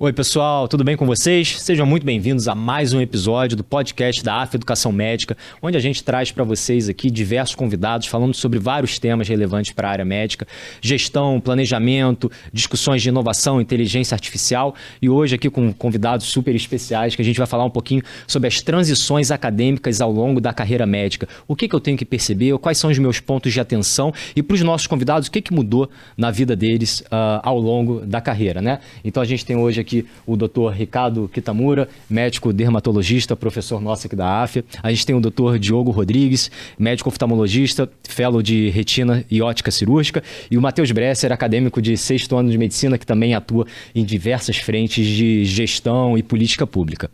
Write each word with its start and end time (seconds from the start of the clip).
Oi, 0.00 0.12
pessoal, 0.12 0.68
tudo 0.68 0.84
bem 0.84 0.96
com 0.96 1.04
vocês? 1.04 1.60
Sejam 1.60 1.84
muito 1.84 2.06
bem-vindos 2.06 2.46
a 2.46 2.54
mais 2.54 2.92
um 2.92 3.00
episódio 3.00 3.56
do 3.56 3.64
podcast 3.64 4.22
da 4.22 4.40
AF 4.42 4.54
Educação 4.54 4.92
Médica, 4.92 5.36
onde 5.60 5.76
a 5.76 5.80
gente 5.80 6.04
traz 6.04 6.30
para 6.30 6.44
vocês 6.44 6.88
aqui 6.88 7.10
diversos 7.10 7.56
convidados 7.56 8.06
falando 8.06 8.32
sobre 8.32 8.60
vários 8.60 8.96
temas 9.00 9.26
relevantes 9.26 9.72
para 9.72 9.88
a 9.88 9.90
área 9.90 10.04
médica, 10.04 10.46
gestão, 10.80 11.40
planejamento, 11.40 12.30
discussões 12.52 13.02
de 13.02 13.08
inovação, 13.08 13.60
inteligência 13.60 14.14
artificial 14.14 14.72
e 15.02 15.10
hoje 15.10 15.34
aqui 15.34 15.50
com 15.50 15.72
convidados 15.72 16.26
super 16.26 16.54
especiais 16.54 17.16
que 17.16 17.22
a 17.22 17.24
gente 17.24 17.38
vai 17.38 17.48
falar 17.48 17.64
um 17.64 17.70
pouquinho 17.70 18.02
sobre 18.24 18.46
as 18.46 18.62
transições 18.62 19.32
acadêmicas 19.32 20.00
ao 20.00 20.12
longo 20.12 20.40
da 20.40 20.52
carreira 20.52 20.86
médica. 20.86 21.28
O 21.48 21.56
que, 21.56 21.66
que 21.66 21.74
eu 21.74 21.80
tenho 21.80 21.98
que 21.98 22.04
perceber, 22.04 22.56
quais 22.58 22.78
são 22.78 22.88
os 22.88 22.98
meus 23.00 23.18
pontos 23.18 23.52
de 23.52 23.58
atenção 23.58 24.14
e 24.36 24.44
para 24.44 24.54
os 24.54 24.62
nossos 24.62 24.86
convidados, 24.86 25.26
o 25.26 25.30
que, 25.32 25.42
que 25.42 25.52
mudou 25.52 25.90
na 26.16 26.30
vida 26.30 26.54
deles 26.54 27.00
uh, 27.00 27.42
ao 27.42 27.58
longo 27.58 28.06
da 28.06 28.20
carreira, 28.20 28.62
né? 28.62 28.78
Então 29.02 29.20
a 29.20 29.26
gente 29.26 29.44
tem 29.44 29.56
hoje 29.56 29.80
aqui 29.80 29.87
aqui 29.88 30.06
o 30.26 30.36
doutor 30.36 30.72
Ricardo 30.72 31.28
Kitamura, 31.32 31.88
médico 32.08 32.52
dermatologista, 32.52 33.34
professor 33.34 33.80
nosso 33.80 34.06
aqui 34.06 34.14
da 34.14 34.42
AFIA. 34.42 34.64
A 34.82 34.90
gente 34.90 35.06
tem 35.06 35.16
o 35.16 35.20
doutor 35.20 35.58
Diogo 35.58 35.90
Rodrigues, 35.90 36.50
médico 36.78 37.08
oftalmologista, 37.08 37.90
fellow 38.04 38.42
de 38.42 38.68
retina 38.68 39.24
e 39.30 39.40
ótica 39.40 39.70
cirúrgica. 39.70 40.22
E 40.50 40.58
o 40.58 40.60
Matheus 40.60 40.92
Bresser, 40.92 41.32
acadêmico 41.32 41.80
de 41.80 41.96
sexto 41.96 42.36
ano 42.36 42.50
de 42.50 42.58
medicina, 42.58 42.98
que 42.98 43.06
também 43.06 43.34
atua 43.34 43.66
em 43.94 44.04
diversas 44.04 44.58
frentes 44.58 45.06
de 45.06 45.44
gestão 45.44 46.18
e 46.18 46.22
política 46.22 46.66
pública. 46.66 47.10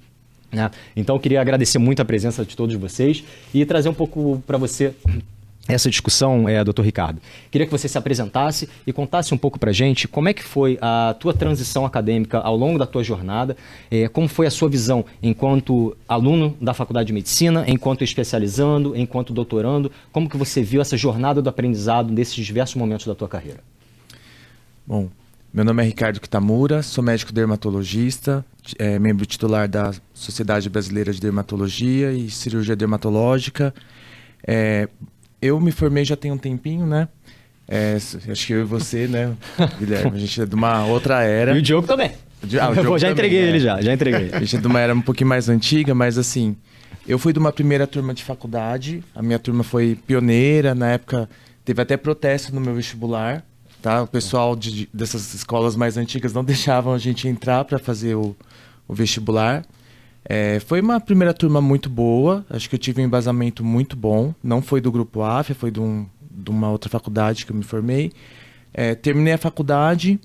Né? 0.52 0.70
Então, 0.96 1.18
queria 1.18 1.40
agradecer 1.40 1.78
muito 1.78 2.00
a 2.00 2.04
presença 2.04 2.44
de 2.44 2.56
todos 2.56 2.74
vocês 2.76 3.22
e 3.52 3.64
trazer 3.64 3.88
um 3.88 3.94
pouco 3.94 4.42
para 4.46 4.58
você 4.58 4.92
essa 5.66 5.88
discussão, 5.88 6.48
é, 6.48 6.62
doutor 6.62 6.84
Ricardo. 6.84 7.20
Queria 7.50 7.66
que 7.66 7.72
você 7.72 7.88
se 7.88 7.96
apresentasse 7.96 8.68
e 8.86 8.92
contasse 8.92 9.32
um 9.32 9.38
pouco 9.38 9.58
para 9.58 9.72
gente 9.72 10.06
como 10.06 10.28
é 10.28 10.34
que 10.34 10.42
foi 10.42 10.78
a 10.80 11.14
tua 11.18 11.32
transição 11.32 11.86
acadêmica 11.86 12.38
ao 12.38 12.56
longo 12.56 12.78
da 12.78 12.86
tua 12.86 13.02
jornada, 13.02 13.56
é, 13.90 14.06
como 14.08 14.28
foi 14.28 14.46
a 14.46 14.50
sua 14.50 14.68
visão 14.68 15.04
enquanto 15.22 15.96
aluno 16.06 16.54
da 16.60 16.74
Faculdade 16.74 17.06
de 17.06 17.12
Medicina, 17.12 17.64
enquanto 17.66 18.04
especializando, 18.04 18.94
enquanto 18.94 19.32
doutorando, 19.32 19.90
como 20.12 20.28
que 20.28 20.36
você 20.36 20.62
viu 20.62 20.80
essa 20.80 20.96
jornada 20.96 21.40
do 21.40 21.48
aprendizado 21.48 22.12
nesses 22.12 22.44
diversos 22.44 22.76
momentos 22.76 23.06
da 23.06 23.14
tua 23.14 23.28
carreira? 23.28 23.60
Bom, 24.86 25.08
meu 25.50 25.64
nome 25.64 25.82
é 25.82 25.86
Ricardo 25.86 26.20
Kitamura, 26.20 26.82
sou 26.82 27.02
médico 27.02 27.32
dermatologista, 27.32 28.44
é, 28.78 28.98
membro 28.98 29.24
titular 29.24 29.66
da 29.66 29.94
Sociedade 30.12 30.68
Brasileira 30.68 31.12
de 31.12 31.20
Dermatologia 31.20 32.12
e 32.12 32.30
Cirurgia 32.30 32.76
Dermatológica. 32.76 33.72
É, 34.46 34.88
eu 35.44 35.60
me 35.60 35.70
formei 35.70 36.04
já 36.04 36.16
tem 36.16 36.32
um 36.32 36.38
tempinho, 36.38 36.86
né? 36.86 37.06
É, 37.68 37.96
acho 37.96 38.46
que 38.46 38.52
eu 38.52 38.60
e 38.60 38.64
você, 38.64 39.06
né, 39.06 39.34
Guilherme? 39.78 40.16
A 40.16 40.18
gente 40.18 40.40
é 40.40 40.46
de 40.46 40.54
uma 40.54 40.84
outra 40.86 41.22
era. 41.22 41.54
E 41.54 41.58
o 41.58 41.62
Diogo 41.62 41.86
também. 41.86 42.12
Ah, 42.60 42.70
o 42.70 42.74
Diogo 42.74 42.98
já 42.98 43.10
entreguei 43.10 43.38
também, 43.40 43.54
ele 43.54 43.60
já, 43.60 43.80
já 43.80 43.92
entreguei. 43.92 44.30
A 44.32 44.40
gente 44.40 44.56
é 44.56 44.60
de 44.60 44.66
uma 44.66 44.80
era 44.80 44.94
um 44.94 45.00
pouquinho 45.00 45.28
mais 45.28 45.48
antiga, 45.48 45.94
mas 45.94 46.18
assim, 46.18 46.56
eu 47.06 47.18
fui 47.18 47.32
de 47.32 47.38
uma 47.38 47.52
primeira 47.52 47.86
turma 47.86 48.14
de 48.14 48.22
faculdade. 48.22 49.02
A 49.14 49.22
minha 49.22 49.38
turma 49.38 49.62
foi 49.62 49.98
pioneira, 50.06 50.74
na 50.74 50.92
época 50.92 51.28
teve 51.64 51.80
até 51.80 51.96
protesto 51.96 52.54
no 52.54 52.60
meu 52.60 52.74
vestibular, 52.74 53.44
tá? 53.82 54.02
O 54.02 54.06
pessoal 54.06 54.54
de, 54.56 54.88
dessas 54.92 55.34
escolas 55.34 55.76
mais 55.76 55.96
antigas 55.96 56.32
não 56.32 56.44
deixavam 56.44 56.94
a 56.94 56.98
gente 56.98 57.28
entrar 57.28 57.64
para 57.64 57.78
fazer 57.78 58.14
o, 58.14 58.34
o 58.88 58.94
vestibular. 58.94 59.64
É, 60.24 60.58
foi 60.60 60.80
uma 60.80 60.98
primeira 60.98 61.34
turma 61.34 61.60
muito 61.60 61.90
boa, 61.90 62.44
acho 62.48 62.68
que 62.68 62.74
eu 62.74 62.78
tive 62.78 63.02
um 63.02 63.04
embasamento 63.04 63.62
muito 63.62 63.96
bom. 63.96 64.34
Não 64.42 64.62
foi 64.62 64.80
do 64.80 64.90
grupo 64.90 65.22
AF, 65.22 65.52
foi 65.54 65.70
de, 65.70 65.80
um, 65.80 66.06
de 66.30 66.50
uma 66.50 66.70
outra 66.70 66.88
faculdade 66.88 67.44
que 67.44 67.52
eu 67.52 67.56
me 67.56 67.64
formei. 67.64 68.10
É, 68.72 68.94
terminei 68.94 69.34
a 69.34 69.38
faculdade, 69.38 70.18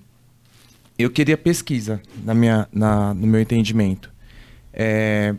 eu 0.98 1.10
queria 1.10 1.38
pesquisa 1.38 2.02
na 2.24 2.34
minha, 2.34 2.68
na, 2.72 3.14
no 3.14 3.28
meu 3.28 3.42
entendimento. 3.42 4.10
É, 4.74 5.36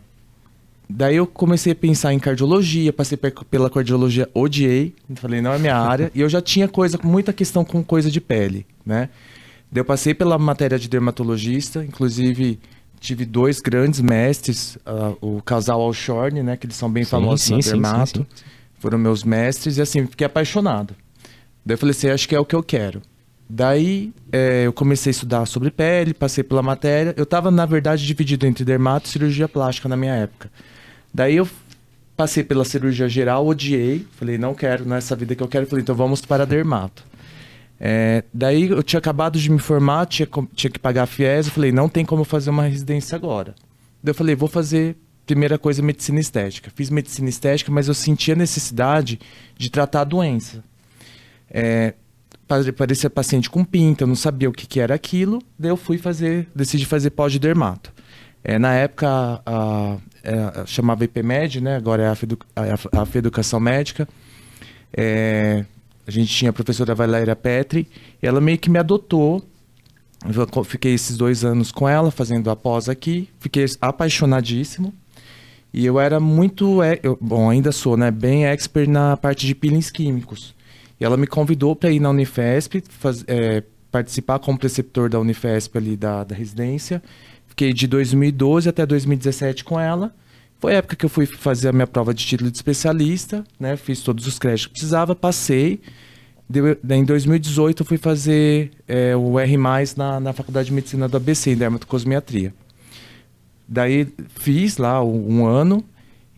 daí 0.87 1.15
eu 1.15 1.25
comecei 1.25 1.73
a 1.73 1.75
pensar 1.75 2.13
em 2.13 2.19
cardiologia, 2.19 2.93
passei 2.93 3.17
pela 3.17 3.69
cardiologia, 3.69 4.29
odiei, 4.33 4.93
falei, 5.15 5.41
não 5.41 5.53
é 5.53 5.59
minha 5.59 5.75
área. 5.75 6.11
e 6.13 6.21
eu 6.21 6.29
já 6.29 6.41
tinha 6.41 6.67
coisa, 6.67 6.99
muita 7.03 7.33
questão 7.33 7.65
com 7.65 7.83
coisa 7.83 8.11
de 8.11 8.21
pele, 8.21 8.65
né? 8.85 9.09
Daí 9.71 9.81
eu 9.81 9.85
passei 9.85 10.13
pela 10.13 10.37
matéria 10.37 10.77
de 10.77 10.89
dermatologista, 10.89 11.83
inclusive 11.83 12.59
tive 13.01 13.25
dois 13.25 13.59
grandes 13.59 13.99
mestres, 13.99 14.77
uh, 14.85 15.17
o 15.19 15.41
casal 15.41 15.81
Alshorn, 15.81 16.43
né, 16.43 16.55
que 16.55 16.67
eles 16.67 16.75
são 16.75 16.89
bem 16.89 17.03
sim, 17.03 17.09
famosos 17.09 17.41
sim, 17.41 17.55
no 17.55 17.61
dermato. 17.61 18.19
Sim, 18.19 18.27
sim, 18.33 18.43
Foram 18.79 18.99
meus 18.99 19.23
mestres 19.23 19.77
e 19.77 19.81
assim, 19.81 20.05
fiquei 20.05 20.27
apaixonado. 20.27 20.95
Daí 21.65 21.73
eu 21.73 21.77
falei 21.77 21.91
assim, 21.91 22.09
acho 22.09 22.29
que 22.29 22.35
é 22.35 22.39
o 22.39 22.45
que 22.45 22.55
eu 22.55 22.63
quero. 22.63 23.01
Daí 23.49 24.13
é, 24.31 24.65
eu 24.65 24.71
comecei 24.71 25.09
a 25.09 25.11
estudar 25.11 25.45
sobre 25.45 25.71
pele, 25.71 26.13
passei 26.13 26.43
pela 26.43 26.61
matéria. 26.61 27.13
Eu 27.17 27.23
estava, 27.23 27.51
na 27.51 27.65
verdade, 27.65 28.05
dividido 28.05 28.45
entre 28.45 28.63
dermato 28.63 29.07
e 29.07 29.09
cirurgia 29.09 29.49
plástica 29.49 29.89
na 29.89 29.97
minha 29.97 30.13
época. 30.13 30.49
Daí 31.13 31.35
eu 31.35 31.49
passei 32.15 32.43
pela 32.43 32.63
cirurgia 32.63 33.09
geral, 33.09 33.45
odiei. 33.45 34.07
Falei, 34.13 34.37
não 34.37 34.53
quero, 34.53 34.85
não 34.85 34.95
é 34.95 34.99
essa 34.99 35.15
vida 35.15 35.35
que 35.35 35.43
eu 35.43 35.47
quero. 35.47 35.65
Falei, 35.67 35.81
então 35.81 35.95
vamos 35.95 36.21
para 36.21 36.45
dermato. 36.45 37.03
É, 37.83 38.23
daí 38.31 38.69
eu 38.69 38.83
tinha 38.83 38.99
acabado 38.99 39.39
de 39.39 39.49
me 39.49 39.57
formar, 39.57 40.05
tinha, 40.05 40.27
tinha 40.53 40.69
que 40.69 40.77
pagar 40.77 41.01
a 41.01 41.05
FIES, 41.07 41.47
eu 41.47 41.51
falei, 41.51 41.71
não 41.71 41.89
tem 41.89 42.05
como 42.05 42.23
fazer 42.23 42.51
uma 42.51 42.67
residência 42.67 43.15
agora. 43.15 43.55
Daí 44.03 44.11
eu 44.11 44.15
falei, 44.15 44.35
vou 44.35 44.47
fazer, 44.47 44.95
primeira 45.25 45.57
coisa, 45.57 45.81
medicina 45.81 46.19
estética. 46.19 46.71
Fiz 46.75 46.91
medicina 46.91 47.27
estética, 47.27 47.71
mas 47.71 47.87
eu 47.87 47.95
sentia 47.95 48.35
necessidade 48.35 49.19
de 49.57 49.71
tratar 49.71 50.01
a 50.01 50.03
doença. 50.03 50.63
É, 51.49 51.95
parecia 52.77 53.09
paciente 53.09 53.49
com 53.49 53.65
pinta, 53.65 54.03
eu 54.03 54.07
não 54.07 54.15
sabia 54.15 54.47
o 54.47 54.53
que, 54.53 54.67
que 54.67 54.79
era 54.79 54.93
aquilo, 54.93 55.41
daí 55.57 55.71
eu 55.71 55.77
fui 55.77 55.97
fazer, 55.97 56.47
decidi 56.53 56.85
fazer 56.85 57.09
pós-dermato. 57.09 57.91
É, 58.43 58.59
na 58.59 58.75
época, 58.75 59.07
a, 59.09 59.41
a, 59.43 60.61
a, 60.61 60.65
chamava 60.67 61.03
IPMED, 61.03 61.61
né? 61.61 61.77
agora 61.77 62.03
é 62.03 62.07
a, 62.07 63.01
a, 63.01 63.17
Educação 63.17 63.59
Médica. 63.59 64.07
É, 64.95 65.65
a 66.05 66.11
gente 66.11 66.33
tinha 66.33 66.49
a 66.49 66.53
professora 66.53 66.95
Valéria 66.95 67.35
Petri, 67.35 67.87
e 68.21 68.27
ela 68.27 68.41
meio 68.41 68.57
que 68.57 68.69
me 68.69 68.79
adotou. 68.79 69.43
Eu 70.23 70.63
fiquei 70.63 70.93
esses 70.93 71.17
dois 71.17 71.43
anos 71.43 71.71
com 71.71 71.87
ela, 71.87 72.11
fazendo 72.11 72.49
a 72.49 72.55
pós 72.55 72.87
aqui. 72.87 73.29
Fiquei 73.39 73.65
apaixonadíssimo. 73.79 74.93
E 75.73 75.85
eu 75.85 75.99
era 75.99 76.19
muito, 76.19 76.83
eu, 77.01 77.17
bom, 77.19 77.49
ainda 77.49 77.71
sou, 77.71 77.95
né, 77.95 78.11
bem 78.11 78.45
expert 78.45 78.89
na 78.89 79.15
parte 79.15 79.47
de 79.47 79.55
peelings 79.55 79.89
químicos. 79.89 80.53
E 80.99 81.05
ela 81.05 81.15
me 81.15 81.25
convidou 81.25 81.75
para 81.75 81.89
ir 81.89 81.99
na 81.99 82.09
Unifesp, 82.09 82.83
faz, 82.89 83.23
é, 83.27 83.63
participar 83.89 84.39
como 84.39 84.57
preceptor 84.57 85.09
da 85.09 85.19
Unifesp 85.19 85.77
ali 85.77 85.95
da, 85.95 86.23
da 86.23 86.35
residência. 86.35 87.01
Fiquei 87.47 87.73
de 87.73 87.87
2012 87.87 88.69
até 88.69 88.85
2017 88.85 89.63
com 89.63 89.79
ela. 89.79 90.13
Foi 90.61 90.75
a 90.75 90.77
época 90.77 90.95
que 90.95 91.03
eu 91.03 91.09
fui 91.09 91.25
fazer 91.25 91.69
a 91.69 91.71
minha 91.71 91.87
prova 91.87 92.13
de 92.13 92.23
título 92.23 92.51
de 92.51 92.55
especialista, 92.55 93.43
né? 93.59 93.75
Fiz 93.75 94.01
todos 94.01 94.27
os 94.27 94.37
créditos 94.37 94.67
que 94.67 94.73
precisava, 94.73 95.15
passei. 95.15 95.81
Deu, 96.47 96.77
em 96.87 97.03
2018 97.03 97.81
eu 97.81 97.85
fui 97.85 97.97
fazer 97.97 98.69
é, 98.87 99.15
o 99.15 99.39
R+, 99.39 99.57
na, 99.97 100.19
na 100.19 100.33
Faculdade 100.33 100.67
de 100.67 100.73
Medicina 100.73 101.07
do 101.07 101.17
ABC, 101.17 101.49
em 101.49 101.57
dermatocosmiatria. 101.57 102.53
Daí 103.67 104.07
fiz 104.35 104.77
lá 104.77 105.03
um, 105.03 105.39
um 105.39 105.45
ano 105.47 105.83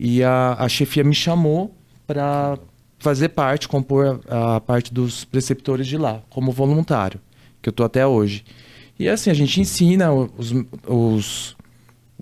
e 0.00 0.22
a, 0.22 0.56
a 0.58 0.70
chefia 0.70 1.04
me 1.04 1.14
chamou 1.14 1.76
para 2.06 2.58
fazer 2.98 3.28
parte, 3.28 3.68
compor 3.68 4.22
a, 4.26 4.56
a, 4.56 4.60
parte 4.60 4.94
dos 4.94 5.26
preceptores 5.26 5.86
de 5.86 5.98
lá, 5.98 6.22
como 6.30 6.50
voluntário, 6.50 7.20
que 7.60 7.68
eu 7.68 7.72
estou 7.72 7.84
até 7.84 8.06
hoje. 8.06 8.42
E 8.98 9.06
assim, 9.06 9.28
a 9.28 9.34
gente 9.34 9.60
ensina 9.60 10.10
os, 10.10 10.54
os 10.86 11.53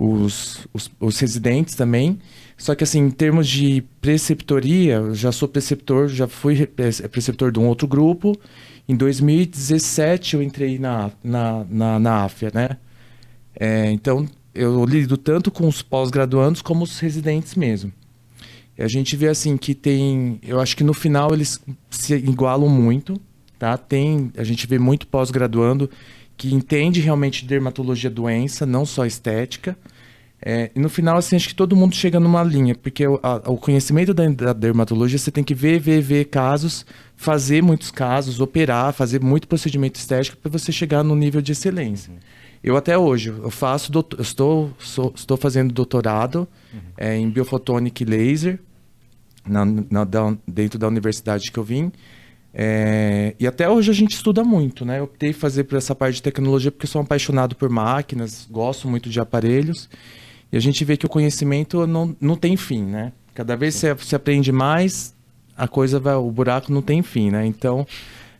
os, 0.02 0.66
os, 0.72 0.90
os, 0.98 1.18
residentes 1.20 1.74
também. 1.74 2.18
Só 2.56 2.74
que, 2.74 2.82
assim, 2.82 3.00
em 3.00 3.10
termos 3.10 3.48
de 3.48 3.84
preceptoria, 4.00 5.14
já 5.14 5.30
sou 5.30 5.48
preceptor, 5.48 6.08
já 6.08 6.26
fui 6.26 6.66
preceptor 6.66 7.52
de 7.52 7.60
um 7.60 7.66
outro 7.66 7.86
grupo. 7.86 8.36
Em 8.88 8.96
2017 8.96 10.34
eu 10.34 10.42
entrei 10.42 10.78
na, 10.78 11.10
na, 11.22 11.64
na, 11.68 11.98
na 11.98 12.24
AFIA, 12.24 12.50
né? 12.52 12.76
É, 13.54 13.90
então, 13.90 14.28
eu 14.54 14.84
lido 14.84 15.16
tanto 15.16 15.50
com 15.50 15.68
os 15.68 15.82
pós-graduandos 15.82 16.62
como 16.62 16.82
os 16.82 16.98
residentes 16.98 17.54
mesmo. 17.54 17.92
E 18.76 18.82
a 18.82 18.88
gente 18.88 19.16
vê, 19.16 19.28
assim, 19.28 19.56
que 19.56 19.74
tem... 19.74 20.40
Eu 20.42 20.60
acho 20.60 20.76
que 20.76 20.82
no 20.82 20.94
final 20.94 21.32
eles 21.32 21.60
se 21.90 22.14
igualam 22.14 22.68
muito, 22.68 23.20
tá? 23.58 23.76
Tem... 23.76 24.32
A 24.36 24.44
gente 24.44 24.66
vê 24.66 24.78
muito 24.78 25.06
pós-graduando 25.06 25.88
que 26.36 26.52
entende 26.52 27.00
realmente 27.00 27.44
dermatologia 27.44 28.10
doença, 28.10 28.66
não 28.66 28.84
só 28.84 29.06
estética. 29.06 29.76
É, 30.44 30.72
e 30.74 30.80
no 30.80 30.88
final, 30.88 31.16
assim, 31.16 31.36
acho 31.36 31.48
que 31.48 31.54
todo 31.54 31.76
mundo 31.76 31.94
chega 31.94 32.18
numa 32.18 32.42
linha, 32.42 32.74
porque 32.74 33.06
o, 33.06 33.20
a, 33.22 33.36
o 33.48 33.56
conhecimento 33.56 34.12
da, 34.12 34.28
da, 34.28 34.52
dermatologia, 34.52 35.16
você 35.16 35.30
tem 35.30 35.44
que 35.44 35.54
ver, 35.54 35.78
ver, 35.78 36.00
ver 36.00 36.24
casos, 36.24 36.84
fazer 37.16 37.62
muitos 37.62 37.92
casos, 37.92 38.40
operar, 38.40 38.92
fazer 38.92 39.22
muito 39.22 39.46
procedimento 39.46 40.00
estético 40.00 40.36
para 40.36 40.50
você 40.50 40.72
chegar 40.72 41.04
no 41.04 41.14
nível 41.14 41.40
de 41.40 41.52
excelência. 41.52 42.12
Eu 42.62 42.76
até 42.76 42.98
hoje, 42.98 43.28
eu 43.28 43.50
faço, 43.50 43.92
eu 43.94 44.20
estou, 44.20 44.72
sou, 44.80 45.12
estou 45.14 45.36
fazendo 45.36 45.72
doutorado 45.72 46.48
uhum. 46.74 46.80
é, 46.96 47.16
em 47.16 47.30
biofotonic 47.30 48.04
laser, 48.04 48.58
na, 49.46 49.64
na, 49.64 50.04
da, 50.04 50.36
dentro 50.46 50.76
da 50.76 50.88
universidade 50.88 51.52
que 51.52 51.58
eu 51.58 51.64
vim. 51.64 51.92
É, 52.52 53.34
e 53.38 53.46
até 53.46 53.68
hoje 53.68 53.90
a 53.90 53.94
gente 53.94 54.14
estuda 54.14 54.42
muito, 54.44 54.84
né? 54.84 54.98
Eu 54.98 55.04
optei 55.04 55.32
fazer 55.32 55.64
por 55.64 55.78
essa 55.78 55.94
parte 55.94 56.16
de 56.16 56.22
tecnologia 56.22 56.70
porque 56.70 56.86
sou 56.86 57.00
apaixonado 57.00 57.54
por 57.56 57.70
máquinas, 57.70 58.46
gosto 58.50 58.88
muito 58.88 59.08
de 59.08 59.20
aparelhos. 59.20 59.88
E 60.52 60.56
a 60.56 60.60
gente 60.60 60.84
vê 60.84 60.96
que 60.96 61.06
o 61.06 61.08
conhecimento 61.08 61.86
não, 61.86 62.14
não 62.20 62.36
tem 62.36 62.56
fim, 62.56 62.82
né? 62.82 63.12
Cada 63.34 63.56
vez 63.56 63.74
você, 63.74 63.94
você 63.94 64.14
aprende 64.14 64.52
mais, 64.52 65.14
a 65.56 65.66
coisa 65.66 65.98
vai, 65.98 66.14
o 66.14 66.30
buraco 66.30 66.70
não 66.70 66.82
tem 66.82 67.02
fim, 67.02 67.30
né? 67.30 67.46
Então, 67.46 67.86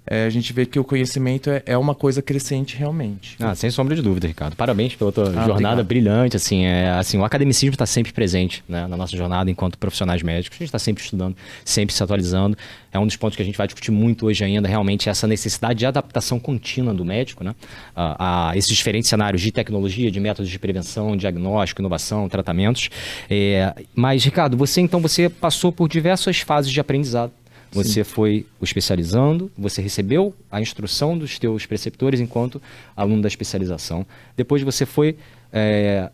é, 0.07 0.25
a 0.25 0.31
gente 0.31 0.53
vê 0.53 0.67
que 0.67 0.79
o 0.79 0.85
conhecimento 0.85 1.49
é, 1.49 1.63
é, 1.65 1.79
uma 1.79 1.95
coisa 1.95 2.21
crescente 2.21 2.77
realmente. 2.77 3.37
Ah, 3.39 3.55
sem 3.55 3.71
sombra 3.71 3.95
de 3.95 4.03
dúvida, 4.03 4.27
Ricardo. 4.27 4.57
Parabéns 4.57 4.97
pela 4.97 5.13
tua 5.13 5.25
ah, 5.25 5.33
jornada 5.33 5.53
obrigado. 5.53 5.85
brilhante. 5.85 6.37
Assim, 6.37 6.65
é, 6.65 6.91
assim, 6.91 7.19
o 7.19 7.25
academicismo 7.25 7.75
está 7.75 7.87
sempre 7.87 8.13
presente 8.13 8.65
né, 8.69 8.87
na 8.89 8.97
nossa 8.97 9.17
jornada 9.17 9.51
enquanto 9.51 9.79
profissionais 9.79 10.23
médicos. 10.23 10.57
A 10.57 10.59
gente 10.59 10.69
está 10.69 10.79
sempre 10.79 11.05
estudando, 11.05 11.37
sempre 11.65 11.95
se 11.95 12.03
atualizando. 12.03 12.57
É 12.93 12.99
um 12.99 13.07
dos 13.07 13.17
pontos 13.17 13.37
que 13.37 13.43
a 13.43 13.45
gente 13.45 13.57
vai 13.57 13.67
discutir 13.67 13.93
muito 13.93 14.27
hoje 14.27 14.45
ainda, 14.45 14.69
realmente, 14.69 15.09
essa 15.09 15.27
necessidade 15.27 15.79
de 15.79 15.87
adaptação 15.87 16.39
contínua 16.39 16.93
do 16.93 17.05
médico 17.05 17.45
né, 17.45 17.55
a, 17.95 18.51
a 18.51 18.57
esses 18.57 18.77
diferentes 18.77 19.09
cenários 19.09 19.41
de 19.41 19.53
tecnologia, 19.53 20.11
de 20.11 20.19
métodos 20.19 20.51
de 20.51 20.59
prevenção, 20.59 21.17
diagnóstico, 21.17 21.81
inovação, 21.81 22.29
tratamentos. 22.29 22.91
É, 23.31 23.73
mas, 23.95 24.25
Ricardo, 24.25 24.57
você 24.57 24.81
então 24.81 25.01
você 25.01 25.29
passou 25.29 25.71
por 25.71 25.89
diversas 25.89 26.41
fases 26.41 26.73
de 26.73 26.81
aprendizado 26.81 27.33
você 27.73 28.05
Sim. 28.05 28.11
foi 28.11 28.47
o 28.61 28.65
especializando, 28.65 29.51
você 29.57 29.81
recebeu 29.81 30.35
a 30.51 30.61
instrução 30.61 31.17
dos 31.17 31.39
teus 31.39 31.65
preceptores 31.65 32.21
enquanto 32.21 32.61
aluno 32.95 33.23
da 33.23 33.29
especialização. 33.29 34.07
Depois 34.37 34.63
você 34.63 34.85
foi 34.85 35.17
é, 35.53 36.11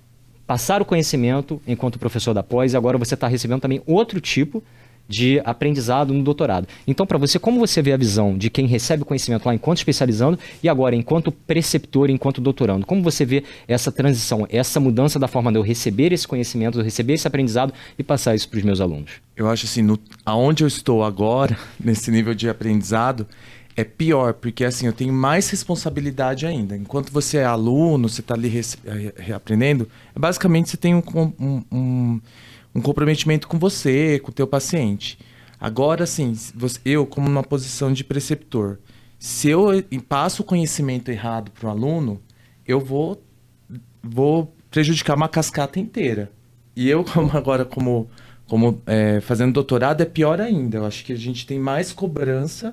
passar 0.47 0.81
o 0.81 0.85
conhecimento 0.85 1.61
enquanto 1.67 1.99
professor 1.99 2.33
da 2.33 2.43
pós 2.43 2.73
e 2.73 2.77
agora 2.77 2.97
você 2.97 3.15
está 3.15 3.27
recebendo 3.27 3.61
também 3.61 3.83
outro 3.87 4.21
tipo 4.21 4.63
de 5.09 5.41
aprendizado 5.45 6.13
no 6.13 6.23
doutorado. 6.23 6.69
Então, 6.87 7.07
para 7.07 7.17
você, 7.17 7.39
como 7.39 7.59
você 7.59 7.81
vê 7.81 7.93
a 7.93 7.97
visão 7.97 8.37
de 8.37 8.51
quem 8.51 8.67
recebe 8.67 9.03
o 9.03 9.07
conhecimento 9.07 9.47
lá 9.47 9.55
enquanto 9.55 9.79
especializando 9.79 10.39
e 10.63 10.69
agora 10.69 10.95
enquanto 10.95 11.33
preceptor, 11.33 12.11
enquanto 12.11 12.41
doutorando? 12.41 12.85
Como 12.85 13.03
você 13.03 13.25
vê 13.25 13.43
essa 13.67 13.91
transição, 13.91 14.47
essa 14.51 14.79
mudança 14.79 15.19
da 15.19 15.27
forma 15.27 15.51
de 15.51 15.59
eu 15.59 15.63
receber 15.63 16.13
esse 16.13 16.29
conhecimento, 16.29 16.75
de 16.75 16.81
eu 16.81 16.85
receber 16.85 17.15
esse 17.15 17.27
aprendizado 17.27 17.73
e 17.99 18.03
passar 18.03 18.35
isso 18.35 18.49
para 18.49 18.59
os 18.59 18.65
meus 18.65 18.81
alunos? 18.81 19.13
Eu 19.35 19.49
acho 19.49 19.65
assim, 19.65 19.83
no, 19.83 19.99
aonde 20.27 20.63
eu 20.65 20.69
estou 20.69 21.03
agora, 21.03 21.57
nesse 21.83 22.11
nível 22.11 22.35
de 22.35 22.49
aprendizado, 22.49 23.27
é 23.79 23.85
pior, 23.85 24.35
porque 24.35 24.65
assim, 24.65 24.87
eu 24.87 24.93
tenho 24.93 25.13
mais 25.13 25.49
responsabilidade 25.51 26.45
ainda. 26.45 26.77
Enquanto 26.77 27.13
você 27.13 27.39
é 27.39 27.45
aluno, 27.45 28.09
você 28.09 28.21
está 28.21 28.35
ali 28.35 28.53
reaprendendo, 29.17 29.89
basicamente 30.17 30.69
você 30.69 30.77
tem 30.77 30.97
um, 30.97 31.03
um, 31.39 31.63
um 31.71 32.21
um 32.79 32.83
comprometimento 32.83 33.47
com 33.49 33.59
você, 33.59 34.19
com 34.21 34.31
o 34.31 34.35
teu 34.35 34.47
paciente. 34.47 35.19
Agora, 35.61 36.05
assim, 36.05 36.33
eu, 36.85 37.05
como 37.05 37.29
numa 37.29 37.43
posição 37.43 37.93
de 37.93 38.05
preceptor, 38.05 38.79
se 39.19 39.51
eu 39.51 39.67
passo 40.09 40.43
o 40.43 40.45
conhecimento 40.45 41.11
errado 41.11 41.51
para 41.51 41.67
o 41.67 41.71
aluno, 41.71 42.21
eu 42.67 42.79
vou, 42.79 43.21
vou 44.03 44.55
prejudicar 44.71 45.17
uma 45.17 45.29
cascata 45.29 45.81
inteira. 45.81 46.31
E 46.77 46.89
eu, 46.89 47.03
como 47.13 47.37
agora, 47.37 47.65
como, 47.65 48.09
como 48.47 48.81
é, 48.87 49.21
fazendo 49.21 49.53
doutorado, 49.53 50.01
é 50.01 50.07
pior 50.07 50.41
ainda. 50.41 50.79
Eu 50.79 50.87
acho 50.87 51.05
que 51.05 51.13
a 51.13 51.17
gente 51.17 51.45
tem 51.45 51.59
mais 51.59 51.93
cobrança 51.93 52.73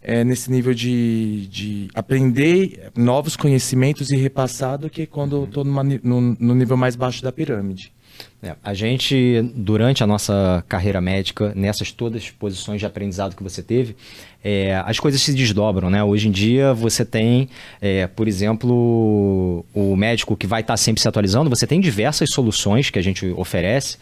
é, 0.00 0.24
nesse 0.24 0.50
nível 0.50 0.72
de, 0.72 1.46
de 1.48 1.88
aprender 1.94 2.90
novos 2.96 3.36
conhecimentos 3.36 4.10
e 4.10 4.16
repassar 4.16 4.78
do 4.78 4.88
que 4.88 5.06
quando 5.06 5.36
eu 5.36 5.44
estou 5.44 5.64
no, 5.64 6.20
no 6.20 6.54
nível 6.54 6.78
mais 6.78 6.96
baixo 6.96 7.22
da 7.22 7.30
pirâmide. 7.30 7.92
É, 8.42 8.56
a 8.62 8.74
gente, 8.74 9.40
durante 9.54 10.02
a 10.02 10.06
nossa 10.06 10.64
carreira 10.68 11.00
médica, 11.00 11.52
nessas 11.54 11.92
todas 11.92 12.24
as 12.24 12.30
posições 12.30 12.80
de 12.80 12.86
aprendizado 12.86 13.36
que 13.36 13.42
você 13.42 13.62
teve, 13.62 13.94
é, 14.42 14.82
as 14.84 14.98
coisas 14.98 15.20
se 15.22 15.32
desdobram, 15.32 15.88
né? 15.88 16.02
Hoje 16.02 16.26
em 16.26 16.32
dia 16.32 16.74
você 16.74 17.04
tem, 17.04 17.48
é, 17.80 18.08
por 18.08 18.26
exemplo, 18.26 19.64
o 19.72 19.94
médico 19.96 20.36
que 20.36 20.46
vai 20.46 20.60
estar 20.60 20.76
sempre 20.76 21.00
se 21.00 21.06
atualizando, 21.06 21.48
você 21.48 21.68
tem 21.68 21.80
diversas 21.80 22.30
soluções 22.30 22.90
que 22.90 22.98
a 22.98 23.02
gente 23.02 23.26
oferece 23.36 23.96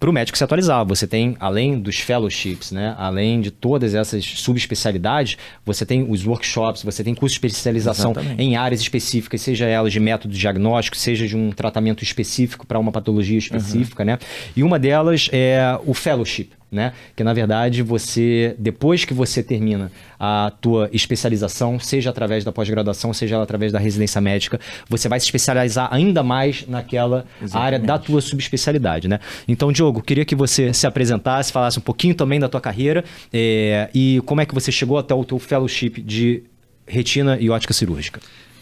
para 0.00 0.08
o 0.08 0.12
médico 0.12 0.38
se 0.38 0.42
atualizar. 0.42 0.84
Você 0.86 1.06
tem, 1.06 1.36
além 1.38 1.78
dos 1.78 1.98
fellowships, 2.00 2.72
né, 2.72 2.94
além 2.98 3.40
de 3.42 3.50
todas 3.50 3.94
essas 3.94 4.24
subespecialidades, 4.24 5.36
você 5.64 5.84
tem 5.84 6.10
os 6.10 6.26
workshops, 6.26 6.82
você 6.82 7.04
tem 7.04 7.14
curso 7.14 7.34
de 7.34 7.46
especialização 7.46 8.12
Exatamente. 8.12 8.42
em 8.42 8.56
áreas 8.56 8.80
específicas, 8.80 9.42
seja 9.42 9.66
elas 9.66 9.92
de 9.92 10.00
método 10.00 10.34
diagnóstico, 10.34 10.96
seja 10.96 11.28
de 11.28 11.36
um 11.36 11.52
tratamento 11.52 12.02
específico 12.02 12.66
para 12.66 12.78
uma 12.78 12.90
patologia 12.90 13.38
específica, 13.38 14.02
uhum. 14.02 14.06
né? 14.06 14.18
E 14.56 14.62
uma 14.62 14.78
delas 14.78 15.28
é 15.30 15.78
o 15.84 15.92
fellowship 15.92 16.48
né? 16.70 16.92
Que 17.16 17.24
na 17.24 17.32
verdade 17.32 17.82
você, 17.82 18.54
depois 18.58 19.04
que 19.04 19.12
você 19.12 19.42
termina 19.42 19.90
a 20.18 20.52
tua 20.60 20.88
especialização, 20.92 21.78
seja 21.80 22.10
através 22.10 22.44
da 22.44 22.52
pós-graduação, 22.52 23.12
seja 23.12 23.42
através 23.42 23.72
da 23.72 23.78
residência 23.78 24.20
médica, 24.20 24.60
você 24.88 25.08
vai 25.08 25.18
se 25.18 25.26
especializar 25.26 25.88
ainda 25.92 26.22
mais 26.22 26.66
naquela 26.66 27.24
Exatamente. 27.42 27.66
área 27.66 27.78
da 27.78 27.98
tua 27.98 28.20
subespecialidade, 28.20 29.08
né? 29.08 29.18
Então, 29.48 29.72
Diogo, 29.72 30.02
queria 30.02 30.24
que 30.24 30.34
você 30.34 30.72
se 30.72 30.86
apresentasse, 30.86 31.52
falasse 31.52 31.78
um 31.78 31.82
pouquinho 31.82 32.14
também 32.14 32.38
da 32.38 32.48
tua 32.48 32.60
carreira 32.60 33.04
é, 33.32 33.88
e 33.94 34.20
como 34.26 34.40
é 34.40 34.46
que 34.46 34.54
você 34.54 34.70
chegou 34.70 34.98
até 34.98 35.14
o 35.14 35.24
teu 35.24 35.38
fellowship 35.38 36.00
de 36.02 36.42
retina 36.86 37.38
e 37.40 37.48
ótica 37.48 37.72
cirúrgica. 37.72 38.20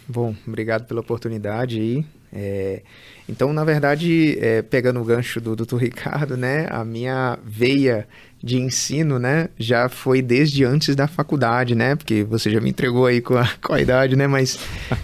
Bom, 0.09 0.35
obrigado 0.47 0.87
pela 0.87 1.01
oportunidade 1.01 1.79
aí. 1.79 2.07
É, 2.33 2.83
então, 3.29 3.53
na 3.53 3.65
verdade, 3.65 4.39
é, 4.41 4.63
pegando 4.63 5.01
o 5.01 5.05
gancho 5.05 5.41
do 5.41 5.55
Dr. 5.57 5.77
Ricardo, 5.81 6.37
né, 6.37 6.67
a 6.71 6.85
minha 6.85 7.39
veia 7.45 8.07
de 8.43 8.57
ensino, 8.57 9.19
né, 9.19 9.49
já 9.59 9.89
foi 9.89 10.23
desde 10.23 10.65
antes 10.65 10.95
da 10.95 11.09
faculdade, 11.09 11.75
né, 11.75 11.97
porque 11.97 12.23
você 12.23 12.51
já 12.51 12.61
me 12.61 12.71
entregou 12.71 13.07
aí 13.07 13.21
com 13.21 13.37
a, 13.37 13.49
com 13.63 13.73
a 13.73 13.81
idade, 13.81 14.15
né, 14.15 14.27
mas 14.27 14.59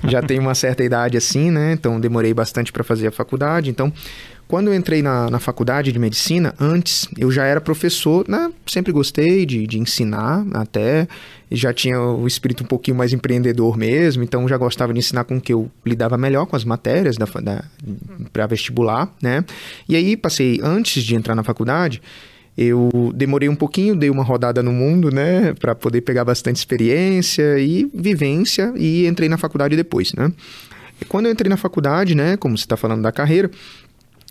já 0.07 0.23
tenho 0.23 0.41
uma 0.41 0.55
certa 0.55 0.85
idade 0.85 1.17
assim, 1.17 1.51
né, 1.51 1.73
então 1.73 1.99
demorei 2.01 2.33
bastante 2.33 2.71
para 2.71 2.85
fazer 2.85 3.09
a 3.09 3.11
faculdade, 3.11 3.71
então 3.71 3.93
quando 4.47 4.69
eu 4.69 4.75
entrei 4.75 5.03
na, 5.03 5.31
na 5.31 5.39
faculdade 5.39 5.91
de 5.91 5.99
medicina, 5.99 6.55
antes 6.61 7.09
eu 7.19 7.31
já 7.31 7.45
era 7.45 7.61
professor, 7.61 8.25
né? 8.29 8.53
sempre 8.67 8.93
gostei 8.93 9.47
de, 9.47 9.67
de 9.67 9.79
ensinar, 9.79 10.45
até 10.53 11.09
já 11.51 11.73
tinha 11.73 12.01
o 12.01 12.27
espírito 12.27 12.63
um 12.63 12.67
pouquinho 12.67 12.97
mais 12.97 13.13
empreendedor 13.13 13.77
mesmo, 13.77 14.23
então 14.23 14.47
já 14.49 14.57
gostava 14.57 14.93
de 14.93 14.99
ensinar 14.99 15.25
com 15.25 15.41
que 15.41 15.53
eu 15.53 15.71
lidava 15.85 16.19
melhor 16.19 16.47
com 16.47 16.57
as 16.57 16.65
matérias 16.65 17.17
da, 17.17 17.27
da 17.27 17.65
para 18.33 18.47
vestibular, 18.47 19.13
né? 19.23 19.45
E 19.89 19.97
aí 19.97 20.17
passei, 20.17 20.61
antes 20.63 21.03
de 21.03 21.15
entrar 21.15 21.35
na 21.35 21.43
faculdade, 21.43 22.03
eu 22.57 23.13
demorei 23.15 23.49
um 23.49 23.57
pouquinho, 23.57 23.97
dei 23.97 24.11
uma 24.11 24.23
rodada 24.23 24.63
no 24.63 24.73
mundo, 24.73 25.11
né, 25.11 25.55
para 25.55 25.75
poder 25.75 26.03
pegar 26.03 26.25
bastante 26.25 26.57
experiência 26.57 27.59
e 27.59 27.91
vivência 27.93 28.73
e 28.77 29.07
entrei 29.07 29.29
na 29.29 29.37
faculdade 29.37 29.75
depois, 29.75 30.13
né? 30.13 30.33
E 31.01 31.05
quando 31.05 31.27
eu 31.27 31.33
entrei 31.33 31.49
na 31.49 31.57
faculdade, 31.57 32.15
né, 32.15 32.37
como 32.37 32.57
você 32.57 32.65
está 32.65 32.77
falando 32.77 33.03
da 33.03 33.11
carreira, 33.11 33.51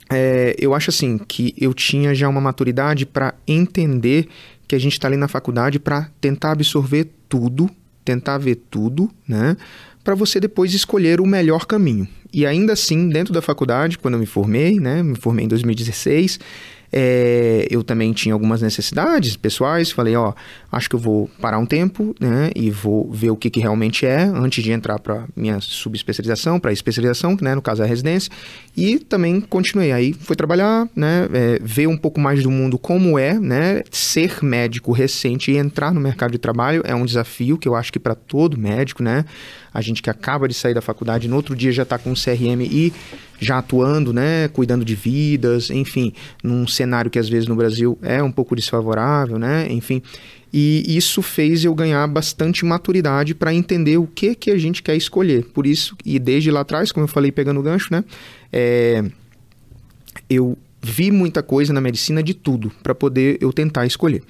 é, 0.10 0.56
eu 0.60 0.74
acho 0.74 0.90
assim 0.90 1.18
que 1.18 1.54
eu 1.58 1.74
tinha 1.74 2.14
já 2.14 2.28
uma 2.28 2.42
maturidade 2.42 3.06
para 3.06 3.34
entender 3.48 4.28
que 4.68 4.76
a 4.76 4.80
gente 4.80 4.94
está 4.94 5.08
ali 5.08 5.18
na 5.18 5.28
faculdade 5.28 5.80
para 5.80 6.10
tentar 6.20 6.52
absorver 6.52 7.10
tudo, 7.30 7.70
tentar 8.04 8.38
ver 8.38 8.56
tudo, 8.70 9.10
né? 9.28 9.58
Para 10.04 10.16
você 10.16 10.40
depois 10.40 10.74
escolher 10.74 11.22
o 11.22 11.26
melhor 11.26 11.66
caminho. 11.66 12.08
E 12.34 12.46
ainda 12.46 12.74
assim, 12.74 13.10
dentro 13.10 13.34
da 13.34 13.42
faculdade, 13.42 13.98
quando 13.98 14.16
eu 14.16 14.20
me 14.20 14.26
formei, 14.26 14.80
né? 14.80 15.02
Me 15.02 15.16
formei 15.16 15.46
em 15.46 15.48
2016, 15.48 16.40
é, 16.96 17.68
eu 17.72 17.84
também 17.84 18.14
tinha 18.14 18.34
algumas 18.34 18.62
necessidades 18.62 19.36
pessoais. 19.36 19.90
Falei, 19.90 20.16
ó, 20.16 20.34
acho 20.72 20.88
que 20.88 20.96
eu 20.96 21.00
vou 21.00 21.28
parar 21.42 21.58
um 21.58 21.66
tempo, 21.66 22.16
né? 22.20 22.52
E 22.56 22.70
vou 22.70 23.12
ver 23.12 23.32
o 23.32 23.36
que, 23.36 23.50
que 23.50 23.60
realmente 23.60 24.06
é 24.06 24.22
antes 24.22 24.64
de 24.64 24.72
entrar 24.72 25.00
para 25.00 25.26
minha 25.36 25.60
subespecialização, 25.60 26.60
para 26.60 26.72
especialização, 26.72 27.36
né? 27.42 27.56
No 27.56 27.62
caso 27.62 27.82
a 27.82 27.86
residência. 27.86 28.32
E 28.78 29.00
também 29.00 29.42
continuei. 29.42 29.92
Aí 29.92 30.14
fui 30.14 30.36
trabalhar, 30.36 30.88
né? 30.96 31.28
É, 31.34 31.60
ver 31.62 31.88
um 31.88 31.98
pouco 31.98 32.20
mais 32.20 32.44
do 32.44 32.52
mundo 32.52 32.78
como 32.78 33.18
é, 33.18 33.40
né? 33.40 33.82
Ser 33.90 34.44
médico 34.44 34.92
recente 34.92 35.52
e 35.52 35.58
entrar 35.58 35.92
no 35.94 36.00
mercado 36.00 36.32
de 36.32 36.38
trabalho 36.38 36.84
é 36.86 36.94
um 36.94 37.06
desafio 37.06 37.58
que 37.58 37.68
eu 37.68 37.76
acho 37.76 37.92
que 37.92 38.00
para 38.00 38.14
todo 38.14 38.56
médico, 38.56 39.02
né? 39.02 39.26
A 39.74 39.82
gente 39.82 40.02
que 40.02 40.10
acaba 40.10 40.48
de 40.48 40.54
sair 40.54 40.74
da 40.74 40.82
faculdade, 40.82 41.28
no 41.28 41.36
outro 41.36 41.56
dia 41.56 41.72
já 41.72 41.84
está 41.84 41.98
com 41.98 42.12
o 42.12 42.16
CRM 42.16 42.62
e 42.62 42.94
já 43.40 43.58
atuando, 43.58 44.14
né, 44.14 44.48
cuidando 44.50 44.86
de 44.86 44.96
vidas, 44.96 45.70
enfim, 45.70 46.14
num 46.44 46.68
cenário 46.68 47.10
que 47.10 47.20
às 47.20 47.28
vezes 47.28 47.48
no 47.48 47.56
Brasil 47.56 47.98
é 48.02 48.22
um 48.22 48.32
pouco 48.32 48.56
desfavorável, 48.56 49.40
né, 49.40 49.68
enfim. 49.70 50.02
E 50.56 50.84
isso 50.96 51.24
fez 51.24 51.66
eu 51.66 51.74
ganhar 51.74 52.06
bastante 52.08 52.64
maturidade 52.64 53.34
para 53.34 53.52
entender 53.52 53.98
o 53.98 54.06
que 54.06 54.36
que 54.36 54.52
a 54.52 54.58
gente 54.58 54.84
quer 54.84 54.96
escolher. 54.96 55.46
Por 55.46 55.66
isso, 55.66 55.98
e 56.06 56.20
desde 56.20 56.52
lá 56.52 56.60
atrás, 56.60 56.92
como 56.92 57.06
eu 57.06 57.08
falei 57.08 57.32
pegando 57.32 57.60
o 57.60 57.64
gancho, 57.64 57.88
né, 57.92 58.04
é, 58.52 59.04
eu 60.30 60.56
vi 60.80 61.10
muita 61.10 61.42
coisa 61.42 61.74
na 61.74 61.82
medicina 61.82 62.22
de 62.22 62.34
tudo 62.34 62.72
para 62.84 62.94
poder 62.94 63.38
eu 63.42 63.52
tentar 63.52 63.86
escolher. 63.86 64.22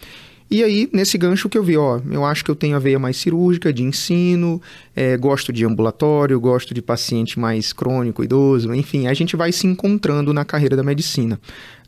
E 0.49 0.63
aí, 0.63 0.89
nesse 0.93 1.17
gancho 1.17 1.49
que 1.49 1.57
eu 1.57 1.63
vi, 1.63 1.77
ó, 1.77 1.99
eu 2.11 2.23
acho 2.23 2.45
que 2.45 2.51
eu 2.51 2.55
tenho 2.55 2.75
a 2.75 2.79
veia 2.79 2.99
mais 2.99 3.17
cirúrgica, 3.17 3.73
de 3.73 3.81
ensino, 3.81 4.61
é, 4.95 5.17
gosto 5.17 5.51
de 5.51 5.65
ambulatório, 5.65 6.39
gosto 6.39 6.73
de 6.73 6.81
paciente 6.81 7.39
mais 7.39 7.73
crônico, 7.73 8.23
idoso, 8.23 8.73
enfim, 8.73 9.07
a 9.07 9.13
gente 9.13 9.35
vai 9.35 9.51
se 9.51 9.65
encontrando 9.65 10.31
na 10.33 10.45
carreira 10.45 10.75
da 10.75 10.83
medicina, 10.83 11.39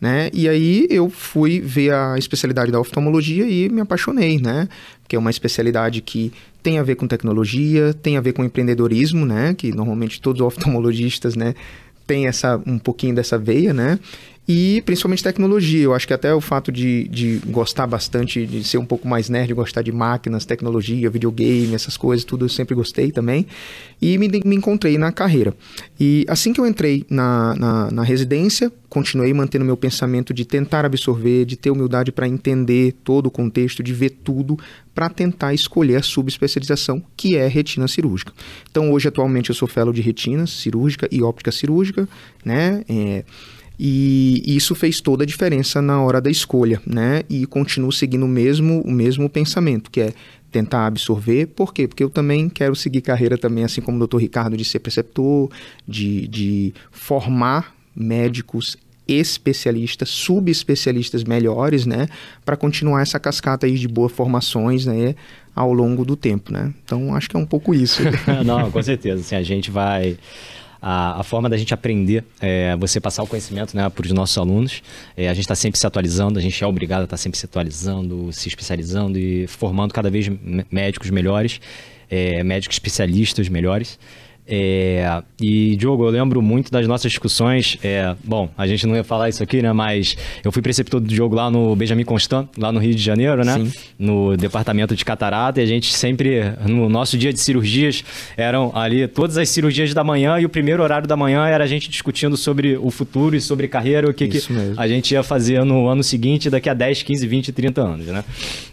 né? 0.01 0.29
E 0.33 0.49
aí 0.49 0.87
eu 0.89 1.09
fui 1.09 1.59
ver 1.59 1.93
a 1.93 2.17
especialidade 2.17 2.71
da 2.71 2.79
oftalmologia 2.79 3.47
e 3.47 3.69
me 3.69 3.81
apaixonei, 3.81 4.39
né? 4.39 4.67
Que 5.07 5.15
é 5.15 5.19
uma 5.19 5.29
especialidade 5.29 6.01
que 6.01 6.33
tem 6.63 6.79
a 6.79 6.83
ver 6.83 6.95
com 6.95 7.07
tecnologia, 7.07 7.93
tem 7.93 8.17
a 8.17 8.21
ver 8.21 8.33
com 8.33 8.43
empreendedorismo, 8.43 9.25
né? 9.25 9.53
Que 9.53 9.71
normalmente 9.71 10.19
todos 10.19 10.41
os 10.41 10.47
oftalmologistas, 10.47 11.35
né? 11.35 11.53
Tem 12.07 12.25
essa, 12.27 12.59
um 12.65 12.79
pouquinho 12.79 13.13
dessa 13.13 13.37
veia, 13.37 13.73
né? 13.73 13.99
E 14.47 14.81
principalmente 14.85 15.23
tecnologia. 15.23 15.83
Eu 15.83 15.93
acho 15.93 16.07
que 16.07 16.13
até 16.13 16.33
o 16.33 16.41
fato 16.41 16.71
de, 16.71 17.07
de 17.07 17.41
gostar 17.47 17.87
bastante, 17.87 18.45
de 18.45 18.63
ser 18.63 18.77
um 18.77 18.85
pouco 18.85 19.07
mais 19.07 19.29
nerd, 19.29 19.53
gostar 19.53 19.81
de 19.81 19.91
máquinas, 19.91 20.45
tecnologia, 20.45 21.09
videogame, 21.09 21.73
essas 21.73 21.97
coisas, 21.97 22.23
tudo 22.23 22.45
eu 22.45 22.49
sempre 22.49 22.75
gostei 22.75 23.11
também. 23.11 23.47
E 24.01 24.17
me, 24.17 24.27
me 24.45 24.55
encontrei 24.55 24.97
na 24.97 25.11
carreira. 25.11 25.53
E 25.99 26.25
assim 26.27 26.53
que 26.53 26.59
eu 26.59 26.67
entrei 26.67 27.05
na, 27.09 27.55
na, 27.55 27.91
na 27.91 28.03
residência, 28.03 28.71
continuei 28.87 29.33
mantendo 29.33 29.65
meu 29.65 29.75
pensamento 29.75 30.33
de 30.33 30.45
tentar 30.45 30.85
absorver, 30.85 31.45
de 31.45 31.55
ter 31.55 31.71
humildade 31.71 32.11
para 32.11 32.27
entender 32.27 32.93
todo 33.03 33.25
o 33.27 33.31
contexto, 33.31 33.81
de 33.81 33.93
ver 33.93 34.11
tudo, 34.23 34.57
para 34.93 35.09
tentar 35.09 35.53
escolher 35.53 35.97
a 35.97 36.03
subespecialização, 36.03 37.03
que 37.17 37.35
é 37.35 37.47
retina 37.47 37.87
cirúrgica. 37.87 38.31
Então, 38.69 38.91
hoje, 38.91 39.07
atualmente, 39.07 39.49
eu 39.49 39.55
sou 39.55 39.67
fellow 39.67 39.91
de 39.91 40.01
retina 40.01 40.47
cirúrgica 40.47 41.09
e 41.11 41.21
óptica 41.21 41.51
cirúrgica, 41.51 42.07
né? 42.45 42.83
É, 42.87 43.25
e 43.79 44.43
isso 44.45 44.73
fez 44.73 45.01
toda 45.01 45.23
a 45.23 45.27
diferença 45.27 45.81
na 45.81 46.01
hora 46.01 46.21
da 46.21 46.29
escolha, 46.29 46.81
né? 46.85 47.23
E 47.29 47.45
continuo 47.45 47.91
seguindo 47.91 48.25
o 48.25 48.29
mesmo, 48.29 48.81
o 48.81 48.91
mesmo 48.91 49.29
pensamento, 49.29 49.91
que 49.91 50.01
é 50.01 50.13
tentar 50.51 50.87
absorver. 50.87 51.47
Por 51.47 51.73
quê? 51.73 51.87
Porque 51.87 52.03
eu 52.03 52.09
também 52.09 52.47
quero 52.47 52.75
seguir 52.75 53.01
carreira 53.01 53.37
também, 53.37 53.63
assim 53.65 53.81
como 53.81 53.97
o 53.97 53.99
doutor 53.99 54.19
Ricardo, 54.19 54.55
de 54.55 54.63
ser 54.63 54.79
preceptor, 54.79 55.49
de, 55.85 56.27
de 56.27 56.73
formar 56.91 57.75
médicos 57.93 58.77
especialistas, 59.07 60.09
subespecialistas 60.09 61.23
melhores, 61.23 61.85
né, 61.85 62.07
para 62.43 62.57
continuar 62.57 63.01
essa 63.01 63.19
cascata 63.19 63.65
aí 63.67 63.75
de 63.75 63.87
boas 63.87 64.11
formações, 64.11 64.85
né, 64.85 65.15
ao 65.55 65.71
longo 65.71 66.03
do 66.03 66.15
tempo, 66.15 66.51
né. 66.51 66.73
Então 66.83 67.13
acho 67.13 67.29
que 67.29 67.35
é 67.35 67.39
um 67.39 67.45
pouco 67.45 67.73
isso. 67.73 68.01
Não, 68.43 68.71
com 68.71 68.81
certeza. 68.81 69.21
Assim, 69.21 69.35
a 69.35 69.43
gente 69.43 69.69
vai 69.69 70.17
a, 70.87 71.21
a 71.21 71.23
forma 71.23 71.49
da 71.49 71.57
gente 71.57 71.73
aprender, 71.73 72.23
é, 72.39 72.75
você 72.75 73.01
passar 73.01 73.23
o 73.23 73.27
conhecimento 73.27 73.75
né, 73.75 73.89
para 73.89 74.05
os 74.05 74.11
nossos 74.11 74.37
alunos. 74.37 74.83
É, 75.17 75.27
a 75.27 75.33
gente 75.33 75.45
está 75.45 75.55
sempre 75.55 75.79
se 75.79 75.87
atualizando, 75.87 76.37
a 76.37 76.41
gente 76.43 76.63
é 76.63 76.67
obrigado 76.67 77.01
a 77.01 77.03
estar 77.05 77.15
tá 77.15 77.17
sempre 77.17 77.39
se 77.39 77.45
atualizando, 77.47 78.31
se 78.31 78.47
especializando 78.47 79.17
e 79.17 79.47
formando 79.47 79.91
cada 79.91 80.11
vez 80.11 80.29
médicos 80.69 81.09
melhores, 81.09 81.59
é, 82.07 82.43
médicos 82.43 82.75
especialistas 82.75 83.49
melhores. 83.49 83.97
É, 84.47 85.23
e, 85.41 85.75
Diogo, 85.75 86.05
eu 86.05 86.09
lembro 86.09 86.41
muito 86.41 86.71
das 86.71 86.87
nossas 86.87 87.11
discussões. 87.11 87.77
É, 87.83 88.15
bom, 88.23 88.49
a 88.55 88.67
gente 88.67 88.85
não 88.85 88.95
ia 88.95 89.03
falar 89.03 89.27
isso 89.27 89.41
aqui, 89.41 89.61
né? 89.61 89.73
Mas 89.73 90.15
eu 90.43 90.51
fui 90.51 90.61
preceptor 90.61 90.99
do 90.99 91.13
jogo 91.13 91.35
lá 91.35 91.49
no 91.49 91.75
Benjamin 91.75 92.03
Constant, 92.03 92.47
lá 92.57 92.71
no 92.71 92.79
Rio 92.79 92.93
de 92.93 93.01
Janeiro, 93.01 93.43
né? 93.43 93.55
Sim. 93.55 93.71
No 93.97 94.37
departamento 94.37 94.95
de 94.95 95.03
catarata. 95.03 95.59
E 95.59 95.63
a 95.63 95.65
gente 95.65 95.91
sempre, 95.93 96.41
no 96.67 96.87
nosso 96.87 97.17
dia 97.17 97.33
de 97.33 97.39
cirurgias, 97.39 98.03
eram 98.37 98.71
ali 98.75 99.07
todas 99.07 99.37
as 99.37 99.49
cirurgias 99.49 99.93
da 99.93 100.03
manhã. 100.03 100.39
E 100.39 100.45
o 100.45 100.49
primeiro 100.49 100.83
horário 100.83 101.07
da 101.07 101.17
manhã 101.17 101.47
era 101.47 101.63
a 101.63 101.67
gente 101.67 101.89
discutindo 101.89 102.37
sobre 102.37 102.77
o 102.77 102.91
futuro 102.91 103.35
e 103.35 103.41
sobre 103.41 103.67
carreira, 103.67 104.09
o 104.09 104.13
que, 104.13 104.27
que 104.27 104.39
a 104.77 104.87
gente 104.87 105.11
ia 105.11 105.23
fazer 105.23 105.63
no 105.63 105.87
ano 105.87 106.03
seguinte, 106.03 106.49
daqui 106.49 106.69
a 106.69 106.73
10, 106.73 107.01
15, 107.01 107.27
20, 107.27 107.51
30 107.51 107.81
anos, 107.81 108.05
né? 108.05 108.23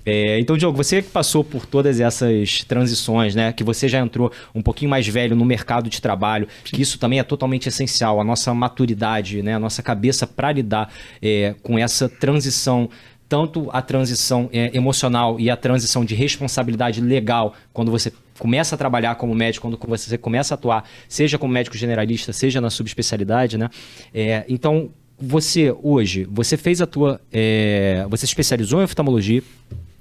É, 0.05 0.38
então, 0.38 0.57
Diogo, 0.57 0.76
você 0.76 1.00
que 1.00 1.09
passou 1.09 1.43
por 1.43 1.64
todas 1.64 1.99
essas 1.99 2.62
transições, 2.64 3.35
né? 3.35 3.52
Que 3.52 3.64
você 3.64 3.88
já 3.88 4.00
entrou 4.00 4.31
um 4.55 4.61
pouquinho 4.61 4.91
mais 4.91 5.07
velho 5.07 5.35
no 5.35 5.45
mercado 5.45 5.62
mercado 5.62 5.88
de 5.88 6.02
trabalho, 6.02 6.49
que 6.64 6.83
isso 6.83 6.99
também 6.99 7.21
é 7.21 7.23
totalmente 7.23 7.69
essencial, 7.69 8.21
a 8.21 8.25
nossa 8.25 8.52
maturidade, 8.52 9.42
né, 9.42 9.54
a 9.54 9.59
nossa 9.59 9.83
cabeça 9.83 10.26
para 10.26 10.52
lidar 10.52 10.92
é, 11.23 11.54
com 11.62 11.78
essa 11.78 12.09
transição 12.09 12.90
tanto 13.28 13.71
a 13.73 13.81
transição 13.81 14.50
é, 14.52 14.76
emocional 14.76 15.40
e 15.40 15.49
a 15.49 15.57
transição 15.57 16.04
de 16.04 16.14
responsabilidade 16.14 17.00
legal, 17.00 17.54
quando 17.73 17.90
você 17.90 18.12
começa 18.38 18.75
a 18.75 18.78
trabalhar 18.78 19.14
como 19.14 19.35
médico, 19.35 19.75
quando 19.78 19.88
você 19.88 20.19
começa 20.19 20.52
a 20.52 20.57
atuar, 20.57 20.85
seja 21.09 21.38
como 21.38 21.50
médico 21.50 21.75
generalista, 21.75 22.31
seja 22.31 22.61
na 22.61 22.69
subespecialidade, 22.69 23.57
né? 23.57 23.71
É, 24.12 24.45
então, 24.50 24.90
você 25.19 25.75
hoje, 25.83 26.28
você 26.31 26.59
fez 26.59 26.83
a 26.83 26.87
tua, 26.87 27.23
é, 27.33 28.04
você 28.11 28.26
especializou 28.26 28.83
em 28.83 28.85
oftalmologia, 28.85 29.42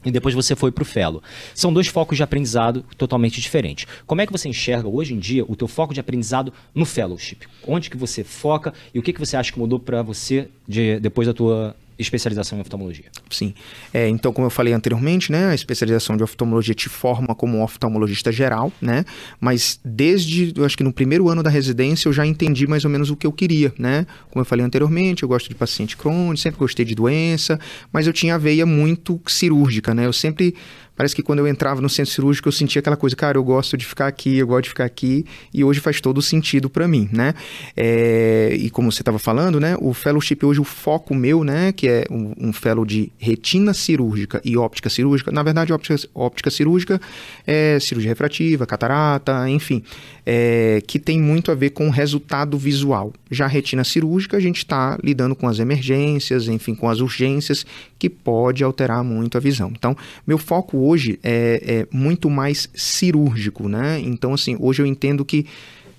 e 0.06 0.12
depois 0.12 0.34
você 0.34 0.56
foi 0.56 0.72
para 0.72 0.82
o 0.82 0.86
Fellow. 0.86 1.22
São 1.54 1.72
dois 1.72 1.88
focos 1.88 2.18
de 2.18 2.24
aprendizado 2.24 2.84
totalmente 2.98 3.40
diferentes. 3.40 3.86
Como 4.06 4.22
é 4.22 4.26
que 4.26 4.32
você 4.32 4.50
enxerga 4.50 4.88
hoje 4.88 5.14
em 5.14 5.20
dia 5.20 5.46
o 5.48 5.56
teu 5.56 5.68
foco 5.68 5.94
de 5.94 6.00
aprendizado 6.00 6.54
no 6.74 6.86
Fellowship? 6.86 7.40
Onde 7.68 7.90
que 7.90 7.98
você 7.98 8.24
foca 8.24 8.74
e 8.94 9.00
o 9.00 9.02
que, 9.02 9.14
que 9.14 9.20
você 9.20 9.38
acha 9.38 9.52
que 9.52 9.60
mudou 9.60 9.80
para 9.80 10.02
você 10.02 10.48
de, 10.68 11.00
depois 11.00 11.28
da 11.28 11.34
tua 11.34 11.76
especialização 12.02 12.58
em 12.58 12.62
oftalmologia. 12.62 13.06
Sim. 13.30 13.54
É, 13.94 14.08
então, 14.08 14.34
como 14.34 14.46
eu 14.46 14.52
falei 14.52 14.74
anteriormente, 14.74 15.32
né, 15.32 15.50
a 15.50 15.56
especialização 15.56 16.18
de 16.18 16.24
oftalmologia 16.24 16.74
te 16.74 16.90
forma 16.90 17.34
como 17.36 17.64
oftalmologista 17.64 18.32
geral, 18.32 18.72
né? 18.82 19.06
Mas 19.40 19.80
desde, 19.84 20.54
eu 20.56 20.66
acho 20.66 20.78
que 20.78 20.84
no 20.84 20.94
primeiro 20.94 21.30
ano 21.30 21.44
da 21.44 21.50
residência 21.50 22.08
eu 22.08 22.14
já 22.14 22.26
entendi 22.26 22.68
mais 22.68 22.84
ou 22.86 22.92
menos 22.92 23.10
o 23.10 23.16
que 23.16 23.26
eu 23.26 23.32
queria, 23.32 23.74
né? 23.78 24.06
Como 24.30 24.42
eu 24.42 24.46
falei 24.46 24.66
anteriormente, 24.66 25.24
eu 25.24 25.30
gosto 25.30 25.50
de 25.50 25.56
paciente 25.56 25.96
crônico, 25.98 26.38
sempre 26.38 26.60
gostei 26.60 26.86
de 26.86 26.96
doença, 26.96 27.60
mas 27.92 28.08
eu 28.08 28.14
tinha 28.14 28.36
a 28.36 28.38
veia 28.38 28.66
muito 28.66 29.20
cirúrgica, 29.28 29.94
né? 29.94 30.06
Eu 30.06 30.14
sempre 30.14 30.56
Parece 31.02 31.16
que 31.16 31.24
quando 31.24 31.40
eu 31.40 31.48
entrava 31.48 31.82
no 31.82 31.90
centro 31.90 32.12
cirúrgico 32.12 32.48
eu 32.48 32.52
sentia 32.52 32.80
aquela 32.80 32.96
coisa, 32.96 33.16
cara, 33.16 33.36
eu 33.36 33.44
gosto 33.44 33.76
de 33.76 33.88
ficar 33.88 34.06
aqui, 34.06 34.38
eu 34.38 34.46
gosto 34.46 34.66
de 34.66 34.70
ficar 34.70 34.86
aqui, 34.86 35.26
e 35.52 35.64
hoje 35.64 35.80
faz 35.80 36.00
todo 36.00 36.22
sentido 36.22 36.70
para 36.70 36.88
mim, 36.88 37.10
né? 37.12 37.34
É, 37.76 38.56
e 38.56 38.70
como 38.70 38.92
você 38.92 39.02
estava 39.02 39.18
falando, 39.18 39.60
né, 39.60 39.76
o 39.82 39.96
fellowship 39.96 40.38
hoje, 40.44 40.62
o 40.62 40.64
foco 40.64 41.16
meu, 41.16 41.44
né, 41.44 41.72
que 41.72 41.88
é 41.88 42.06
um, 42.12 42.36
um 42.38 42.54
fellow 42.54 42.86
de 42.86 43.12
retina 43.18 43.74
cirúrgica 43.74 44.40
e 44.46 44.56
óptica 44.56 44.92
cirúrgica, 44.92 45.32
na 45.32 45.42
verdade, 45.42 45.74
óptica, 45.74 45.96
óptica 46.14 46.52
cirúrgica 46.52 47.02
é 47.48 47.80
cirurgia 47.80 48.12
refrativa, 48.12 48.68
catarata, 48.68 49.50
enfim, 49.50 49.82
é, 50.24 50.84
que 50.86 51.00
tem 51.00 51.20
muito 51.20 51.50
a 51.50 51.56
ver 51.56 51.72
com 51.72 51.88
o 51.88 51.90
resultado 51.90 52.60
visual. 52.60 53.12
Já 53.32 53.46
a 53.46 53.48
retina 53.48 53.84
cirúrgica, 53.84 54.38
a 54.38 54.40
gente 54.40 54.58
está 54.58 55.00
lidando 55.04 55.36
com 55.36 55.48
as 55.48 55.58
emergências, 55.58 56.48
enfim, 56.48 56.76
com 56.76 56.88
as 56.88 57.00
urgências, 57.00 57.66
que 57.98 58.08
pode 58.10 58.64
alterar 58.64 59.04
muito 59.04 59.38
a 59.38 59.42
visão. 59.42 59.72
Então, 59.76 59.98
meu 60.28 60.38
foco 60.38 60.78
hoje 60.78 60.91
é, 61.24 61.62
é 61.66 61.88
muito 61.96 62.30
mais 62.30 62.70
cirúrgico, 62.74 63.68
né? 63.68 64.00
Então, 64.00 64.34
assim, 64.34 64.56
hoje 64.60 64.82
eu 64.82 64.86
entendo 64.86 65.24
que 65.26 65.46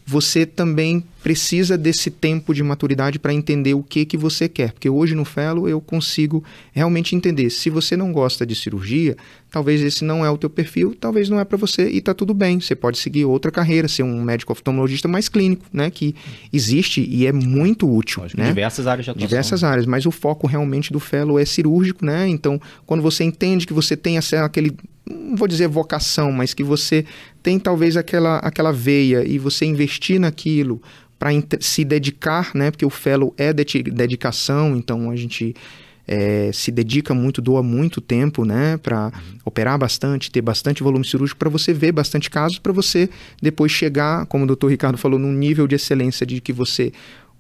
você 0.05 0.45
também 0.45 1.05
precisa 1.23 1.79
desse 1.79 2.11
tempo 2.11 2.53
de 2.53 2.63
maturidade 2.63 3.19
para 3.19 3.33
entender 3.33 3.75
o 3.75 3.83
que 3.83 4.05
que 4.05 4.17
você 4.17 4.49
quer, 4.49 4.73
porque 4.73 4.91
hoje 4.91 5.15
no 5.15 5.25
Fellow 5.25 5.69
eu 5.69 5.81
consigo 5.81 6.43
realmente 6.73 7.15
entender. 7.15 7.49
Se 7.51 7.71
você 7.71 7.97
não 7.97 8.13
gosta 8.13 8.45
de 8.45 8.55
cirurgia, 8.55 9.17
talvez 9.51 9.81
esse 9.83 10.05
não 10.05 10.25
é 10.25 10.31
o 10.31 10.37
teu 10.37 10.51
perfil, 10.51 10.97
talvez 10.99 11.29
não 11.29 11.39
é 11.39 11.45
para 11.45 11.57
você 11.57 11.89
e 11.89 12.01
tá 12.01 12.13
tudo 12.13 12.35
bem. 12.35 12.61
Você 12.61 12.75
pode 12.75 12.99
seguir 12.99 13.25
outra 13.25 13.53
carreira, 13.53 13.87
ser 13.87 14.03
um 14.03 14.21
médico 14.23 14.53
oftalmologista 14.53 15.07
mais 15.07 15.29
clínico, 15.29 15.65
né, 15.73 15.91
que 15.91 16.15
existe 16.53 17.07
e 17.09 17.27
é 17.27 17.33
muito 17.33 17.89
útil, 17.89 18.25
né? 18.37 18.49
Diversas 18.49 18.87
áreas 18.87 19.05
de 19.05 19.11
atuação. 19.11 19.29
Diversas 19.29 19.65
áreas, 19.65 19.87
mas 19.87 20.07
o 20.07 20.11
foco 20.11 20.47
realmente 20.47 20.93
do 20.93 20.99
Fellow 20.99 21.39
é 21.39 21.45
cirúrgico, 21.45 22.05
né? 22.05 22.27
Então, 22.29 22.61
quando 22.85 23.03
você 23.03 23.23
entende 23.23 23.67
que 23.67 23.73
você 23.73 23.97
tem 23.97 24.19
aquele 24.19 24.77
não 25.05 25.37
vou 25.37 25.49
dizer 25.49 25.67
vocação, 25.67 26.31
mas 26.31 26.55
que 26.55 26.63
você 26.63 27.05
tem 27.43 27.59
talvez 27.59 27.97
aquela, 27.97 28.39
aquela 28.39 28.73
veia 28.73 29.25
e 29.27 29.39
você 29.39 29.65
investir 29.65 30.21
naquilo 30.21 30.81
para 31.23 31.31
se 31.61 31.85
dedicar, 31.85 32.51
né? 32.53 32.73
Porque 32.73 32.85
o 32.85 32.91
fellow 32.91 33.33
é 33.39 33.53
de 33.53 33.81
dedicação, 33.85 34.77
então 34.77 35.09
a 35.09 35.15
gente 35.15 35.55
é, 36.05 36.51
se 36.53 36.73
dedica 36.73 37.15
muito, 37.15 37.41
doa 37.41 37.63
muito 37.63 38.01
tempo, 38.01 38.45
né? 38.45 38.77
Para 38.79 39.05
uhum. 39.05 39.39
operar 39.45 39.79
bastante, 39.79 40.33
ter 40.33 40.43
bastante 40.43 40.83
volume 40.83 41.07
cirúrgico, 41.07 41.39
para 41.39 41.49
você 41.49 41.73
ver 41.73 41.93
bastante 41.93 42.29
casos, 42.29 42.59
para 42.59 42.73
você 42.73 43.09
depois 43.41 43.71
chegar, 43.71 44.27
como 44.27 44.43
o 44.43 44.47
doutor 44.49 44.67
Ricardo 44.67 44.99
falou, 44.99 45.17
num 45.17 45.33
nível 45.33 45.69
de 45.69 45.77
excelência 45.77 46.27
de 46.27 46.41
que 46.41 46.53
você 46.53 46.93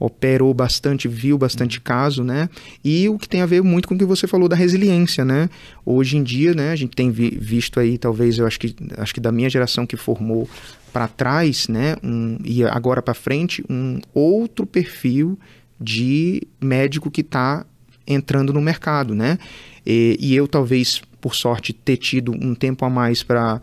operou 0.03 0.53
bastante, 0.53 1.07
viu 1.07 1.39
bastante 1.39 1.81
caso, 1.81 2.25
né? 2.25 2.49
E 2.85 3.09
o 3.09 3.17
que 3.17 3.29
tem 3.29 3.41
a 3.41 3.47
ver 3.47 3.63
muito 3.63 3.87
com 3.87 3.95
o 3.95 3.99
que 3.99 4.05
você 4.05 4.27
falou 4.27 4.49
da 4.49 4.57
resiliência, 4.57 5.25
né? 5.25 5.49
Hoje 5.87 6.17
em 6.17 6.25
dia, 6.25 6.55
né, 6.55 6.73
a 6.73 6.77
gente 6.77 6.97
tem 6.97 7.13
vi 7.13 7.31
visto 7.41 7.79
aí, 7.79 7.97
talvez, 7.97 8.37
eu 8.37 8.47
acho 8.47 8.59
que, 8.59 8.75
acho 8.99 9.15
que 9.15 9.21
da 9.21 9.31
minha 9.31 9.49
geração 9.49 9.87
que 9.87 9.97
formou 9.97 10.49
para 10.93 11.07
trás, 11.07 11.69
né, 11.69 11.97
um, 12.03 12.37
e 12.45 12.65
agora 12.65 13.01
para 13.01 13.15
frente, 13.15 13.65
um 13.71 14.01
outro 14.13 14.67
perfil 14.67 15.39
de 15.81 16.43
médico 16.61 17.09
que 17.09 17.21
está 17.21 17.65
entrando 18.05 18.53
no 18.53 18.61
mercado, 18.61 19.15
né? 19.15 19.39
E, 19.87 20.17
e 20.21 20.35
eu 20.35 20.49
talvez, 20.49 21.01
por 21.21 21.37
sorte, 21.37 21.73
ter 21.73 21.97
tido 21.97 22.33
um 22.33 22.57
tempo 22.57 22.85
a 22.85 22.91
mais 22.91 23.23
para 23.23 23.61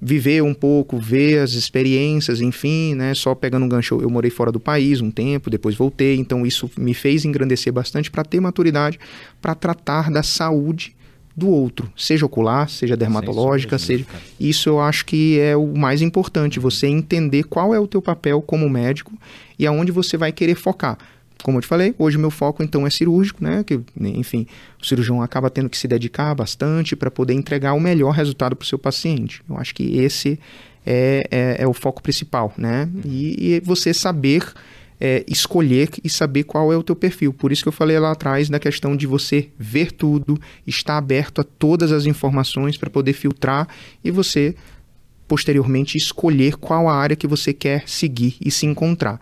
viver 0.00 0.42
um 0.42 0.54
pouco, 0.54 0.98
ver 0.98 1.38
as 1.38 1.52
experiências, 1.52 2.40
enfim, 2.40 2.94
né? 2.94 3.14
Só 3.14 3.34
pegando 3.34 3.64
um 3.64 3.68
gancho, 3.68 4.00
eu 4.00 4.10
morei 4.10 4.30
fora 4.30 4.52
do 4.52 4.60
país 4.60 5.00
um 5.00 5.10
tempo, 5.10 5.50
depois 5.50 5.74
voltei, 5.74 6.16
então 6.16 6.46
isso 6.46 6.70
me 6.78 6.94
fez 6.94 7.24
engrandecer 7.24 7.72
bastante 7.72 8.10
para 8.10 8.24
ter 8.24 8.40
maturidade 8.40 8.98
para 9.40 9.54
tratar 9.54 10.10
da 10.10 10.22
saúde 10.22 10.94
do 11.36 11.48
outro, 11.48 11.90
seja 11.96 12.26
ocular, 12.26 12.68
seja 12.68 12.96
dermatológica, 12.96 13.78
seja. 13.78 14.04
Isso 14.38 14.68
eu 14.68 14.80
acho 14.80 15.06
que 15.06 15.38
é 15.40 15.56
o 15.56 15.66
mais 15.76 16.02
importante, 16.02 16.60
você 16.60 16.86
entender 16.86 17.44
qual 17.44 17.74
é 17.74 17.80
o 17.80 17.86
teu 17.86 18.02
papel 18.02 18.42
como 18.42 18.68
médico 18.68 19.12
e 19.58 19.66
aonde 19.66 19.90
você 19.90 20.16
vai 20.16 20.32
querer 20.32 20.54
focar. 20.54 20.98
Como 21.42 21.58
eu 21.58 21.62
te 21.62 21.68
falei, 21.68 21.94
hoje 21.98 22.18
meu 22.18 22.30
foco 22.30 22.62
então 22.62 22.86
é 22.86 22.90
cirúrgico, 22.90 23.42
né? 23.42 23.64
Que, 23.64 23.80
enfim, 24.00 24.46
o 24.80 24.86
cirurgião 24.86 25.22
acaba 25.22 25.50
tendo 25.50 25.68
que 25.68 25.78
se 25.78 25.88
dedicar 25.88 26.34
bastante 26.34 26.94
para 26.94 27.10
poder 27.10 27.34
entregar 27.34 27.74
o 27.74 27.80
melhor 27.80 28.10
resultado 28.10 28.56
para 28.56 28.64
o 28.64 28.66
seu 28.66 28.78
paciente. 28.78 29.42
Eu 29.48 29.56
acho 29.56 29.74
que 29.74 29.98
esse 29.98 30.38
é, 30.84 31.26
é, 31.30 31.56
é 31.60 31.66
o 31.66 31.72
foco 31.72 32.02
principal, 32.02 32.52
né? 32.56 32.88
E, 33.04 33.54
e 33.54 33.60
você 33.60 33.92
saber 33.94 34.52
é, 35.00 35.24
escolher 35.26 35.88
e 36.04 36.10
saber 36.10 36.44
qual 36.44 36.72
é 36.72 36.76
o 36.76 36.82
teu 36.82 36.94
perfil. 36.94 37.32
Por 37.32 37.50
isso 37.50 37.62
que 37.62 37.68
eu 37.68 37.72
falei 37.72 37.98
lá 37.98 38.12
atrás 38.12 38.50
da 38.50 38.58
questão 38.58 38.94
de 38.94 39.06
você 39.06 39.48
ver 39.58 39.92
tudo, 39.92 40.38
estar 40.66 40.98
aberto 40.98 41.40
a 41.40 41.44
todas 41.44 41.90
as 41.90 42.04
informações 42.04 42.76
para 42.76 42.90
poder 42.90 43.14
filtrar 43.14 43.66
e 44.04 44.10
você 44.10 44.54
posteriormente 45.26 45.96
escolher 45.96 46.56
qual 46.56 46.88
a 46.88 46.94
área 46.94 47.16
que 47.16 47.26
você 47.26 47.52
quer 47.52 47.88
seguir 47.88 48.36
e 48.44 48.50
se 48.50 48.66
encontrar. 48.66 49.18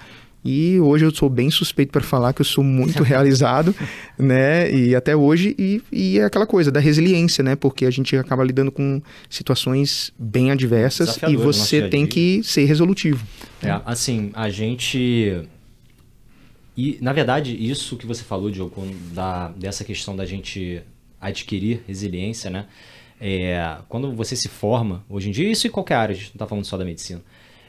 E 0.51 0.81
hoje 0.81 1.05
eu 1.05 1.15
sou 1.15 1.29
bem 1.29 1.51
suspeito 1.51 1.93
para 1.93 2.01
falar 2.01 2.33
que 2.33 2.41
eu 2.41 2.45
sou 2.45 2.65
muito 2.65 3.03
realizado, 3.05 3.77
né? 4.19 4.73
E 4.73 4.97
até 4.97 5.15
hoje, 5.15 5.55
e, 5.59 5.83
e 5.93 6.19
é 6.19 6.25
aquela 6.25 6.47
coisa 6.47 6.73
da 6.73 6.81
resiliência, 6.81 7.45
né? 7.45 7.55
Porque 7.55 7.85
a 7.85 7.91
gente 7.91 8.17
acaba 8.17 8.43
lidando 8.43 8.73
com 8.73 9.03
situações 9.29 10.11
bem 10.19 10.51
adversas 10.51 11.19
e 11.29 11.37
você 11.37 11.91
tem 11.91 12.07
que 12.07 12.43
ser 12.43 12.65
resolutivo. 12.65 13.27
É, 13.63 13.79
assim, 13.85 14.31
a 14.33 14.49
gente. 14.49 15.47
E, 16.75 16.97
na 17.03 17.13
verdade, 17.13 17.55
isso 17.55 17.99
que 17.99 18.07
você 18.07 18.25
falou, 18.25 18.51
Diogo, 18.51 18.87
da, 19.13 19.49
dessa 19.49 19.85
questão 19.85 20.17
da 20.17 20.25
gente 20.25 20.81
adquirir 21.21 21.83
resiliência, 21.87 22.49
né? 22.49 22.65
É, 23.21 23.77
quando 23.87 24.15
você 24.15 24.35
se 24.35 24.49
forma, 24.49 25.05
hoje 25.11 25.29
em 25.29 25.33
dia, 25.33 25.51
isso 25.51 25.67
em 25.67 25.71
qualquer 25.71 25.97
área, 25.97 26.15
a 26.15 26.17
gente 26.17 26.29
não 26.29 26.37
está 26.37 26.47
falando 26.47 26.65
só 26.65 26.79
da 26.79 26.87
medicina. 26.87 27.21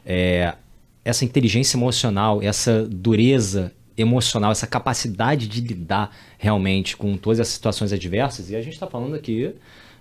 É, 0.05 0.53
essa 1.03 1.25
inteligência 1.25 1.77
emocional, 1.77 2.41
essa 2.41 2.85
dureza 2.85 3.71
emocional, 3.97 4.51
essa 4.51 4.67
capacidade 4.67 5.47
de 5.47 5.61
lidar 5.61 6.15
realmente 6.37 6.95
com 6.95 7.17
todas 7.17 7.39
essas 7.39 7.53
situações 7.53 7.91
adversas. 7.91 8.49
E 8.49 8.55
a 8.55 8.61
gente 8.61 8.73
está 8.73 8.87
falando 8.87 9.15
aqui 9.15 9.53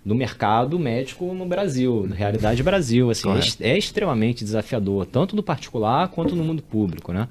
do 0.05 0.15
mercado 0.15 0.79
médico 0.79 1.35
no 1.35 1.45
Brasil, 1.45 2.07
na 2.09 2.15
realidade 2.15 2.63
Brasil, 2.63 3.11
assim, 3.11 3.29
é, 3.61 3.71
é, 3.71 3.79
extremamente 3.79 4.45
desafiador, 4.45 5.05
tanto 5.05 5.35
no 5.35 5.43
particular 5.43 6.09
quanto 6.09 6.37
no 6.37 6.45
mundo 6.45 6.63
público, 6.63 7.13
né? 7.13 7.29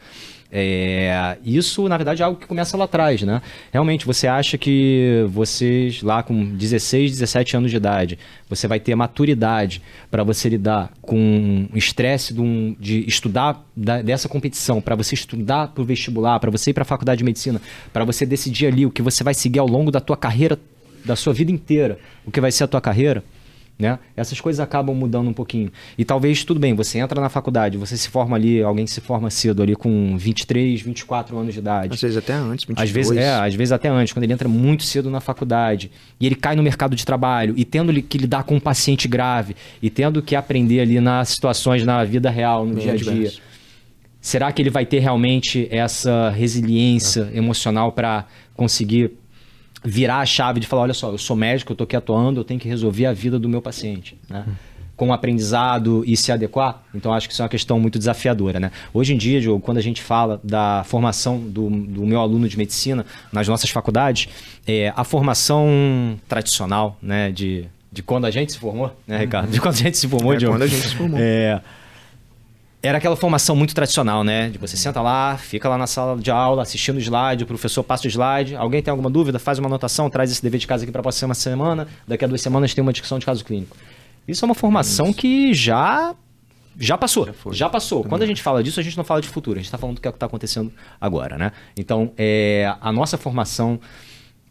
É, 0.52 1.38
isso, 1.44 1.88
na 1.90 1.98
verdade, 1.98 2.22
é 2.22 2.26
algo 2.26 2.40
que 2.40 2.48
começa 2.48 2.78
lá 2.78 2.86
atrás, 2.86 3.22
né? 3.22 3.42
Realmente, 3.72 4.06
você 4.06 4.28
acha 4.28 4.58
que 4.58 5.26
vocês 5.30 6.02
lá 6.02 6.24
com 6.24 6.56
16, 6.56 7.12
17 7.12 7.58
anos 7.58 7.72
de 7.72 7.78
idade, 7.78 8.18
você 8.50 8.68
vai 8.68 8.80
ter 8.80 8.96
maturidade 8.96 9.82
para 10.10 10.24
você 10.24 10.48
lidar 10.48 10.92
com 11.02 11.68
o 11.74 11.78
estresse 11.78 12.34
de, 12.34 12.42
um, 12.42 12.76
de 12.80 13.06
estudar 13.08 13.66
da, 13.76 14.02
dessa 14.02 14.30
competição, 14.30 14.80
para 14.80 14.96
você 14.96 15.16
estudar 15.16 15.68
para 15.68 15.82
o 15.82 15.86
vestibular, 15.86 16.40
para 16.40 16.50
você 16.50 16.70
ir 16.70 16.74
para 16.74 16.84
a 16.84 16.86
faculdade 16.86 17.20
de 17.20 17.26
medicina, 17.26 17.62
para 17.92 18.06
você 18.06 18.26
decidir 18.26 18.68
ali 18.68 18.86
o 18.86 18.92
que 18.92 19.02
você 19.02 19.24
vai 19.24 19.34
seguir 19.34 19.60
ao 19.60 19.68
longo 19.68 19.92
da 19.92 20.00
tua 20.00 20.16
carreira, 20.16 20.58
da 21.04 21.16
sua 21.16 21.34
vida 21.34 21.52
inteira, 21.52 22.00
o 22.26 22.32
que 22.32 22.40
vai 22.40 22.52
ser 22.52 22.64
a 22.64 22.68
tua 22.68 22.82
carreira. 22.82 23.24
Né? 23.80 24.00
Essas 24.16 24.42
coisas 24.42 24.60
acabam 24.60 24.96
mudando 24.96 25.28
um 25.30 25.34
pouquinho. 25.34 25.72
E 25.98 26.04
talvez, 26.04 26.44
tudo 26.44 26.60
bem, 26.60 26.74
você 26.74 26.98
entra 26.98 27.22
na 27.22 27.30
faculdade, 27.30 27.78
você 27.78 27.96
se 27.96 28.10
forma 28.10 28.36
ali, 28.36 28.62
alguém 28.64 28.88
se 28.88 29.00
forma 29.00 29.30
cedo 29.30 29.62
ali 29.62 29.76
com 29.76 30.18
23, 30.18 30.82
24 30.82 31.38
anos 31.38 31.54
de 31.54 31.60
idade. 31.60 31.94
Às 31.94 32.02
vezes 32.02 32.18
até 32.18 32.34
antes, 32.34 32.66
22. 32.66 32.90
Às 32.90 32.90
vezes, 32.90 33.18
é, 33.18 33.30
às 33.30 33.54
vezes 33.54 33.72
até 33.72 33.88
antes, 33.88 34.14
quando 34.14 34.24
ele 34.24 34.34
entra 34.34 34.50
muito 34.50 34.84
cedo 34.84 35.12
na 35.12 35.20
faculdade 35.20 35.92
e 36.20 36.26
ele 36.26 36.34
cai 36.34 36.56
no 36.56 36.64
mercado 36.64 36.96
de 36.96 37.06
trabalho 37.06 37.54
e 37.56 37.64
tendo 37.64 37.94
que 38.02 38.18
lidar 38.18 38.44
com 38.44 38.56
um 38.56 38.60
paciente 38.60 39.08
grave 39.08 39.56
e 39.80 39.92
tendo 39.92 40.24
que 40.24 40.36
aprender 40.36 40.80
ali 40.80 41.00
nas 41.00 41.30
situações 41.30 41.86
na 41.86 42.04
vida 42.04 42.32
real, 42.32 42.66
no 42.66 42.74
Bem 42.74 42.84
dia 42.84 42.94
a 42.94 42.96
dia. 42.96 43.12
Adverso. 43.12 43.42
Será 44.20 44.52
que 44.52 44.62
ele 44.62 44.72
vai 44.72 44.86
ter 44.86 45.00
realmente 45.00 45.68
essa 45.70 46.30
resiliência 46.32 47.30
é. 47.32 47.38
emocional 47.38 47.92
para 47.92 48.26
conseguir 48.56 49.12
virar 49.88 50.20
a 50.20 50.26
chave 50.26 50.60
de 50.60 50.68
falar, 50.68 50.82
olha 50.84 50.94
só, 50.94 51.12
eu 51.12 51.18
sou 51.18 51.36
médico, 51.36 51.72
eu 51.72 51.74
estou 51.74 51.86
aqui 51.86 51.96
atuando, 51.96 52.42
eu 52.42 52.44
tenho 52.44 52.60
que 52.60 52.68
resolver 52.68 53.06
a 53.06 53.14
vida 53.14 53.40
do 53.40 53.48
meu 53.48 53.62
paciente, 53.62 54.18
né? 54.30 54.46
Com 54.98 55.10
o 55.10 55.14
aprendizado 55.14 56.04
e 56.06 56.18
se 56.18 56.32
adequar. 56.32 56.84
Então, 56.94 57.14
acho 57.14 57.28
que 57.28 57.34
isso 57.34 57.42
é 57.42 57.46
uma 57.46 57.50
questão 57.50 57.80
muito 57.80 57.98
desafiadora, 57.98 58.60
né? 58.60 58.72
Hoje 58.94 59.14
em 59.14 59.18
dia, 59.18 59.40
Diogo, 59.40 59.62
quando 59.62 59.78
a 59.78 59.82
gente 59.82 60.02
fala 60.02 60.42
da 60.44 60.84
formação 60.86 61.40
do, 61.40 61.70
do 61.70 62.06
meu 62.06 62.20
aluno 62.20 62.50
de 62.50 62.58
medicina 62.58 63.06
nas 63.32 63.48
nossas 63.48 63.70
faculdades, 63.70 64.28
é, 64.68 64.92
a 64.96 65.04
formação 65.04 66.20
tradicional, 66.28 66.98
né, 67.02 67.32
de, 67.32 67.66
de 67.92 68.04
quando 68.04 68.26
a 68.26 68.32
gente 68.32 68.52
se 68.52 68.60
formou, 68.60 68.94
né, 69.08 69.20
Ricardo? 69.20 69.50
De 69.52 69.62
quando 69.62 69.76
a 69.76 69.78
gente 69.78 69.98
se 69.98 70.08
formou, 70.08 70.34
é, 70.34 70.38
Diogo. 70.38 70.56
quando 70.56 70.64
a 70.64 70.68
gente 70.68 70.88
se 70.88 70.96
formou. 70.96 71.20
É, 71.22 71.62
era 72.88 73.00
aquela 73.00 73.18
formação 73.18 73.54
muito 73.54 73.76
tradicional, 73.76 74.24
né? 74.24 74.50
De 74.50 74.58
você 74.58 74.78
senta 74.78 75.02
lá, 75.02 75.38
fica 75.38 75.68
lá 75.68 75.78
na 75.78 75.86
sala 75.86 76.18
de 76.18 76.32
aula, 76.32 76.62
assistindo 76.62 76.96
o 76.96 77.00
slide, 77.00 77.44
o 77.44 77.48
professor 77.48 77.84
passa 77.84 78.08
o 78.08 78.10
slide. 78.10 78.56
Alguém 78.56 78.82
tem 78.82 78.92
alguma 78.92 79.10
dúvida? 79.10 79.38
Faz 79.38 79.60
uma 79.60 79.68
anotação, 79.68 80.10
traz 80.10 80.32
esse 80.32 80.42
dever 80.42 80.58
de 80.58 80.66
casa 80.66 80.84
aqui 80.84 80.92
para 80.92 81.02
a 81.02 81.04
próxima 81.04 81.34
semana. 81.34 81.86
Daqui 82.08 82.24
a 82.24 82.28
duas 82.28 82.42
semanas 82.42 82.74
tem 82.74 82.82
uma 82.82 82.94
discussão 82.94 83.20
de 83.20 83.26
caso 83.26 83.44
clínico. 83.44 83.76
Isso 84.26 84.44
é 84.44 84.46
uma 84.46 84.56
formação 84.56 85.12
que 85.12 85.54
já 85.54 86.16
já 86.80 86.98
passou, 86.98 87.26
já, 87.26 87.52
já 87.52 87.70
passou. 87.70 88.00
Também. 88.00 88.10
Quando 88.12 88.22
a 88.22 88.26
gente 88.26 88.42
fala 88.42 88.64
disso, 88.64 88.80
a 88.80 88.84
gente 88.84 88.96
não 88.96 89.04
fala 89.04 89.20
de 89.20 89.28
futuro, 89.28 89.58
a 89.58 89.60
gente 89.60 89.66
está 89.66 89.78
falando 89.78 89.96
do 89.96 90.02
que 90.02 90.08
é 90.08 90.12
está 90.12 90.28
acontecendo 90.28 90.72
agora, 91.02 91.38
né? 91.38 91.52
Então, 91.76 92.14
é, 92.18 92.74
a 92.80 92.92
nossa 92.92 93.18
formação 93.18 93.80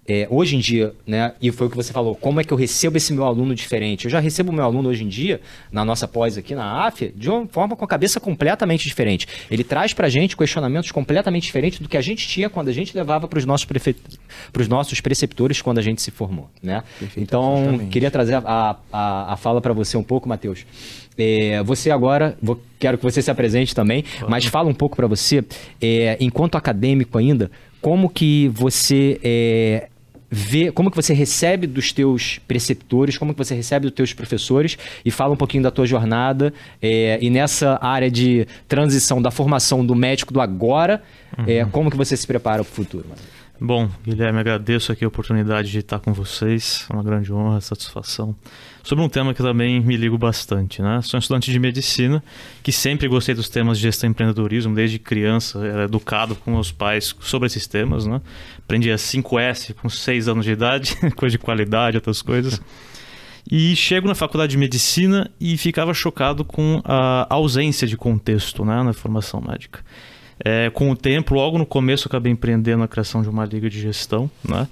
é, 0.09 0.27
hoje 0.31 0.57
em 0.57 0.61
dia, 0.61 0.95
né, 1.07 1.33
e 1.41 1.51
foi 1.51 1.67
o 1.67 1.71
que 1.71 1.77
você 1.77 1.93
falou, 1.93 2.15
como 2.15 2.41
é 2.41 2.45
que 2.45 2.53
eu 2.53 2.57
recebo 2.57 2.97
esse 2.97 3.13
meu 3.13 3.25
aluno 3.25 3.55
diferente? 3.55 4.05
Eu 4.05 4.11
já 4.11 4.21
recebo 4.21 4.53
o 4.53 4.55
meu 4.55 4.65
aluno 4.65 4.89
hoje 4.89 5.05
em 5.05 5.09
dia, 5.09 5.41
na 5.71 5.85
nossa 5.85 6.07
pós 6.07 6.39
aqui 6.39 6.55
na 6.55 6.87
AF, 6.87 7.13
de 7.17 7.29
uma 7.29 7.47
forma 7.47 7.77
com 7.77 7.85
a 7.85 7.89
cabeça 7.89 8.21
completamente 8.21 8.87
diferente. 8.87 9.27
Ele 9.51 9.65
traz 9.65 9.93
para 9.93 10.07
a 10.07 10.11
gente 10.11 10.37
questionamentos 10.37 10.93
completamente 10.93 11.45
diferentes 11.45 11.81
do 11.81 11.89
que 11.89 11.97
a 11.97 12.01
gente 12.01 12.27
tinha 12.27 12.49
quando 12.49 12.69
a 12.69 12.73
gente 12.73 12.97
levava 12.97 13.27
para 13.27 13.39
os 13.39 13.45
nossos, 13.45 13.65
prefe... 13.65 13.97
nossos 14.69 15.01
preceptores 15.01 15.61
quando 15.61 15.79
a 15.79 15.83
gente 15.83 16.01
se 16.01 16.11
formou. 16.11 16.49
Né? 16.63 16.83
então, 17.17 17.79
queria 17.91 18.11
trazer 18.11 18.35
a, 18.35 18.77
a, 18.93 19.33
a 19.33 19.37
fala 19.37 19.61
para 19.61 19.73
você 19.73 19.97
um 19.97 20.03
pouco, 20.03 20.29
Matheus. 20.29 20.65
É, 21.19 21.63
você 21.63 21.91
agora, 21.91 22.37
vou, 22.43 22.61
quero 22.79 22.99
que 22.99 23.05
você 23.05 23.23
se 23.23 23.31
apresente 23.31 23.75
também, 23.75 24.03
claro. 24.03 24.31
mas 24.31 24.45
fala 24.45 24.69
um 24.69 24.75
pouco 24.75 24.97
para 24.97 25.07
você, 25.07 25.43
é, 25.81 26.17
enquanto 26.21 26.57
acadêmico 26.57 27.17
ainda, 27.17 27.51
como 27.81 28.11
que 28.11 28.49
você 28.49 29.19
é, 29.23 29.89
vê 30.31 30.73
como 30.73 30.91
que 30.91 30.97
você 30.97 31.15
recebe 31.15 31.67
dos 31.67 31.93
teus 31.93 32.39
preceptores, 32.47 33.17
como 33.17 33.33
que 33.33 33.39
você 33.39 33.55
recebe 33.55 33.87
dos 33.87 33.95
teus 33.95 34.13
professores 34.13 34.77
e 35.05 35.11
fala 35.11 35.33
um 35.33 35.37
pouquinho 35.37 35.63
da 35.63 35.71
tua 35.71 35.87
jornada 35.87 36.53
é, 36.83 37.19
e 37.21 37.31
nessa 37.31 37.79
área 37.81 38.11
de 38.11 38.47
transição 38.69 39.21
da 39.23 39.31
formação 39.31 39.85
do 39.85 39.95
médico 39.95 40.33
do 40.33 40.41
agora, 40.41 41.03
uhum. 41.39 41.45
é, 41.47 41.65
como 41.65 41.91
que 41.91 41.97
você 41.97 42.17
se 42.17 42.27
prepara 42.27 42.63
para 42.65 42.71
o 42.71 42.75
futuro? 42.75 43.07
Mano? 43.09 43.21
Bom, 43.59 43.89
Guilherme, 44.05 44.39
agradeço 44.39 44.93
aqui 44.93 45.03
a 45.03 45.09
oportunidade 45.09 45.71
de 45.71 45.79
estar 45.79 45.99
com 45.99 46.13
vocês, 46.13 46.87
é 46.91 46.93
uma 46.93 47.03
grande 47.03 47.33
honra, 47.33 47.59
satisfação. 47.63 48.37
Sobre 48.83 49.03
um 49.03 49.09
tema 49.09 49.33
que 49.33 49.43
também 49.43 49.81
me 49.81 49.97
ligo 49.97 50.19
bastante, 50.19 50.83
né? 50.83 51.01
Sou 51.03 51.17
um 51.17 51.21
estudante 51.21 51.51
de 51.51 51.59
medicina 51.59 52.23
que 52.63 52.71
sempre 52.71 53.09
gostei 53.09 53.35
dos 53.35 53.49
temas 53.49 53.79
de 53.79 53.85
gestão 53.85 54.09
e 54.09 54.11
empreendedorismo, 54.11 54.75
desde 54.75 54.99
criança, 54.99 55.67
era 55.67 55.85
educado 55.85 56.37
com 56.37 56.51
meus 56.51 56.71
pais 56.71 57.17
sobre 57.21 57.47
esses 57.47 57.67
temas, 57.67 58.05
né? 58.05 58.21
Aprendi 58.67 58.91
a 58.91 58.97
5S 58.97 59.75
com 59.75 59.89
6 59.89 60.27
anos 60.27 60.45
de 60.45 60.51
idade, 60.51 60.97
coisa 61.15 61.31
de 61.31 61.39
qualidade, 61.39 61.97
outras 61.97 62.21
coisas. 62.21 62.61
E 63.49 63.77
chego 63.77 64.09
na 64.09 64.15
faculdade 64.17 64.51
de 64.51 64.59
medicina 64.59 65.31
e 65.41 65.57
ficava 65.57 65.95
chocado 65.95 66.45
com 66.45 66.83
a 66.85 67.29
ausência 67.31 67.87
de 67.87 67.97
contexto 67.97 68.65
né, 68.65 68.83
na 68.83 68.93
formação 68.93 69.41
médica. 69.41 69.85
É, 70.45 70.69
com 70.71 70.91
o 70.91 70.97
tempo, 70.97 71.33
logo 71.33 71.57
no 71.57 71.65
começo, 71.65 72.09
acabei 72.09 72.33
empreendendo 72.33 72.83
a 72.83 72.89
criação 72.89 73.23
de 73.23 73.29
uma 73.29 73.45
liga 73.45 73.71
de 73.71 73.81
gestão, 73.81 74.29
né? 74.47 74.67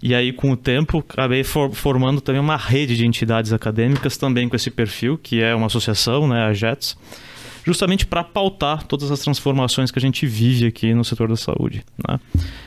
E 0.00 0.14
aí, 0.14 0.32
com 0.32 0.52
o 0.52 0.56
tempo, 0.56 0.98
acabei 0.98 1.42
for 1.42 1.72
formando 1.72 2.20
também 2.20 2.40
uma 2.40 2.56
rede 2.56 2.96
de 2.96 3.04
entidades 3.04 3.52
acadêmicas 3.52 4.16
também 4.16 4.48
com 4.48 4.54
esse 4.54 4.70
perfil, 4.70 5.18
que 5.18 5.42
é 5.42 5.54
uma 5.54 5.66
associação, 5.66 6.28
né, 6.28 6.44
a 6.44 6.52
JETS, 6.52 6.96
justamente 7.68 8.06
para 8.06 8.24
pautar 8.24 8.84
todas 8.84 9.10
as 9.10 9.20
transformações 9.20 9.90
que 9.90 9.98
a 9.98 10.02
gente 10.02 10.26
vive 10.26 10.66
aqui 10.66 10.94
no 10.94 11.04
setor 11.04 11.28
da 11.28 11.36
saúde. 11.36 11.84
Né? 12.08 12.18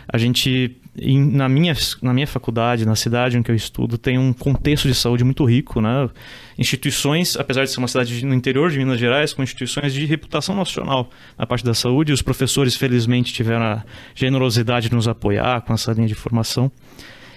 A 0.07 0.17
gente, 0.19 0.77
em, 0.95 1.19
na, 1.19 1.49
minha, 1.49 1.75
na 2.03 2.13
minha 2.13 2.27
faculdade, 2.27 2.85
na 2.85 2.95
cidade 2.95 3.35
em 3.35 3.41
que 3.41 3.49
eu 3.49 3.55
estudo, 3.55 3.97
tem 3.97 4.19
um 4.19 4.31
contexto 4.31 4.87
de 4.87 4.93
saúde 4.93 5.23
muito 5.23 5.43
rico. 5.43 5.81
Né? 5.81 6.07
Instituições, 6.55 7.35
apesar 7.35 7.63
de 7.63 7.71
ser 7.71 7.79
uma 7.79 7.87
cidade 7.87 8.23
no 8.23 8.35
interior 8.35 8.69
de 8.69 8.77
Minas 8.77 8.99
Gerais, 8.99 9.33
com 9.33 9.41
instituições 9.41 9.91
de 9.91 10.05
reputação 10.05 10.55
nacional 10.55 11.09
na 11.35 11.47
parte 11.47 11.65
da 11.65 11.73
saúde, 11.73 12.13
os 12.13 12.21
professores, 12.21 12.75
felizmente, 12.75 13.33
tiveram 13.33 13.65
a 13.65 13.83
generosidade 14.13 14.87
de 14.87 14.95
nos 14.95 15.07
apoiar 15.07 15.61
com 15.61 15.73
essa 15.73 15.91
linha 15.93 16.07
de 16.07 16.15
formação. 16.15 16.71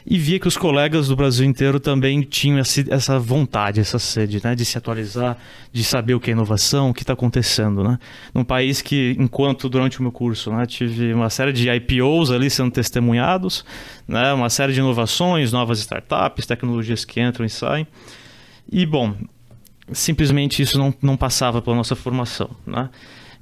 E 0.07 0.19
via 0.19 0.39
que 0.39 0.47
os 0.47 0.57
colegas 0.57 1.09
do 1.09 1.17
Brasil 1.17 1.47
inteiro 1.47 1.81
também 1.81 2.21
tinham 2.21 2.59
essa 2.59 3.19
vontade, 3.19 3.81
essa 3.81 3.99
sede, 3.99 4.41
né, 4.45 4.55
de 4.55 4.65
se 4.65 4.77
atualizar, 4.77 5.39
de 5.73 5.83
saber 5.83 6.15
o 6.15 6.21
que 6.21 6.31
é 6.31 6.33
inovação, 6.33 6.91
o 6.91 6.95
que 6.95 7.03
está 7.03 7.15
acontecendo, 7.15 7.83
né? 7.83 7.99
Num 8.35 8.45
país 8.45 8.83
que, 8.83 9.17
enquanto 9.19 9.69
durante 9.69 10.01
o 10.01 10.03
meu 10.03 10.13
curso, 10.13 10.53
né, 10.53 10.67
tive 10.67 11.15
uma 11.15 11.31
série 11.31 11.53
de 11.53 11.71
IPOs 11.71 12.31
ali 12.31 12.51
sendo 12.51 12.71
testemunhados, 12.71 13.65
né, 14.07 14.33
uma 14.35 14.51
série 14.51 14.75
de 14.75 14.81
inovações, 14.81 15.53
novas 15.53 15.79
startups, 15.79 16.45
tecnologias 16.45 17.05
que 17.05 17.21
entram 17.21 17.47
e 17.47 17.51
saem. 17.51 17.87
E 18.71 18.85
bom, 18.85 19.15
simplesmente 19.91 20.61
isso 20.61 20.79
não, 20.79 20.93
não 21.01 21.17
passava 21.17 21.63
pela 21.63 21.77
nossa 21.77 21.97
formação, 21.97 22.51
né? 22.67 22.91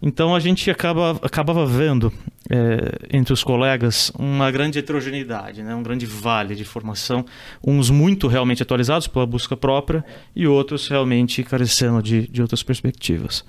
Então 0.02 0.34
a 0.34 0.40
gente 0.40 0.68
acaba, 0.68 1.12
acabava 1.22 1.64
vendo 1.64 2.12
é, 2.50 3.16
entre 3.16 3.32
os 3.32 3.44
colegas 3.44 4.10
uma 4.18 4.50
grande 4.50 4.78
heterogeneidade, 4.78 5.62
né? 5.62 5.72
um 5.74 5.82
grande 5.82 6.04
vale 6.04 6.56
de 6.56 6.64
formação, 6.64 7.24
uns 7.64 7.88
muito 7.88 8.26
realmente 8.26 8.62
atualizados 8.62 9.06
pela 9.06 9.24
busca 9.24 9.56
própria 9.56 10.04
e 10.34 10.44
outros 10.46 10.88
realmente 10.88 11.44
carecendo 11.44 12.02
de, 12.02 12.26
de 12.26 12.42
outras 12.42 12.64
perspectivas. 12.64 13.44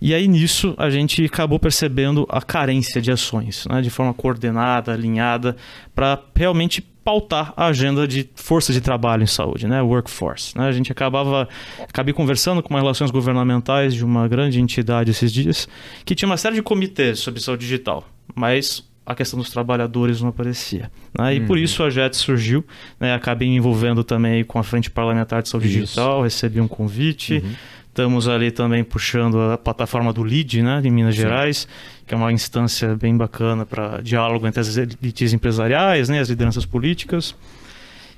E 0.00 0.14
aí 0.14 0.26
nisso 0.26 0.74
a 0.78 0.88
gente 0.88 1.22
acabou 1.22 1.58
percebendo 1.58 2.26
a 2.30 2.40
carência 2.40 3.02
de 3.02 3.12
ações, 3.12 3.66
né? 3.68 3.82
de 3.82 3.90
forma 3.90 4.14
coordenada, 4.14 4.94
alinhada, 4.94 5.54
para 5.94 6.18
realmente 6.34 6.82
pautar 7.10 7.52
a 7.56 7.66
agenda 7.66 8.06
de 8.06 8.30
força 8.36 8.72
de 8.72 8.80
trabalho 8.80 9.24
em 9.24 9.26
saúde, 9.26 9.66
né, 9.66 9.82
workforce. 9.82 10.56
Né? 10.56 10.68
A 10.68 10.72
gente 10.72 10.92
acabava, 10.92 11.48
acabei 11.80 12.14
conversando 12.14 12.62
com 12.62 12.70
uma 12.72 12.78
relações 12.78 13.10
governamentais 13.10 13.94
de 13.94 14.04
uma 14.04 14.28
grande 14.28 14.60
entidade 14.60 15.10
esses 15.10 15.32
dias 15.32 15.68
que 16.04 16.14
tinha 16.14 16.28
uma 16.28 16.36
série 16.36 16.54
de 16.54 16.62
comitês 16.62 17.18
sobre 17.18 17.40
saúde 17.40 17.66
digital, 17.66 18.06
mas 18.32 18.88
a 19.04 19.12
questão 19.12 19.40
dos 19.40 19.50
trabalhadores 19.50 20.20
não 20.20 20.28
aparecia. 20.28 20.88
Né? 21.18 21.34
E 21.34 21.40
uhum. 21.40 21.46
por 21.46 21.58
isso 21.58 21.82
a 21.82 21.90
JET 21.90 22.16
surgiu. 22.16 22.64
Né? 23.00 23.12
Acabei 23.12 23.48
me 23.48 23.56
envolvendo 23.56 24.04
também 24.04 24.44
com 24.44 24.60
a 24.60 24.62
Frente 24.62 24.88
Parlamentar 24.88 25.42
de 25.42 25.48
Saúde 25.48 25.66
isso. 25.66 25.78
Digital, 25.78 26.22
recebi 26.22 26.60
um 26.60 26.68
convite. 26.68 27.42
Uhum. 27.44 27.52
Estamos 27.88 28.28
ali 28.28 28.52
também 28.52 28.84
puxando 28.84 29.40
a 29.40 29.58
plataforma 29.58 30.12
do 30.12 30.22
LEAD, 30.22 30.62
né, 30.62 30.80
em 30.84 30.92
Minas 30.92 31.16
Sim. 31.16 31.22
Gerais, 31.22 31.66
que 32.10 32.14
é 32.14 32.16
uma 32.16 32.32
instância 32.32 32.96
bem 32.96 33.16
bacana 33.16 33.64
para 33.64 34.00
diálogo 34.00 34.44
entre 34.44 34.58
as 34.58 34.76
elites 34.76 35.32
empresariais, 35.32 36.08
né, 36.08 36.18
as 36.18 36.28
lideranças 36.28 36.66
políticas. 36.66 37.36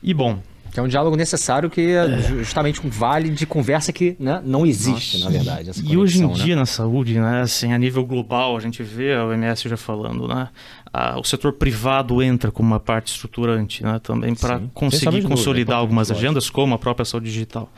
E 0.02 0.14
bom, 0.14 0.38
que 0.72 0.80
é 0.80 0.82
um 0.82 0.88
diálogo 0.88 1.14
necessário 1.14 1.68
que 1.68 1.82
é, 1.82 2.06
é. 2.06 2.22
justamente 2.38 2.80
um 2.86 2.88
vale 2.88 3.28
de 3.28 3.44
conversa 3.44 3.92
que 3.92 4.16
né, 4.18 4.40
não 4.46 4.64
existe, 4.64 5.18
Nossa. 5.18 5.26
na 5.26 5.30
verdade. 5.30 5.64
Conexão, 5.64 5.92
e 5.92 5.96
hoje 5.98 6.22
em 6.22 6.26
né? 6.26 6.32
dia 6.32 6.56
na 6.56 6.64
saúde, 6.64 7.20
né, 7.20 7.42
assim, 7.42 7.74
a 7.74 7.78
nível 7.78 8.02
global, 8.06 8.56
a 8.56 8.60
gente 8.60 8.82
vê 8.82 9.12
a 9.12 9.26
OMS 9.26 9.68
já 9.68 9.76
falando, 9.76 10.26
né, 10.26 10.48
a, 10.90 11.20
o 11.20 11.24
setor 11.24 11.52
privado 11.52 12.22
entra 12.22 12.50
como 12.50 12.70
uma 12.70 12.80
parte 12.80 13.12
estruturante 13.12 13.82
né, 13.84 14.00
também 14.02 14.34
para 14.34 14.58
conseguir 14.72 15.20
consolidar 15.24 15.76
algumas 15.76 16.10
agendas, 16.10 16.48
como 16.48 16.74
a 16.74 16.78
própria 16.78 17.04
saúde 17.04 17.26
digital. 17.26 17.70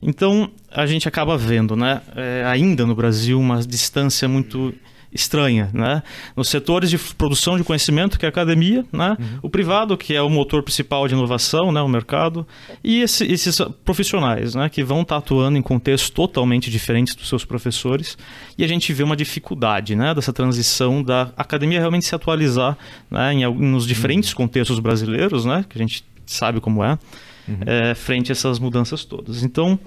Então, 0.00 0.48
a 0.70 0.86
gente 0.86 1.08
acaba 1.08 1.36
vendo, 1.36 1.74
né, 1.74 2.02
é, 2.14 2.44
ainda 2.46 2.86
no 2.86 2.94
Brasil, 2.94 3.40
uma 3.40 3.60
distância 3.62 4.28
muito 4.28 4.72
estranha, 5.12 5.70
né? 5.72 6.02
Nos 6.36 6.48
setores 6.48 6.90
de 6.90 6.98
produção 6.98 7.56
de 7.56 7.64
conhecimento, 7.64 8.18
que 8.18 8.24
é 8.24 8.28
a 8.28 8.30
academia, 8.30 8.84
né? 8.92 9.16
Uhum. 9.18 9.38
O 9.42 9.50
privado, 9.50 9.96
que 9.96 10.14
é 10.14 10.22
o 10.22 10.28
motor 10.28 10.62
principal 10.62 11.06
de 11.08 11.14
inovação, 11.14 11.72
né? 11.72 11.80
O 11.80 11.88
mercado. 11.88 12.46
E 12.82 13.00
esse, 13.00 13.24
esses 13.24 13.60
profissionais, 13.84 14.54
né? 14.54 14.68
Que 14.68 14.82
vão 14.82 15.02
estar 15.02 15.16
atuando 15.16 15.56
em 15.56 15.62
contextos 15.62 16.10
totalmente 16.10 16.70
diferentes 16.70 17.14
dos 17.14 17.28
seus 17.28 17.44
professores. 17.44 18.16
E 18.58 18.64
a 18.64 18.68
gente 18.68 18.92
vê 18.92 19.02
uma 19.02 19.16
dificuldade, 19.16 19.96
né? 19.96 20.14
Dessa 20.14 20.32
transição 20.32 21.02
da 21.02 21.32
academia 21.36 21.78
realmente 21.78 22.04
se 22.04 22.14
atualizar, 22.14 22.76
né? 23.10 23.32
Em, 23.32 23.44
nos 23.46 23.86
diferentes 23.86 24.30
uhum. 24.30 24.36
contextos 24.36 24.78
brasileiros, 24.78 25.44
né? 25.44 25.64
Que 25.68 25.78
a 25.78 25.80
gente 25.80 26.04
sabe 26.26 26.60
como 26.60 26.82
é 26.82 26.98
uhum. 27.48 27.58
é, 27.64 27.94
frente 27.94 28.30
a 28.30 28.32
essas 28.32 28.58
mudanças 28.58 29.04
todas. 29.04 29.42
Então, 29.42 29.78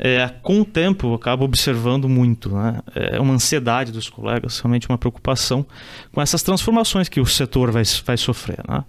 é, 0.00 0.28
com 0.42 0.60
o 0.60 0.64
tempo, 0.64 1.08
eu 1.08 1.14
acabo 1.14 1.44
observando 1.44 2.08
muito 2.08 2.50
né? 2.50 2.80
é 2.94 3.18
uma 3.20 3.34
ansiedade 3.34 3.90
dos 3.90 4.08
colegas, 4.08 4.60
realmente 4.60 4.88
uma 4.88 4.96
preocupação 4.96 5.66
com 6.12 6.22
essas 6.22 6.40
transformações 6.40 7.08
que 7.08 7.20
o 7.20 7.26
setor 7.26 7.72
vai, 7.72 7.82
vai 8.04 8.16
sofrer. 8.16 8.60
Né? 8.68 8.84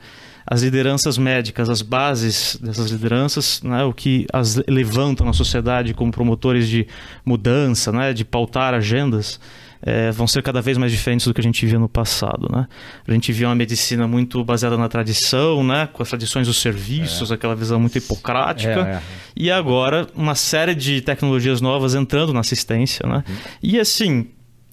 As 0.45 0.61
lideranças 0.61 1.17
médicas, 1.17 1.67
as 1.67 1.81
bases 1.81 2.57
dessas 2.61 2.91
lideranças, 2.91 3.59
né? 3.63 3.83
o 3.83 3.91
que 3.91 4.27
as 4.31 4.61
levantam 4.67 5.25
na 5.25 5.33
sociedade 5.33 5.95
como 5.95 6.11
promotores 6.11 6.67
de 6.67 6.85
mudança, 7.25 7.91
né? 7.91 8.13
de 8.13 8.23
pautar 8.23 8.75
agendas, 8.75 9.39
é, 9.81 10.11
vão 10.11 10.27
ser 10.27 10.43
cada 10.43 10.61
vez 10.61 10.77
mais 10.77 10.91
diferentes 10.91 11.25
do 11.25 11.33
que 11.33 11.39
a 11.39 11.43
gente 11.43 11.65
via 11.65 11.79
no 11.79 11.87
passado, 11.87 12.47
né? 12.51 12.67
A 13.07 13.11
gente 13.11 13.31
via 13.31 13.47
uma 13.47 13.55
medicina 13.55 14.07
muito 14.07 14.43
baseada 14.43 14.77
na 14.77 14.89
tradição, 14.89 15.63
né? 15.63 15.87
Com 15.91 16.03
as 16.03 16.09
tradições 16.09 16.47
dos 16.47 16.61
serviços, 16.61 17.31
é. 17.31 17.33
aquela 17.33 17.55
visão 17.55 17.79
muito 17.79 17.97
hipocrática. 17.97 18.69
É, 18.71 18.93
é. 18.95 19.01
e 19.35 19.51
agora 19.51 20.07
uma 20.15 20.35
série 20.35 20.75
de 20.75 21.01
tecnologias 21.01 21.61
novas 21.61 21.95
entrando 21.95 22.33
na 22.33 22.41
assistência, 22.41 23.07
né? 23.07 23.23
Uhum. 23.27 23.35
E 23.63 23.79
assim, 23.79 24.27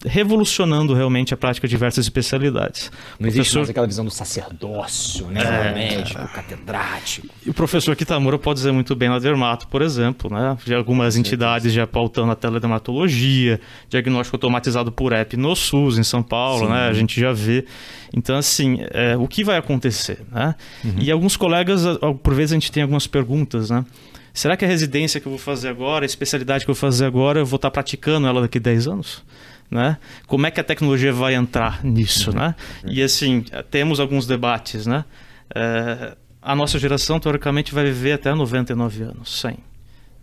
revolucionando 0.05 0.93
realmente 0.93 1.33
a 1.33 1.37
prática 1.37 1.67
de 1.67 1.71
diversas 1.71 2.05
especialidades. 2.05 2.91
Não 3.19 3.27
existe 3.27 3.37
professor... 3.37 3.59
mais 3.59 3.69
aquela 3.69 3.87
visão 3.87 4.05
do 4.05 4.11
sacerdócio, 4.11 5.27
né? 5.27 5.41
É, 5.41 5.73
médico, 5.73 6.21
é. 6.21 6.27
catedrático. 6.27 7.27
E 7.45 7.49
o 7.49 7.53
professor 7.53 7.95
Kitamura 7.95 8.37
pode 8.37 8.59
dizer 8.59 8.71
muito 8.71 8.95
bem 8.95 9.09
na 9.09 9.17
Dermato, 9.17 9.67
por 9.67 9.81
exemplo, 9.81 10.31
né? 10.31 10.55
De 10.63 10.75
algumas 10.75 11.15
entidades 11.15 11.73
já 11.73 11.87
pautando 11.87 12.31
a 12.31 12.35
teledermatologia, 12.35 13.59
diagnóstico 13.89 14.35
automatizado 14.35 14.91
por 14.91 15.13
app 15.13 15.35
no 15.35 15.55
SUS, 15.55 15.97
em 15.97 16.03
São 16.03 16.21
Paulo, 16.21 16.67
Sim. 16.67 16.73
né? 16.73 16.87
A 16.87 16.93
gente 16.93 17.19
já 17.19 17.31
vê. 17.31 17.65
Então, 18.13 18.37
assim, 18.37 18.79
é, 18.91 19.17
o 19.17 19.27
que 19.27 19.43
vai 19.43 19.57
acontecer, 19.57 20.19
né? 20.31 20.53
Uhum. 20.83 20.95
E 20.99 21.11
alguns 21.11 21.35
colegas, 21.35 21.81
por 22.21 22.35
vezes, 22.35 22.51
a 22.51 22.55
gente 22.55 22.71
tem 22.71 22.83
algumas 22.83 23.07
perguntas, 23.07 23.71
né? 23.71 23.83
Será 24.31 24.55
que 24.55 24.63
a 24.63 24.67
residência 24.67 25.19
que 25.19 25.25
eu 25.25 25.31
vou 25.31 25.39
fazer 25.39 25.69
agora, 25.69 26.05
a 26.05 26.07
especialidade 26.07 26.63
que 26.63 26.69
eu 26.69 26.75
vou 26.75 26.79
fazer 26.79 27.05
agora, 27.05 27.39
eu 27.39 27.45
vou 27.45 27.55
estar 27.55 27.71
praticando 27.71 28.27
ela 28.27 28.41
daqui 28.41 28.59
a 28.59 28.61
10 28.61 28.87
anos? 28.87 29.23
Né? 29.69 29.97
Como 30.25 30.45
é 30.47 30.51
que 30.51 30.59
a 30.59 30.63
tecnologia 30.63 31.11
vai 31.11 31.35
entrar 31.35 31.83
nisso, 31.83 32.31
né? 32.31 32.55
E 32.85 33.01
assim, 33.01 33.43
temos 33.69 33.99
alguns 33.99 34.25
debates, 34.25 34.85
né? 34.85 35.05
É, 35.53 36.15
a 36.41 36.55
nossa 36.55 36.79
geração, 36.79 37.19
teoricamente, 37.19 37.73
vai 37.73 37.83
viver 37.85 38.13
até 38.13 38.33
99 38.33 39.03
anos, 39.03 39.41
100. 39.41 39.57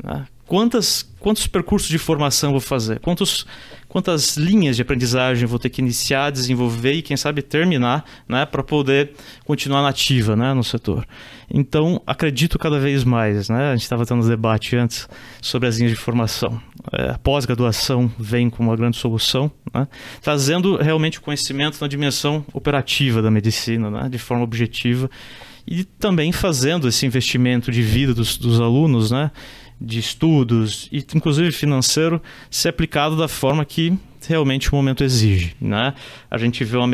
Né? 0.03 0.27
Quantas, 0.47 1.03
quantos 1.19 1.47
percursos 1.47 1.89
de 1.89 1.99
formação 1.99 2.51
vou 2.53 2.61
fazer? 2.61 3.01
Quantos, 3.01 3.47
quantas 3.89 4.37
linhas 4.37 4.77
de 4.77 4.83
aprendizagem 4.83 5.47
vou 5.47 5.59
ter 5.59 5.71
que 5.71 5.81
iniciar, 5.81 6.31
desenvolver 6.31 6.93
e, 6.93 7.03
quem 7.03 7.17
sabe, 7.17 7.43
terminar 7.43 8.05
né, 8.29 8.45
para 8.45 8.63
poder 8.63 9.13
continuar 9.45 9.83
nativa 9.83 10.37
né, 10.37 10.53
no 10.53 10.65
setor? 10.65 11.07
Então, 11.51 12.01
acredito 12.07 12.59
cada 12.59 12.79
vez 12.79 13.05
mais. 13.05 13.49
Né? 13.49 13.71
A 13.71 13.77
gente 13.77 13.83
estava 13.83 14.05
tendo 14.05 14.25
um 14.25 14.29
debate 14.29 14.77
antes 14.77 15.09
sobre 15.41 15.69
as 15.69 15.79
linhas 15.79 15.93
de 15.93 15.99
formação. 15.99 16.61
É, 16.93 17.11
a 17.11 17.19
pós-graduação 17.19 18.11
vem 18.19 18.51
como 18.51 18.71
uma 18.71 18.77
grande 18.77 18.97
solução, 18.97 19.51
né? 19.73 19.87
trazendo 20.23 20.77
realmente 20.77 21.19
o 21.19 21.23
conhecimento 21.23 21.79
na 21.81 21.89
dimensão 21.89 22.45
operativa 22.53 23.23
da 23.23 23.31
medicina, 23.31 23.91
né? 23.91 24.09
de 24.09 24.19
forma 24.19 24.45
objetiva, 24.45 25.11
e 25.67 25.85
também 25.85 26.31
fazendo 26.31 26.87
esse 26.87 27.07
investimento 27.07 27.73
de 27.73 27.83
vida 27.83 28.13
dos, 28.13 28.37
dos 28.37 28.61
alunos, 28.61 29.11
né? 29.11 29.31
De 29.81 29.99
estudos 29.99 30.89
e 30.91 31.05
inclusive 31.15 31.53
financeiro 31.53 32.23
ser 32.51 32.69
aplicado 32.69 33.17
da 33.17 33.29
forma 33.29 33.65
que 33.65 33.99
realmente 34.27 34.73
o 34.73 34.77
momento 34.77 35.05
exige, 35.05 35.55
né? 35.61 35.95
A 36.31 36.39
gente 36.39 36.65
vê 36.65 36.77
o 36.77 36.87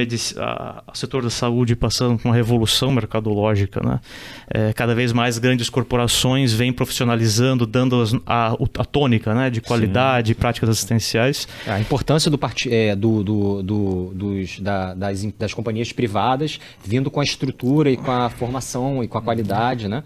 setor 0.94 1.22
da 1.22 1.30
saúde 1.30 1.76
passando 1.76 2.18
por 2.18 2.28
uma 2.28 2.34
revolução 2.34 2.90
mercadológica, 2.90 3.80
né? 3.80 4.00
É, 4.48 4.72
cada 4.72 4.94
vez 4.94 5.12
mais 5.12 5.38
grandes 5.38 5.70
corporações 5.70 6.52
vêm 6.52 6.72
profissionalizando, 6.72 7.66
dando 7.66 8.00
as, 8.00 8.14
a, 8.26 8.56
a, 8.78 8.84
tônica, 8.84 9.34
né? 9.34 9.50
De 9.50 9.60
qualidade, 9.60 10.34
Sim. 10.34 10.40
práticas 10.40 10.70
assistenciais. 10.70 11.46
A 11.66 11.80
importância 11.80 12.30
do, 12.30 12.38
é, 12.68 12.96
do, 12.96 13.22
do, 13.22 13.62
do 13.62 14.12
dos, 14.14 14.60
da, 14.60 14.94
das, 14.94 15.24
das 15.38 15.54
companhias 15.54 15.92
privadas 15.92 16.58
vindo 16.84 17.10
com 17.10 17.20
a 17.20 17.24
estrutura 17.24 17.90
e 17.90 17.96
com 17.96 18.10
a 18.10 18.28
formação 18.28 19.02
e 19.04 19.08
com 19.08 19.18
a 19.18 19.22
qualidade, 19.22 19.88
né? 19.88 20.02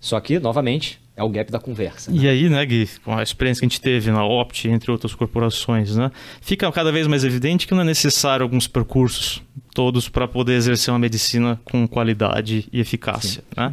Só 0.00 0.20
que, 0.20 0.38
novamente, 0.38 1.00
é 1.16 1.22
o 1.22 1.30
gap 1.30 1.50
da 1.50 1.58
conversa. 1.58 2.10
Né? 2.10 2.18
E 2.18 2.28
aí, 2.28 2.48
né, 2.48 2.64
Gui, 2.66 2.88
com 3.02 3.16
a 3.16 3.22
experiência 3.22 3.60
que 3.60 3.66
a 3.66 3.68
gente 3.68 3.80
teve 3.80 4.10
na 4.10 4.24
Opt, 4.24 4.68
entre 4.68 4.90
outras 4.90 5.14
corporações, 5.14 5.96
né, 5.96 6.10
fica 6.42 6.70
cada 6.70 6.92
vez 6.92 7.06
mais 7.06 7.24
evidente 7.24 7.66
que 7.66 7.74
não 7.74 7.80
é 7.80 7.84
necessário 7.84 8.44
alguns 8.44 8.68
percursos 8.68 9.42
todos 9.74 10.08
para 10.08 10.28
poder 10.28 10.54
exercer 10.54 10.92
uma 10.92 10.98
medicina 10.98 11.58
com 11.64 11.88
qualidade 11.88 12.68
e 12.70 12.80
eficácia. 12.80 13.42
Né? 13.56 13.72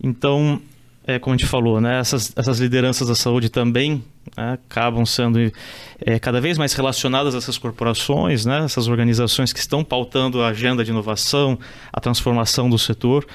Então, 0.00 0.60
é, 1.04 1.18
como 1.18 1.34
a 1.34 1.36
gente 1.36 1.48
falou, 1.48 1.80
né, 1.80 1.98
essas, 1.98 2.32
essas 2.36 2.60
lideranças 2.60 3.08
da 3.08 3.14
saúde 3.14 3.48
também 3.48 4.04
né, 4.36 4.52
acabam 4.52 5.04
sendo 5.04 5.38
é, 6.00 6.18
cada 6.18 6.40
vez 6.40 6.58
mais 6.58 6.74
relacionadas 6.74 7.34
a 7.34 7.38
essas 7.38 7.58
corporações, 7.58 8.44
né, 8.44 8.64
essas 8.64 8.86
organizações 8.88 9.52
que 9.52 9.58
estão 9.58 9.82
pautando 9.82 10.42
a 10.42 10.48
agenda 10.48 10.84
de 10.84 10.90
inovação, 10.90 11.58
a 11.92 12.00
transformação 12.00 12.68
do 12.70 12.78
setor. 12.78 13.26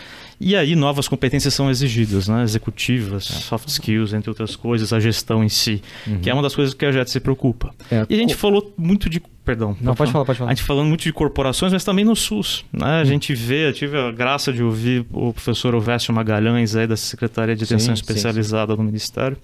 E 0.43 0.57
aí 0.57 0.75
novas 0.75 1.07
competências 1.07 1.53
são 1.53 1.71
exigidas, 1.71 2.27
né? 2.27 2.43
executivas, 2.43 3.29
é. 3.29 3.33
soft 3.33 3.69
skills, 3.69 4.13
entre 4.13 4.29
outras 4.29 4.57
coisas, 4.57 4.91
a 4.91 4.99
gestão 4.99 5.41
em 5.41 5.47
si, 5.47 5.81
uhum. 6.05 6.19
que 6.19 6.29
é 6.29 6.33
uma 6.33 6.43
das 6.43 6.53
coisas 6.53 6.73
que 6.73 6.85
a 6.85 6.91
JET 6.91 7.09
se 7.09 7.21
preocupa. 7.21 7.73
É. 7.89 8.05
E 8.09 8.15
a 8.15 8.17
gente 8.17 8.35
falou 8.35 8.73
muito 8.77 9.09
de 9.09 9.21
Perdão. 9.45 9.75
Não, 9.81 9.93
pode 9.93 10.09
falar, 10.09 10.23
pode 10.23 10.39
falar. 10.39 10.51
A 10.51 10.53
gente 10.53 10.63
falando 10.63 10.87
muito 10.87 11.03
de 11.03 11.11
corporações, 11.11 11.73
mas 11.73 11.83
também 11.83 12.05
no 12.05 12.15
SUS. 12.15 12.63
Né? 12.71 12.99
A 12.99 13.01
hum. 13.01 13.05
gente 13.05 13.35
vê, 13.35 13.67
eu 13.67 13.73
tive 13.73 13.97
a 13.97 14.09
graça 14.09 14.53
de 14.53 14.63
ouvir 14.63 15.05
o 15.11 15.33
professor 15.33 15.75
Ovésio 15.75 16.13
Magalhães, 16.13 16.77
aí, 16.77 16.87
da 16.87 16.95
Secretaria 16.95 17.53
de 17.53 17.65
Atenção 17.65 17.93
sim, 17.93 18.01
Especializada 18.01 18.71
sim, 18.71 18.77
sim. 18.77 18.77
do 18.77 18.83
Ministério. 18.83 19.37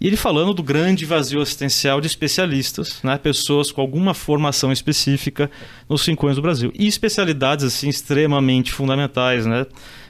E 0.00 0.06
ele 0.06 0.16
falando 0.16 0.54
do 0.54 0.62
grande 0.62 1.04
vazio 1.04 1.42
assistencial 1.42 2.00
de 2.00 2.06
especialistas, 2.06 3.00
né? 3.02 3.18
pessoas 3.18 3.72
com 3.72 3.80
alguma 3.80 4.14
formação 4.14 4.72
específica 4.72 5.50
nos 5.88 6.02
cinco 6.02 6.26
anos 6.26 6.36
do 6.36 6.42
Brasil. 6.42 6.72
E 6.74 6.86
especialidades 6.86 7.64
assim 7.64 7.88
extremamente 7.88 8.72
fundamentais 8.72 9.44
né? 9.44 9.66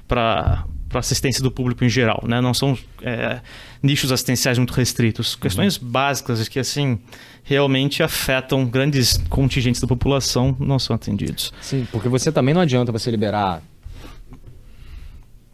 Para 0.08 0.64
assistência 0.94 1.42
do 1.42 1.50
público 1.50 1.84
em 1.84 1.88
geral, 1.88 2.24
né? 2.26 2.40
Não 2.40 2.54
são 2.54 2.76
é, 3.02 3.40
nichos 3.82 4.10
assistenciais 4.10 4.58
muito 4.58 4.72
restritos, 4.72 5.36
questões 5.36 5.76
uhum. 5.76 5.88
básicas 5.88 6.48
que 6.48 6.58
assim 6.58 6.98
realmente 7.44 8.02
afetam 8.02 8.66
grandes 8.66 9.18
contingentes 9.28 9.80
da 9.80 9.86
população 9.86 10.56
não 10.58 10.78
são 10.78 10.96
atendidos. 10.96 11.52
Sim, 11.60 11.86
porque 11.92 12.08
você 12.08 12.32
também 12.32 12.54
não 12.54 12.60
adianta 12.60 12.90
você 12.90 13.10
liberar 13.10 13.62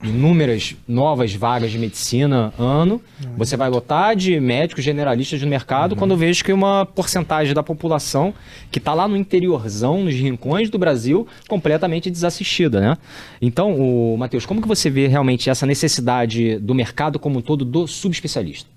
inúmeras 0.05 0.77
novas 0.87 1.35
vagas 1.35 1.71
de 1.71 1.79
medicina 1.79 2.53
ano, 2.59 3.01
uhum. 3.23 3.37
você 3.37 3.57
vai 3.57 3.69
lotar 3.69 4.15
de 4.15 4.39
médicos 4.39 4.85
generalistas 4.85 5.41
no 5.41 5.49
mercado 5.49 5.93
uhum. 5.93 5.99
quando 5.99 6.11
eu 6.13 6.17
vejo 6.17 6.45
que 6.45 6.53
uma 6.53 6.85
porcentagem 6.85 7.55
da 7.55 7.63
população 7.63 8.35
que 8.71 8.79
está 8.79 8.93
lá 8.93 9.09
no 9.09 9.17
interiorzão, 9.17 10.05
nos 10.05 10.15
rincões 10.15 10.69
do 10.71 10.79
Brasil, 10.79 11.27
completamente 11.49 12.11
desassistida, 12.11 12.81
né? 12.81 12.99
Então, 13.41 13.75
o 13.75 14.17
Matheus, 14.17 14.45
como 14.45 14.61
que 14.61 14.69
você 14.69 14.91
vê 14.91 15.07
realmente 15.07 15.49
essa 15.49 15.67
necessidade 15.67 16.59
do 16.59 16.75
mercado 16.75 17.19
como 17.19 17.39
um 17.39 17.43
todo 17.43 17.65
do 17.65 17.87
subespecialista? 17.87 18.69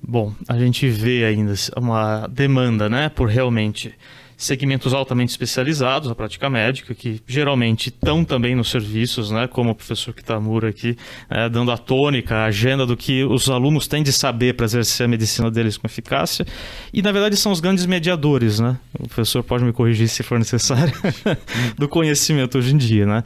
Bom, 0.00 0.32
a 0.48 0.58
gente 0.58 0.88
vê 0.88 1.24
ainda 1.24 1.54
uma 1.76 2.26
demanda, 2.26 2.88
né, 2.88 3.08
por 3.08 3.28
realmente 3.28 3.94
segmentos 4.36 4.92
altamente 4.94 5.30
especializados, 5.30 6.10
a 6.10 6.14
prática 6.14 6.48
médica, 6.48 6.94
que 6.94 7.20
geralmente 7.26 7.88
estão 7.88 8.24
também 8.24 8.54
nos 8.54 8.70
serviços, 8.70 9.30
né, 9.30 9.46
como 9.46 9.70
o 9.70 9.74
professor 9.74 10.12
Kitamura 10.14 10.68
aqui, 10.68 10.96
é, 11.30 11.48
dando 11.48 11.70
a 11.70 11.78
tônica, 11.78 12.34
a 12.34 12.44
agenda 12.46 12.86
do 12.86 12.96
que 12.96 13.24
os 13.24 13.48
alunos 13.48 13.86
têm 13.86 14.02
de 14.02 14.12
saber 14.12 14.54
para 14.54 14.64
exercer 14.64 15.06
a 15.06 15.08
medicina 15.08 15.50
deles 15.50 15.76
com 15.76 15.86
eficácia. 15.86 16.46
E, 16.92 17.02
na 17.02 17.12
verdade, 17.12 17.36
são 17.36 17.52
os 17.52 17.60
grandes 17.60 17.86
mediadores, 17.86 18.60
né? 18.60 18.78
O 18.98 19.06
professor 19.06 19.42
pode 19.42 19.64
me 19.64 19.72
corrigir 19.72 20.08
se 20.08 20.22
for 20.22 20.38
necessário, 20.38 20.92
do 21.76 21.88
conhecimento 21.88 22.58
hoje 22.58 22.74
em 22.74 22.78
dia, 22.78 23.06
né? 23.06 23.22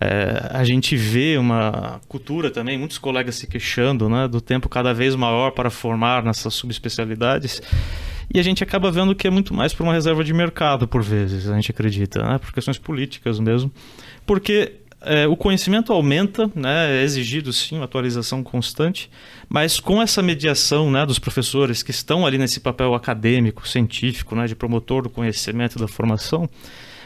É, 0.00 0.50
a 0.50 0.64
gente 0.64 0.96
vê 0.96 1.36
uma 1.38 2.00
cultura 2.08 2.50
também, 2.50 2.78
muitos 2.78 2.98
colegas 2.98 3.36
se 3.36 3.46
queixando, 3.46 4.08
né, 4.08 4.28
do 4.28 4.40
tempo 4.40 4.68
cada 4.68 4.92
vez 4.92 5.14
maior 5.14 5.52
para 5.52 5.70
formar 5.70 6.22
nessas 6.22 6.54
subespecialidades. 6.54 7.60
E 8.32 8.38
a 8.38 8.42
gente 8.42 8.62
acaba 8.62 8.90
vendo 8.90 9.14
que 9.14 9.26
é 9.26 9.30
muito 9.30 9.54
mais 9.54 9.72
por 9.72 9.84
uma 9.84 9.92
reserva 9.92 10.24
de 10.24 10.32
mercado, 10.32 10.86
por 10.86 11.02
vezes, 11.02 11.48
a 11.48 11.54
gente 11.54 11.70
acredita, 11.70 12.22
né? 12.22 12.38
por 12.38 12.52
questões 12.52 12.78
políticas 12.78 13.38
mesmo. 13.38 13.70
Porque 14.26 14.72
é, 15.00 15.26
o 15.26 15.36
conhecimento 15.36 15.92
aumenta, 15.92 16.50
né? 16.54 17.00
é 17.00 17.02
exigido 17.02 17.52
sim 17.52 17.76
uma 17.76 17.84
atualização 17.84 18.42
constante, 18.42 19.10
mas 19.48 19.78
com 19.78 20.02
essa 20.02 20.22
mediação 20.22 20.90
né, 20.90 21.06
dos 21.06 21.18
professores 21.18 21.82
que 21.82 21.90
estão 21.90 22.26
ali 22.26 22.38
nesse 22.38 22.60
papel 22.60 22.94
acadêmico, 22.94 23.66
científico, 23.68 24.34
né, 24.34 24.46
de 24.46 24.56
promotor 24.56 25.02
do 25.02 25.10
conhecimento 25.10 25.76
e 25.76 25.80
da 25.80 25.86
formação, 25.86 26.48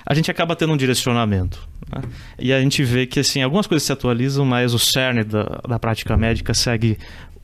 a 0.06 0.14
gente 0.14 0.30
acaba 0.30 0.56
tendo 0.56 0.72
um 0.72 0.76
direcionamento. 0.76 1.68
Né? 1.92 2.02
E 2.38 2.52
a 2.52 2.60
gente 2.60 2.82
vê 2.82 3.06
que 3.06 3.20
assim, 3.20 3.42
algumas 3.42 3.66
coisas 3.66 3.84
se 3.84 3.92
atualizam, 3.92 4.44
mas 4.44 4.72
o 4.72 4.78
cerne 4.78 5.22
da, 5.22 5.60
da 5.68 5.78
prática 5.78 6.16
médica 6.16 6.54
segue 6.54 6.98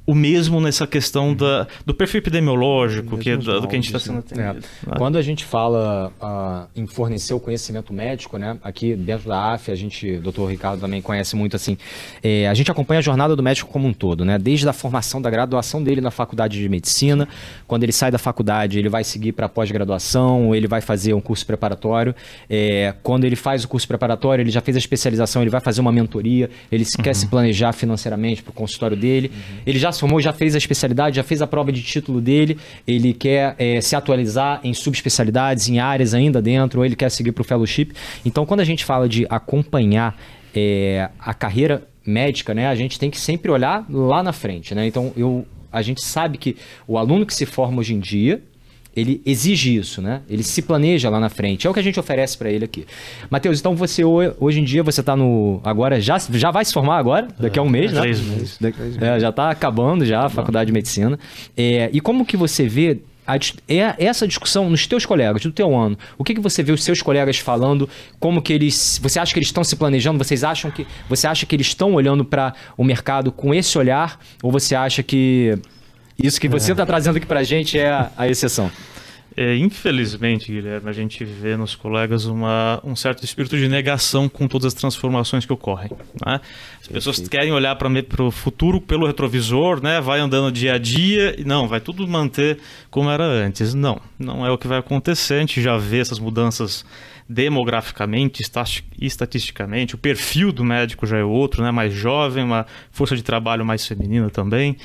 o 0.06 0.14
mesmo 0.14 0.60
nessa 0.60 0.86
questão 0.86 1.34
da, 1.34 1.66
do 1.84 1.92
perfil 1.92 2.18
epidemiológico, 2.18 3.18
que 3.18 3.30
é 3.30 3.36
do, 3.36 3.60
do, 3.60 3.66
que 3.66 3.74
a 3.74 3.78
gente 3.78 3.86
está 3.86 3.98
sendo 3.98 4.20
atendido. 4.20 4.42
É. 4.42 4.52
Né? 4.52 4.96
Quando 4.96 5.18
a 5.18 5.22
gente 5.22 5.44
fala 5.44 6.12
uh, 6.22 6.80
em 6.80 6.86
fornecer 6.86 7.34
o 7.34 7.40
conhecimento 7.40 7.92
médico, 7.92 8.38
né, 8.38 8.56
aqui 8.62 8.94
dentro 8.94 9.28
da 9.28 9.54
AF, 9.54 9.70
a 9.70 9.74
gente, 9.74 10.12
o 10.12 10.20
doutor 10.20 10.46
Ricardo 10.46 10.80
também 10.80 11.02
conhece 11.02 11.34
muito 11.34 11.56
assim, 11.56 11.76
é, 12.22 12.46
a 12.46 12.54
gente 12.54 12.70
acompanha 12.70 13.00
a 13.00 13.02
jornada 13.02 13.34
do 13.34 13.42
médico 13.42 13.70
como 13.70 13.88
um 13.88 13.92
todo, 13.92 14.24
né, 14.24 14.38
desde 14.38 14.68
a 14.68 14.72
formação 14.72 15.20
da 15.20 15.28
graduação 15.28 15.82
dele 15.82 16.00
na 16.00 16.12
faculdade 16.12 16.58
de 16.58 16.68
medicina, 16.68 17.26
quando 17.66 17.82
ele 17.82 17.92
sai 17.92 18.10
da 18.10 18.18
faculdade, 18.18 18.78
ele 18.78 18.88
vai 18.88 19.02
seguir 19.02 19.32
para 19.32 19.48
pós-graduação, 19.48 20.54
ele 20.54 20.68
vai 20.68 20.80
fazer 20.80 21.14
um 21.14 21.20
curso 21.20 21.44
preparatório, 21.44 22.14
é, 22.48 22.94
quando 23.02 23.24
ele 23.24 23.36
faz 23.36 23.64
o 23.64 23.68
curso 23.68 23.88
preparatório, 23.88 24.42
ele 24.42 24.50
já 24.50 24.60
fez 24.60 24.76
a 24.76 24.78
especialização, 24.78 25.42
ele 25.42 25.50
vai 25.50 25.60
fazer 25.60 25.80
uma 25.80 25.90
mentoria, 25.90 26.48
ele 26.70 26.84
uhum. 26.84 27.02
quer 27.02 27.14
se 27.14 27.26
planejar 27.26 27.72
financeiramente 27.72 28.42
para 28.42 28.50
o 28.50 28.54
consultório 28.54 28.96
dele, 28.96 29.32
uhum. 29.34 29.58
ele 29.66 29.78
já 29.80 29.95
se 29.96 30.00
formou, 30.00 30.20
já 30.20 30.32
fez 30.32 30.54
a 30.54 30.58
especialidade, 30.58 31.16
já 31.16 31.24
fez 31.24 31.42
a 31.42 31.46
prova 31.46 31.72
de 31.72 31.82
título 31.82 32.20
dele, 32.20 32.56
ele 32.86 33.12
quer 33.12 33.56
é, 33.58 33.80
se 33.80 33.96
atualizar 33.96 34.60
em 34.62 34.72
subespecialidades, 34.72 35.68
em 35.68 35.78
áreas 35.78 36.14
ainda 36.14 36.40
dentro, 36.40 36.80
ou 36.80 36.86
ele 36.86 36.94
quer 36.94 37.10
seguir 37.10 37.32
para 37.32 37.42
o 37.42 37.44
fellowship. 37.44 37.92
Então, 38.24 38.46
quando 38.46 38.60
a 38.60 38.64
gente 38.64 38.84
fala 38.84 39.08
de 39.08 39.26
acompanhar 39.28 40.16
é, 40.54 41.10
a 41.18 41.34
carreira 41.34 41.82
médica, 42.06 42.54
né, 42.54 42.68
a 42.68 42.74
gente 42.74 42.98
tem 42.98 43.10
que 43.10 43.18
sempre 43.18 43.50
olhar 43.50 43.84
lá 43.90 44.22
na 44.22 44.32
frente. 44.32 44.74
Né? 44.74 44.86
Então, 44.86 45.12
eu, 45.16 45.44
a 45.72 45.82
gente 45.82 46.02
sabe 46.02 46.38
que 46.38 46.56
o 46.86 46.96
aluno 46.96 47.26
que 47.26 47.34
se 47.34 47.44
forma 47.44 47.80
hoje 47.80 47.94
em 47.94 48.00
dia, 48.00 48.42
ele 48.96 49.20
exige 49.26 49.76
isso, 49.76 50.00
né? 50.00 50.22
Ele 50.28 50.42
se 50.42 50.62
planeja 50.62 51.10
lá 51.10 51.20
na 51.20 51.28
frente. 51.28 51.66
É 51.66 51.70
o 51.70 51.74
que 51.74 51.80
a 51.80 51.82
gente 51.82 52.00
oferece 52.00 52.36
para 52.38 52.50
ele 52.50 52.64
aqui. 52.64 52.86
Matheus, 53.28 53.60
então 53.60 53.76
você 53.76 54.02
hoje 54.04 54.60
em 54.60 54.64
dia 54.64 54.82
você 54.82 55.00
está 55.00 55.14
no 55.14 55.60
agora 55.62 56.00
já 56.00 56.16
já 56.18 56.50
vai 56.50 56.64
se 56.64 56.72
formar 56.72 56.96
agora 56.96 57.28
daqui 57.38 57.58
a 57.58 57.62
um 57.62 57.68
mês, 57.68 57.92
é, 57.92 57.94
né? 57.94 58.00
Três 58.00 58.20
meses. 58.20 58.58
É, 59.00 59.20
já 59.20 59.28
está 59.28 59.50
acabando 59.50 60.06
já 60.06 60.24
a 60.24 60.28
faculdade 60.30 60.68
de 60.68 60.72
medicina. 60.72 61.18
É, 61.56 61.90
e 61.92 62.00
como 62.00 62.24
que 62.24 62.36
você 62.36 62.66
vê 62.66 62.98
a, 63.26 63.36
é 63.68 64.04
essa 64.04 64.26
discussão 64.26 64.70
nos 64.70 64.86
teus 64.86 65.04
colegas 65.04 65.42
do 65.42 65.50
teu 65.50 65.76
ano. 65.76 65.98
O 66.16 66.22
que, 66.22 66.34
que 66.34 66.40
você 66.40 66.62
vê 66.62 66.72
os 66.72 66.84
seus 66.84 67.02
colegas 67.02 67.38
falando? 67.38 67.88
Como 68.20 68.40
que 68.40 68.52
eles, 68.52 69.00
você 69.02 69.18
acha 69.18 69.32
que 69.32 69.38
eles 69.38 69.48
estão 69.48 69.64
se 69.64 69.74
planejando? 69.74 70.22
Vocês 70.22 70.44
acham 70.44 70.70
que 70.70 70.86
você 71.08 71.26
acha 71.26 71.44
que 71.44 71.56
eles 71.56 71.66
estão 71.66 71.92
olhando 71.94 72.24
para 72.24 72.54
o 72.76 72.84
mercado 72.84 73.32
com 73.32 73.52
esse 73.52 73.76
olhar? 73.76 74.20
Ou 74.42 74.52
você 74.52 74.74
acha 74.74 75.02
que 75.02 75.58
isso 76.22 76.40
que 76.40 76.48
você 76.48 76.72
está 76.72 76.82
é. 76.82 76.86
trazendo 76.86 77.16
aqui 77.16 77.26
para 77.26 77.40
a 77.40 77.44
gente 77.44 77.78
é 77.78 77.90
a, 77.90 78.10
a 78.16 78.28
exceção. 78.28 78.70
É, 79.36 79.54
infelizmente, 79.54 80.50
Guilherme, 80.50 80.88
a 80.88 80.92
gente 80.94 81.22
vê 81.22 81.58
nos 81.58 81.74
colegas 81.74 82.24
uma, 82.24 82.80
um 82.82 82.96
certo 82.96 83.22
espírito 83.22 83.54
de 83.58 83.68
negação 83.68 84.30
com 84.30 84.48
todas 84.48 84.68
as 84.68 84.74
transformações 84.74 85.44
que 85.44 85.52
ocorrem. 85.52 85.90
Né? 86.24 86.40
As 86.80 86.88
pessoas 86.88 87.28
querem 87.28 87.52
olhar 87.52 87.76
para 87.76 88.22
o 88.22 88.30
futuro 88.30 88.80
pelo 88.80 89.06
retrovisor, 89.06 89.82
né? 89.82 90.00
vai 90.00 90.20
andando 90.20 90.50
dia 90.50 90.72
a 90.72 90.78
dia 90.78 91.38
e 91.38 91.44
não, 91.44 91.68
vai 91.68 91.80
tudo 91.80 92.08
manter 92.08 92.58
como 92.90 93.10
era 93.10 93.24
antes. 93.24 93.74
Não, 93.74 94.00
não 94.18 94.46
é 94.46 94.50
o 94.50 94.56
que 94.56 94.66
vai 94.66 94.78
acontecer. 94.78 95.34
A 95.34 95.40
gente 95.40 95.60
já 95.60 95.76
vê 95.76 95.98
essas 95.98 96.18
mudanças 96.18 96.82
demograficamente, 97.28 98.42
estatisticamente. 98.98 99.94
O 99.94 99.98
perfil 99.98 100.50
do 100.50 100.64
médico 100.64 101.06
já 101.06 101.18
é 101.18 101.24
outro, 101.24 101.62
né? 101.62 101.70
mais 101.70 101.92
jovem, 101.92 102.42
uma 102.42 102.64
força 102.90 103.14
de 103.14 103.22
trabalho 103.22 103.66
mais 103.66 103.86
feminina 103.86 104.30
também 104.30 104.78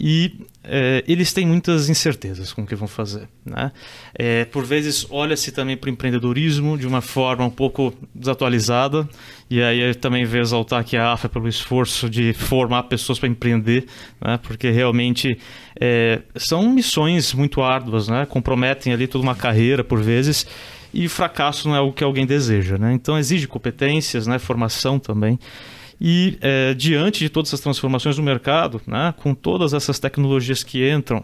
e 0.00 0.46
é, 0.64 1.04
eles 1.06 1.30
têm 1.30 1.46
muitas 1.46 1.90
incertezas 1.90 2.54
com 2.54 2.62
o 2.62 2.66
que 2.66 2.74
vão 2.74 2.88
fazer. 2.88 3.28
Né? 3.44 3.70
É, 4.14 4.46
por 4.46 4.64
vezes, 4.64 5.06
olha-se 5.10 5.52
também 5.52 5.76
para 5.76 5.90
o 5.90 5.92
empreendedorismo 5.92 6.78
de 6.78 6.86
uma 6.86 7.02
forma 7.02 7.44
um 7.44 7.50
pouco 7.50 7.92
desatualizada, 8.14 9.06
e 9.50 9.62
aí 9.62 9.94
também 9.94 10.24
vê 10.24 10.40
exaltar 10.40 10.80
aqui 10.80 10.96
a 10.96 11.12
AFA 11.12 11.28
pelo 11.28 11.46
esforço 11.48 12.08
de 12.08 12.32
formar 12.32 12.84
pessoas 12.84 13.18
para 13.18 13.28
empreender, 13.28 13.86
né? 14.24 14.38
porque 14.42 14.70
realmente 14.70 15.38
é, 15.78 16.22
são 16.34 16.70
missões 16.72 17.34
muito 17.34 17.60
árduas, 17.60 18.08
né? 18.08 18.24
comprometem 18.24 18.94
ali 18.94 19.06
toda 19.06 19.22
uma 19.22 19.34
carreira 19.34 19.84
por 19.84 20.00
vezes, 20.02 20.46
e 20.94 21.08
fracasso 21.08 21.68
não 21.68 21.76
é 21.76 21.80
o 21.80 21.92
que 21.92 22.02
alguém 22.02 22.24
deseja. 22.24 22.78
Né? 22.78 22.94
Então 22.94 23.18
exige 23.18 23.46
competências, 23.46 24.26
né? 24.26 24.38
formação 24.38 24.98
também. 24.98 25.38
E 26.00 26.38
é, 26.40 26.72
diante 26.72 27.20
de 27.20 27.28
todas 27.28 27.50
essas 27.50 27.60
transformações 27.60 28.16
no 28.16 28.24
mercado, 28.24 28.80
né, 28.86 29.12
com 29.18 29.34
todas 29.34 29.74
essas 29.74 29.98
tecnologias 29.98 30.62
que 30.62 30.90
entram, 30.90 31.22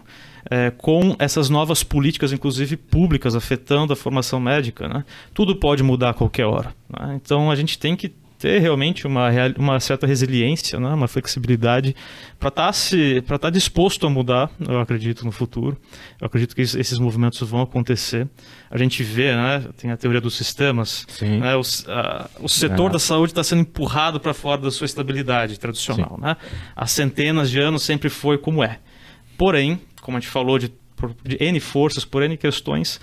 é, 0.51 0.71
com 0.71 1.17
essas 1.19 1.49
novas 1.49 1.83
políticas, 1.83 2.31
inclusive 2.33 2.77
públicas, 2.77 3.35
afetando 3.35 3.93
a 3.93 3.97
formação 3.97 4.39
médica, 4.39 4.87
né, 4.87 5.05
tudo 5.33 5.57
pode 5.57 5.83
mudar 5.83 6.11
a 6.11 6.15
qualquer 6.15 6.45
hora. 6.45 6.75
Né? 6.91 7.19
Então 7.23 7.51
a 7.51 7.57
gente 7.57 7.79
tem 7.79 7.97
que 7.97 8.13
ter 8.39 8.59
realmente 8.59 9.07
uma, 9.07 9.29
uma 9.59 9.81
certa 9.81 10.07
resiliência, 10.07 10.79
né? 10.79 10.89
uma 10.89 11.09
flexibilidade 11.09 11.97
para 12.39 12.49
estar 12.49 12.73
tá 13.27 13.39
tá 13.39 13.51
disposto 13.51 14.07
a 14.07 14.11
mudar, 14.11 14.51
eu 14.61 14.79
acredito, 14.81 15.25
no 15.25 15.33
futuro. 15.33 15.77
Eu 16.21 16.27
acredito 16.27 16.55
que 16.55 16.63
esses 16.63 16.99
movimentos 16.99 17.41
vão 17.49 17.63
acontecer. 17.63 18.29
A 18.71 18.77
gente 18.79 19.03
vê, 19.03 19.35
né? 19.35 19.65
tem 19.77 19.91
a 19.91 19.97
teoria 19.97 20.21
dos 20.21 20.37
sistemas, 20.37 21.07
né? 21.21 21.57
o, 21.57 21.63
a, 21.91 22.31
o 22.41 22.49
setor 22.49 22.91
é. 22.91 22.93
da 22.93 22.99
saúde 22.99 23.33
está 23.33 23.43
sendo 23.43 23.61
empurrado 23.63 24.21
para 24.21 24.35
fora 24.35 24.61
da 24.61 24.71
sua 24.71 24.85
estabilidade 24.85 25.59
tradicional. 25.59 26.19
Né? 26.21 26.37
Há 26.75 26.87
centenas 26.87 27.51
de 27.51 27.59
anos 27.59 27.83
sempre 27.83 28.09
foi 28.09 28.39
como 28.39 28.63
é. 28.63 28.79
Porém, 29.39 29.81
como 30.01 30.17
a 30.17 30.21
gente 30.21 30.31
falou 30.31 30.59
de, 30.59 30.73
de 31.25 31.37
N 31.41 31.59
forças, 31.61 32.05
por 32.05 32.23
N 32.23 32.37
questões, 32.37 33.01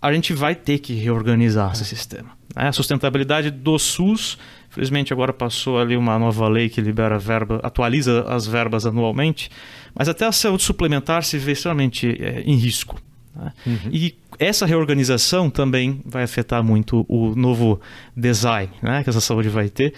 a 0.00 0.12
gente 0.12 0.34
vai 0.34 0.54
ter 0.54 0.78
que 0.80 0.92
reorganizar 0.92 1.72
esse 1.72 1.84
sistema. 1.84 2.30
Né? 2.54 2.68
A 2.68 2.72
sustentabilidade 2.72 3.50
do 3.50 3.78
SUS 3.78 4.38
Felizmente 4.74 5.12
agora 5.12 5.32
passou 5.32 5.78
ali 5.78 5.96
uma 5.96 6.18
nova 6.18 6.48
lei 6.48 6.68
que 6.68 6.80
libera 6.80 7.16
verba, 7.16 7.60
atualiza 7.62 8.24
as 8.28 8.44
verbas 8.44 8.84
anualmente, 8.84 9.48
mas 9.94 10.08
até 10.08 10.26
a 10.26 10.32
saúde 10.32 10.64
suplementar 10.64 11.22
se 11.22 11.38
vê 11.38 11.52
extremamente 11.52 12.08
é, 12.20 12.42
em 12.44 12.56
risco. 12.56 13.00
Né? 13.36 13.52
Uhum. 13.64 13.90
E 13.92 14.16
essa 14.36 14.66
reorganização 14.66 15.48
também 15.48 16.00
vai 16.04 16.24
afetar 16.24 16.62
muito 16.62 17.06
o 17.08 17.36
novo 17.36 17.80
design 18.16 18.72
né, 18.82 19.04
que 19.04 19.10
essa 19.10 19.20
saúde 19.20 19.48
vai 19.48 19.68
ter. 19.68 19.94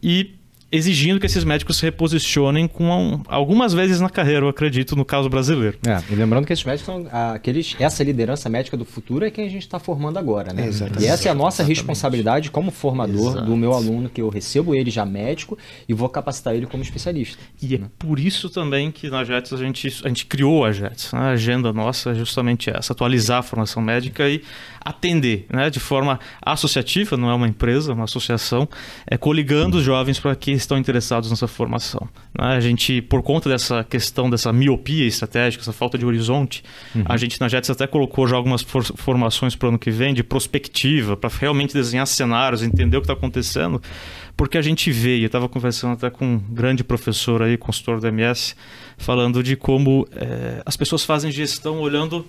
E 0.00 0.34
exigindo 0.72 1.18
que 1.18 1.26
esses 1.26 1.44
médicos 1.44 1.76
se 1.78 1.82
reposicionem 1.82 2.68
com 2.68 3.22
algumas 3.26 3.72
vezes 3.72 4.00
na 4.00 4.08
carreira, 4.08 4.44
eu 4.44 4.48
acredito, 4.48 4.94
no 4.94 5.04
caso 5.04 5.28
brasileiro. 5.28 5.78
É, 5.86 6.00
e 6.12 6.14
lembrando 6.14 6.46
que 6.46 6.52
esses 6.52 6.64
médicos 6.64 6.86
são 6.86 7.06
aqueles, 7.34 7.74
essa 7.78 8.04
liderança 8.04 8.48
médica 8.48 8.76
do 8.76 8.84
futuro 8.84 9.24
é 9.24 9.30
quem 9.30 9.46
a 9.46 9.50
gente 9.50 9.62
está 9.62 9.78
formando 9.78 10.18
agora, 10.18 10.52
né? 10.52 10.66
Exatamente. 10.66 11.04
E 11.04 11.06
essa 11.06 11.28
é 11.28 11.30
a 11.30 11.34
nossa 11.34 11.62
Exatamente. 11.62 11.78
responsabilidade 11.78 12.50
como 12.50 12.70
formador 12.70 13.32
Exato. 13.32 13.46
do 13.46 13.56
meu 13.56 13.72
aluno, 13.72 14.08
que 14.08 14.20
eu 14.20 14.28
recebo 14.28 14.74
ele 14.74 14.90
já 14.90 15.04
médico 15.04 15.58
e 15.88 15.94
vou 15.94 16.08
capacitar 16.08 16.54
ele 16.54 16.66
como 16.66 16.82
especialista. 16.82 17.42
E 17.60 17.74
é 17.74 17.80
por 17.98 18.18
isso 18.18 18.48
também 18.48 18.90
que 18.90 19.10
na 19.10 19.24
JETS 19.24 19.52
a 19.52 19.56
gente, 19.56 19.88
a 20.04 20.08
gente 20.08 20.26
criou 20.26 20.64
a 20.64 20.72
JETS. 20.72 21.12
Né? 21.12 21.18
A 21.18 21.28
agenda 21.30 21.72
nossa 21.72 22.10
é 22.10 22.14
justamente 22.14 22.70
essa, 22.70 22.92
atualizar 22.92 23.38
a 23.38 23.42
formação 23.42 23.82
médica 23.82 24.28
e 24.28 24.42
atender 24.80 25.46
né, 25.52 25.68
de 25.68 25.78
forma 25.78 26.18
associativa, 26.42 27.16
não 27.16 27.30
é 27.30 27.34
uma 27.34 27.46
empresa, 27.46 27.92
é 27.92 27.94
uma 27.94 28.04
associação, 28.04 28.68
é, 29.06 29.16
coligando 29.16 29.78
os 29.78 29.84
jovens 29.84 30.18
para 30.18 30.34
que 30.34 30.52
estão 30.52 30.78
interessados 30.78 31.30
nessa 31.30 31.46
formação. 31.46 32.08
Né? 32.38 32.46
A 32.46 32.60
gente, 32.60 33.02
por 33.02 33.22
conta 33.22 33.48
dessa 33.48 33.84
questão, 33.84 34.30
dessa 34.30 34.52
miopia 34.52 35.06
estratégica, 35.06 35.62
essa 35.62 35.72
falta 35.72 35.98
de 35.98 36.06
horizonte, 36.06 36.62
uhum. 36.94 37.04
a 37.04 37.16
gente 37.16 37.40
na 37.40 37.48
JETS 37.48 37.70
até 37.70 37.86
colocou 37.86 38.26
já 38.26 38.36
algumas 38.36 38.62
for 38.62 38.82
formações 38.84 39.54
para 39.54 39.66
o 39.66 39.68
ano 39.70 39.78
que 39.78 39.90
vem 39.90 40.14
de 40.14 40.22
prospectiva, 40.22 41.16
para 41.16 41.30
realmente 41.38 41.74
desenhar 41.74 42.06
cenários, 42.06 42.62
entender 42.62 42.96
o 42.96 43.00
que 43.00 43.04
está 43.04 43.14
acontecendo, 43.14 43.82
porque 44.36 44.56
a 44.56 44.62
gente 44.62 44.90
vê, 44.90 45.18
e 45.18 45.22
eu 45.22 45.26
estava 45.26 45.48
conversando 45.48 45.92
até 45.92 46.08
com 46.08 46.24
um 46.24 46.38
grande 46.38 46.82
professor 46.82 47.42
aí, 47.42 47.58
consultor 47.58 48.00
do 48.00 48.08
MS, 48.08 48.54
falando 48.96 49.42
de 49.42 49.54
como 49.54 50.08
é, 50.12 50.62
as 50.64 50.76
pessoas 50.76 51.04
fazem 51.04 51.30
gestão 51.30 51.78
olhando 51.80 52.24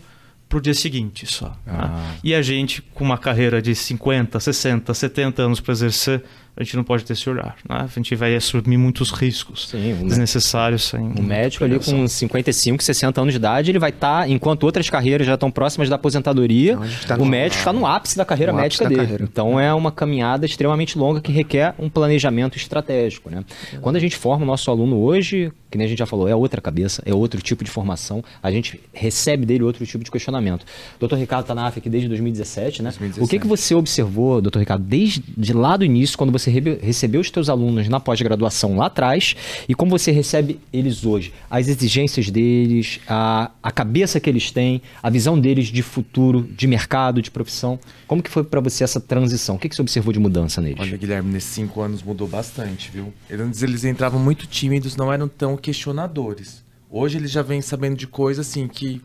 para 0.52 0.58
o 0.58 0.62
dia 0.62 0.74
seguinte 0.74 1.26
só. 1.26 1.48
Né? 1.66 1.74
Ah. 1.74 1.88
Né? 1.88 2.18
E 2.22 2.36
a 2.36 2.42
gente, 2.42 2.82
com 2.82 3.06
uma 3.06 3.18
carreira 3.18 3.62
de 3.62 3.74
50, 3.74 4.38
60, 4.38 4.94
70 4.94 5.42
anos 5.42 5.60
para 5.62 5.72
exercer, 5.72 6.24
a 6.56 6.64
gente 6.64 6.76
não 6.76 6.84
pode 6.84 7.04
ter 7.04 7.14
esse 7.14 7.30
olhar. 7.30 7.56
Né? 7.68 7.78
A 7.86 7.88
gente 7.88 8.16
vai 8.16 8.36
assumir 8.36 8.78
muitos 8.78 9.12
riscos 9.12 9.70
Sim, 9.70 9.96
desnecessários. 10.06 10.84
Sem 10.84 11.00
o 11.00 11.24
médico 11.24 11.64
ali 11.64 11.80
com 11.80 12.08
55, 12.08 12.84
60 12.84 13.22
anos 13.22 13.34
de 13.34 13.38
idade, 13.38 13.72
ele 13.72 13.80
vai 13.80 13.90
estar, 13.90 14.22
tá, 14.22 14.30
enquanto 14.30 14.64
outras 14.64 14.90
carreiras 14.90 15.26
já 15.26 15.36
estão 15.36 15.50
próximas 15.50 15.90
da 15.90 15.96
aposentadoria, 15.96 16.78
tá 17.08 17.16
o 17.16 17.26
médico 17.26 17.60
está 17.60 17.74
no 17.74 17.86
ápice 17.86 18.18
da 18.18 18.26
carreira 18.26 18.54
médica 18.54 18.88
dele. 18.88 19.02
Carreira. 19.02 19.24
Então 19.24 19.60
é 19.60 19.74
uma 19.74 19.92
caminhada 19.92 20.46
extremamente 20.46 20.98
longa 20.98 21.22
que 21.22 21.32
requer 21.32 21.74
um 21.80 21.90
planejamento 21.90 22.58
estratégico. 22.58 23.30
Né? 23.30 23.44
Quando 23.82 23.96
a 23.96 24.00
gente 24.00 24.16
forma 24.16 24.44
o 24.44 24.48
nosso 24.48 24.70
aluno 24.70 24.98
hoje, 25.00 25.52
que 25.70 25.78
nem 25.78 25.86
a 25.86 25.90
gente 25.90 26.00
já 26.00 26.06
falou, 26.06 26.28
é 26.28 26.36
outra 26.36 26.60
cabeça, 26.60 27.02
é 27.06 27.14
outro 27.14 27.42
tipo 27.42 27.64
de 27.64 27.72
formação, 27.72 28.24
a 28.44 28.52
gente 28.52 28.82
recebe 28.94 29.46
dele 29.46 29.64
outro 29.64 29.86
tipo 29.86 30.04
de 30.04 30.12
questionamento. 30.12 30.66
O 31.00 31.08
Dr. 31.08 31.16
Ricardo 31.16 31.44
está 31.44 31.56
na 31.56 31.68
AF 31.68 31.80
aqui 31.80 31.90
desde 31.90 32.10
2017, 32.10 32.84
né? 32.84 32.90
2017. 32.90 33.24
O 33.24 33.28
que, 33.28 33.40
que 33.40 33.48
você 33.48 33.74
observou, 33.74 34.42
doutor 34.42 34.60
Ricardo, 34.60 34.84
desde 34.84 35.54
lá 35.54 35.78
do 35.78 35.86
início, 35.86 36.18
quando 36.18 36.32
você 36.32 36.41
recebeu 36.50 37.22
os 37.22 37.30
teus 37.30 37.50
alunos 37.50 37.88
na 37.88 38.00
pós-graduação 38.00 38.78
lá 38.78 38.88
atrás 38.88 39.36
e 39.68 39.76
como 39.76 39.92
você 39.92 40.12
recebe 40.12 40.60
eles 40.72 41.06
hoje? 41.06 41.34
As 41.50 41.68
exigências 41.68 42.30
deles, 42.30 43.00
a, 43.08 43.52
a 43.62 43.72
cabeça 43.72 44.20
que 44.20 44.30
eles 44.30 44.52
têm, 44.52 44.82
a 45.04 45.10
visão 45.10 45.40
deles 45.40 45.68
de 45.68 45.82
futuro, 45.82 46.48
de 46.56 46.68
mercado, 46.68 47.22
de 47.22 47.30
profissão. 47.30 47.80
Como 48.08 48.24
que 48.24 48.30
foi 48.30 48.44
para 48.44 48.62
você 48.62 48.84
essa 48.84 49.00
transição? 49.00 49.56
O 49.56 49.60
que, 49.60 49.70
que 49.70 49.76
você 49.76 49.82
observou 49.82 50.14
de 50.14 50.20
mudança 50.20 50.62
neles? 50.62 50.80
Olha, 50.80 50.98
Guilherme, 50.98 51.32
nesses 51.32 51.50
cinco 51.50 51.82
anos 51.82 52.02
mudou 52.02 52.28
bastante, 52.28 52.90
viu? 52.92 53.14
Eles, 53.30 53.62
eles 53.62 53.84
entravam 53.84 54.20
muito 54.20 54.48
tímidos, 54.48 54.96
não 54.96 55.12
eram 55.12 55.28
tão 55.28 55.58
questionadores. 55.58 56.64
Hoje 56.90 57.18
eles 57.18 57.32
já 57.32 57.42
vêm 57.42 57.62
sabendo 57.62 57.96
de 57.96 58.08
coisas 58.08 58.48
assim 58.48 58.68
que 58.68 59.02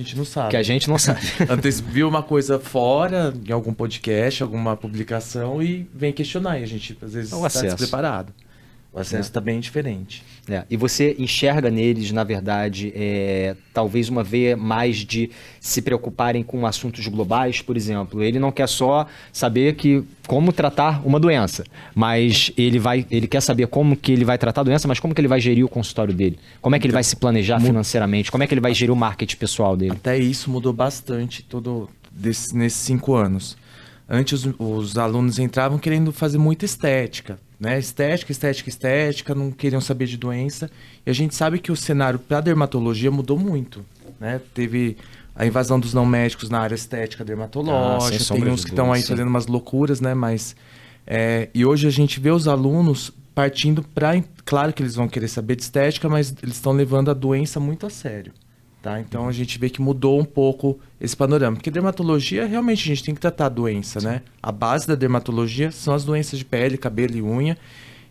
a 0.00 0.04
gente 0.04 0.16
não 0.16 0.24
sabe. 0.24 0.50
Que 0.50 0.56
a 0.56 0.62
gente 0.62 0.88
não 0.88 0.98
sabe. 0.98 1.20
Antes 1.50 1.80
viu 1.80 2.08
uma 2.08 2.22
coisa 2.22 2.58
fora, 2.58 3.34
em 3.46 3.52
algum 3.52 3.74
podcast, 3.74 4.42
alguma 4.42 4.76
publicação, 4.76 5.62
e 5.62 5.88
vem 5.92 6.12
questionar. 6.12 6.60
E 6.60 6.62
a 6.62 6.66
gente, 6.66 6.96
às 7.02 7.14
vezes, 7.14 7.32
está 7.32 7.62
despreparado. 7.62 8.32
O 8.98 9.02
acesso 9.02 9.28
está 9.28 9.40
é. 9.40 9.42
bem 9.42 9.60
diferente. 9.60 10.24
É. 10.48 10.64
E 10.70 10.76
você 10.76 11.14
enxerga 11.18 11.70
neles, 11.70 12.10
na 12.10 12.24
verdade, 12.24 12.92
é, 12.96 13.54
talvez 13.72 14.08
uma 14.08 14.24
veia 14.24 14.56
mais 14.56 14.96
de 14.98 15.30
se 15.60 15.82
preocuparem 15.82 16.42
com 16.42 16.66
assuntos 16.66 17.06
globais, 17.06 17.60
por 17.60 17.76
exemplo. 17.76 18.22
Ele 18.22 18.38
não 18.38 18.50
quer 18.50 18.68
só 18.68 19.06
saber 19.32 19.76
que 19.76 20.02
como 20.26 20.52
tratar 20.52 21.06
uma 21.06 21.20
doença, 21.20 21.64
mas 21.94 22.50
ele 22.56 22.78
vai, 22.78 23.06
ele 23.10 23.26
quer 23.26 23.40
saber 23.40 23.66
como 23.66 23.96
que 23.96 24.12
ele 24.12 24.24
vai 24.24 24.38
tratar 24.38 24.62
a 24.62 24.64
doença, 24.64 24.88
mas 24.88 24.98
como 24.98 25.14
que 25.14 25.20
ele 25.20 25.28
vai 25.28 25.40
gerir 25.40 25.64
o 25.64 25.68
consultório 25.68 26.14
dele, 26.14 26.38
como 26.60 26.74
é 26.74 26.78
que 26.78 26.86
ele 26.86 26.92
vai 26.92 27.04
se 27.04 27.16
planejar 27.16 27.60
financeiramente, 27.60 28.30
como 28.30 28.42
é 28.42 28.46
que 28.46 28.54
ele 28.54 28.60
vai 28.60 28.74
gerir 28.74 28.92
o 28.92 28.96
marketing 28.96 29.36
pessoal 29.36 29.76
dele. 29.76 29.92
Até 29.92 30.18
isso 30.18 30.50
mudou 30.50 30.72
bastante 30.72 31.42
todo 31.42 31.88
desse, 32.10 32.56
nesses 32.56 32.80
cinco 32.80 33.14
anos. 33.14 33.56
Antes 34.08 34.44
os, 34.44 34.54
os 34.58 34.96
alunos 34.96 35.38
entravam 35.38 35.78
querendo 35.78 36.12
fazer 36.12 36.38
muita 36.38 36.64
estética, 36.64 37.38
né? 37.60 37.78
Estética, 37.78 38.32
estética, 38.32 38.68
estética, 38.68 39.34
não 39.34 39.50
queriam 39.50 39.80
saber 39.80 40.06
de 40.06 40.16
doença. 40.16 40.70
E 41.04 41.10
a 41.10 41.12
gente 41.12 41.34
sabe 41.34 41.58
que 41.58 41.70
o 41.70 41.76
cenário 41.76 42.18
para 42.18 42.40
dermatologia 42.40 43.10
mudou 43.10 43.38
muito, 43.38 43.84
né? 44.18 44.40
Teve 44.54 44.96
a 45.36 45.46
invasão 45.46 45.78
dos 45.78 45.92
não 45.92 46.06
médicos 46.06 46.48
na 46.48 46.58
área 46.58 46.74
estética 46.74 47.24
dermatológica, 47.24 48.34
ah, 48.34 48.36
tem 48.36 48.48
uns 48.48 48.64
que 48.64 48.70
estão 48.70 48.92
aí 48.92 49.02
sim. 49.02 49.08
fazendo 49.08 49.28
umas 49.28 49.46
loucuras, 49.46 50.00
né? 50.00 50.14
Mas 50.14 50.56
é, 51.06 51.48
e 51.54 51.64
hoje 51.64 51.86
a 51.86 51.90
gente 51.90 52.18
vê 52.18 52.30
os 52.30 52.48
alunos 52.48 53.12
partindo 53.34 53.82
para, 53.82 54.22
claro 54.44 54.72
que 54.72 54.82
eles 54.82 54.94
vão 54.94 55.08
querer 55.08 55.28
saber 55.28 55.54
de 55.56 55.62
estética, 55.62 56.08
mas 56.08 56.34
eles 56.42 56.56
estão 56.56 56.72
levando 56.72 57.10
a 57.10 57.14
doença 57.14 57.60
muito 57.60 57.86
a 57.86 57.90
sério. 57.90 58.32
Tá? 58.80 59.00
Então 59.00 59.28
a 59.28 59.32
gente 59.32 59.58
vê 59.58 59.68
que 59.68 59.82
mudou 59.82 60.20
um 60.20 60.24
pouco 60.24 60.78
esse 61.00 61.16
panorama. 61.16 61.56
Porque 61.56 61.70
dermatologia, 61.70 62.46
realmente, 62.46 62.84
a 62.84 62.94
gente 62.94 63.04
tem 63.04 63.14
que 63.14 63.20
tratar 63.20 63.46
a 63.46 63.48
doença, 63.48 64.00
né? 64.00 64.22
A 64.40 64.52
base 64.52 64.86
da 64.86 64.94
dermatologia 64.94 65.72
são 65.72 65.94
as 65.94 66.04
doenças 66.04 66.38
de 66.38 66.44
pele, 66.44 66.78
cabelo 66.78 67.16
e 67.16 67.22
unha. 67.22 67.58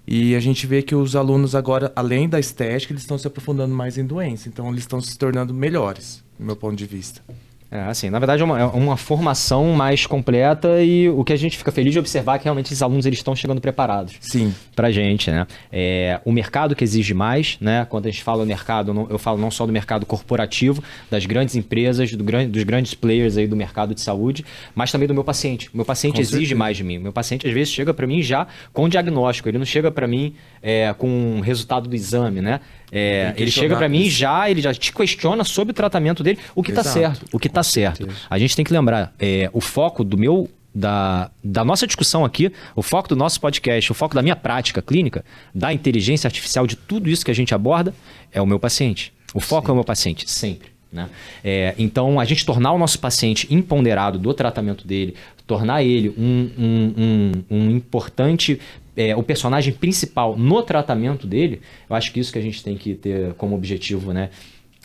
E 0.06 0.36
a 0.36 0.39
gente 0.39 0.67
vê 0.67 0.82
que 0.82 0.95
os 0.95 1.15
alunos 1.15 1.56
agora, 1.56 1.91
além 1.95 2.30
da 2.30 2.39
estética, 2.39 2.93
eles 2.93 3.03
estão 3.03 3.17
se 3.17 3.27
aprofundando 3.27 3.73
mais 3.73 3.97
em 3.97 4.06
doença. 4.06 4.47
Então 4.49 4.69
eles 4.69 4.84
estão 4.84 5.01
se 5.01 5.17
tornando 5.17 5.53
melhores, 5.53 6.23
do 6.38 6.45
meu 6.45 6.56
ponto 6.56 6.75
de 6.75 6.86
vista. 6.86 7.21
É, 7.69 7.82
assim, 7.82 8.10
na 8.10 8.17
verdade 8.17 8.41
é 8.41 8.45
uma, 8.45 8.60
é 8.60 8.65
uma, 8.65 8.95
formação 8.95 9.73
mais 9.73 10.06
completa 10.06 10.82
e 10.82 11.10
o 11.10 11.21
que 11.23 11.34
a 11.34 11.36
gente 11.36 11.58
fica 11.58 11.69
feliz 11.69 11.91
de 11.91 11.99
observar 11.99 12.36
é 12.36 12.38
que 12.38 12.45
realmente 12.45 12.67
esses 12.67 12.82
alunos 12.82 13.06
eles 13.06 13.19
estão 13.19 13.36
chegando 13.36 13.60
preparados. 13.60 14.15
Sim. 14.21 14.53
Pra 14.73 14.89
gente, 14.89 15.30
né? 15.30 15.45
É, 15.69 16.21
o 16.23 16.32
mercado 16.32 16.73
que 16.73 16.84
exige 16.84 17.13
mais, 17.13 17.58
né? 17.60 17.86
Quando 17.89 18.08
a 18.08 18.10
gente 18.10 18.23
fala 18.23 18.45
mercado, 18.45 19.08
eu 19.10 19.19
falo 19.19 19.38
não 19.38 19.51
só 19.51 19.65
do 19.65 19.73
mercado 19.73 20.06
corporativo, 20.06 20.82
das 21.12 21.25
grandes 21.25 21.56
empresas, 21.56 22.12
do 22.13 22.23
dos 22.23 22.63
grandes 22.63 22.93
players 22.93 23.36
aí 23.36 23.47
do 23.47 23.56
mercado 23.56 23.93
de 23.93 23.99
saúde, 23.99 24.45
mas 24.73 24.89
também 24.89 25.08
do 25.08 25.13
meu 25.13 25.23
paciente. 25.23 25.69
O 25.73 25.77
meu 25.77 25.86
paciente 25.86 26.15
com 26.15 26.21
exige 26.21 26.38
certeza. 26.38 26.56
mais 26.56 26.77
de 26.77 26.84
mim. 26.86 26.97
O 26.99 27.01
meu 27.01 27.13
paciente 27.13 27.45
às 27.47 27.53
vezes 27.53 27.73
chega 27.73 27.93
para 27.93 28.08
mim 28.08 28.21
já 28.21 28.47
com 28.71 28.88
diagnóstico, 28.88 29.49
ele 29.49 29.58
não 29.58 29.65
chega 29.65 29.91
para 29.91 30.08
mim 30.08 30.34
é, 30.62 30.93
com 30.98 31.38
o 31.38 31.41
resultado 31.41 31.88
do 31.88 31.96
exame, 31.96 32.41
né? 32.41 32.60
É, 32.91 33.34
ele 33.36 33.52
chega 33.52 33.76
para 33.76 33.89
mim 33.89 34.10
já, 34.10 34.50
ele 34.50 34.62
já 34.62 34.74
te 34.74 34.93
questiona 34.93 35.43
sobre 35.43 35.72
o 35.72 35.74
tratamento 35.74 36.24
dele, 36.24 36.39
o 36.56 36.63
que 36.63 36.72
está 36.72 36.84
certo, 36.84 37.26
o 37.34 37.39
que 37.39 37.48
está 37.48 37.62
certo. 37.63 38.08
A 38.30 38.39
gente 38.39 38.56
tem 38.56 38.63
que 38.63 38.72
lembrar, 38.72 39.13
é, 39.20 39.50
o 39.54 39.60
foco 39.60 40.04
do 40.04 40.17
meu 40.17 40.50
da, 40.74 41.32
da 41.43 41.65
nossa 41.65 41.88
discussão 41.88 42.24
aqui, 42.24 42.52
o 42.76 42.84
foco 42.84 43.10
do 43.10 43.15
nosso 43.15 43.41
podcast, 43.41 43.91
o 43.91 43.96
foco 43.96 44.13
da 44.13 44.22
minha 44.22 44.36
prática 44.36 44.82
clínica, 44.82 45.26
da 45.54 45.74
inteligência 45.74 46.28
artificial, 46.28 46.67
de 46.67 46.76
tudo 46.76 47.10
isso 47.10 47.26
que 47.26 47.32
a 47.32 47.36
gente 47.36 47.54
aborda, 47.54 47.93
é 48.32 48.41
o 48.41 48.46
meu 48.46 48.60
paciente. 48.60 49.12
O 49.34 49.39
foco 49.39 49.67
Sim. 49.67 49.72
é 49.72 49.74
o 49.74 49.76
meu 49.76 49.84
paciente, 49.84 50.30
sempre. 50.30 50.70
Né? 50.91 51.10
É, 51.43 51.76
então, 51.78 52.20
a 52.20 52.26
gente 52.26 52.46
tornar 52.46 52.72
o 52.72 52.78
nosso 52.78 53.00
paciente 53.00 53.48
imponderado 53.54 54.20
do 54.20 54.34
tratamento 54.34 54.88
dele, 54.88 55.15
tornar 55.46 55.84
ele 55.84 56.10
um, 56.17 56.50
um, 56.58 56.93
um, 56.98 57.58
um 57.58 57.72
importante 57.72 58.60
é, 58.98 59.16
o 59.16 59.22
personagem 59.22 59.72
principal 59.72 60.36
no 60.36 60.64
tratamento 60.64 61.28
dele, 61.28 61.62
eu 61.88 61.96
acho 61.96 62.12
que 62.12 62.20
isso 62.20 62.34
que 62.34 62.40
a 62.40 62.42
gente 62.42 62.64
tem 62.64 62.76
que 62.76 62.96
ter 62.96 63.34
como 63.36 63.56
objetivo, 63.56 64.12
né? 64.12 64.32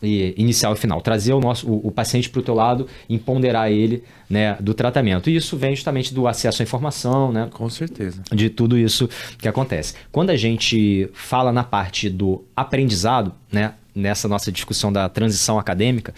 E 0.03 0.35
inicial 0.37 0.75
e 0.75 0.77
final, 0.77 1.01
trazer 1.01 1.33
o 1.33 1.41
nosso 1.41 1.67
o, 1.71 1.87
o 1.87 1.91
paciente 1.93 2.29
para 2.29 2.41
o 2.41 2.43
teu 2.43 2.55
lado, 2.55 2.89
empoderar 3.09 3.71
ele 3.71 4.03
né, 4.29 4.57
do 4.61 4.75
tratamento. 4.75 5.31
E 5.31 5.37
isso 5.37 5.57
vem 5.57 5.75
justamente 5.75 6.13
do 6.13 6.27
acesso 6.27 6.61
à 6.61 6.65
informação, 6.65 7.33
né? 7.33 7.49
Com 7.53 7.71
certeza. 7.71 8.21
De 8.33 8.51
tudo 8.51 8.77
isso 8.77 9.09
que 9.39 9.49
acontece. 9.49 9.95
Quando 10.11 10.31
a 10.31 10.37
gente 10.37 11.09
fala 11.15 11.53
na 11.53 11.63
parte 11.65 12.11
do 12.11 12.45
aprendizado, 12.55 13.33
né, 13.51 13.75
nessa 13.95 14.29
nossa 14.29 14.51
discussão 14.51 14.93
da 14.93 15.09
transição 15.09 15.59
acadêmica, 15.59 16.13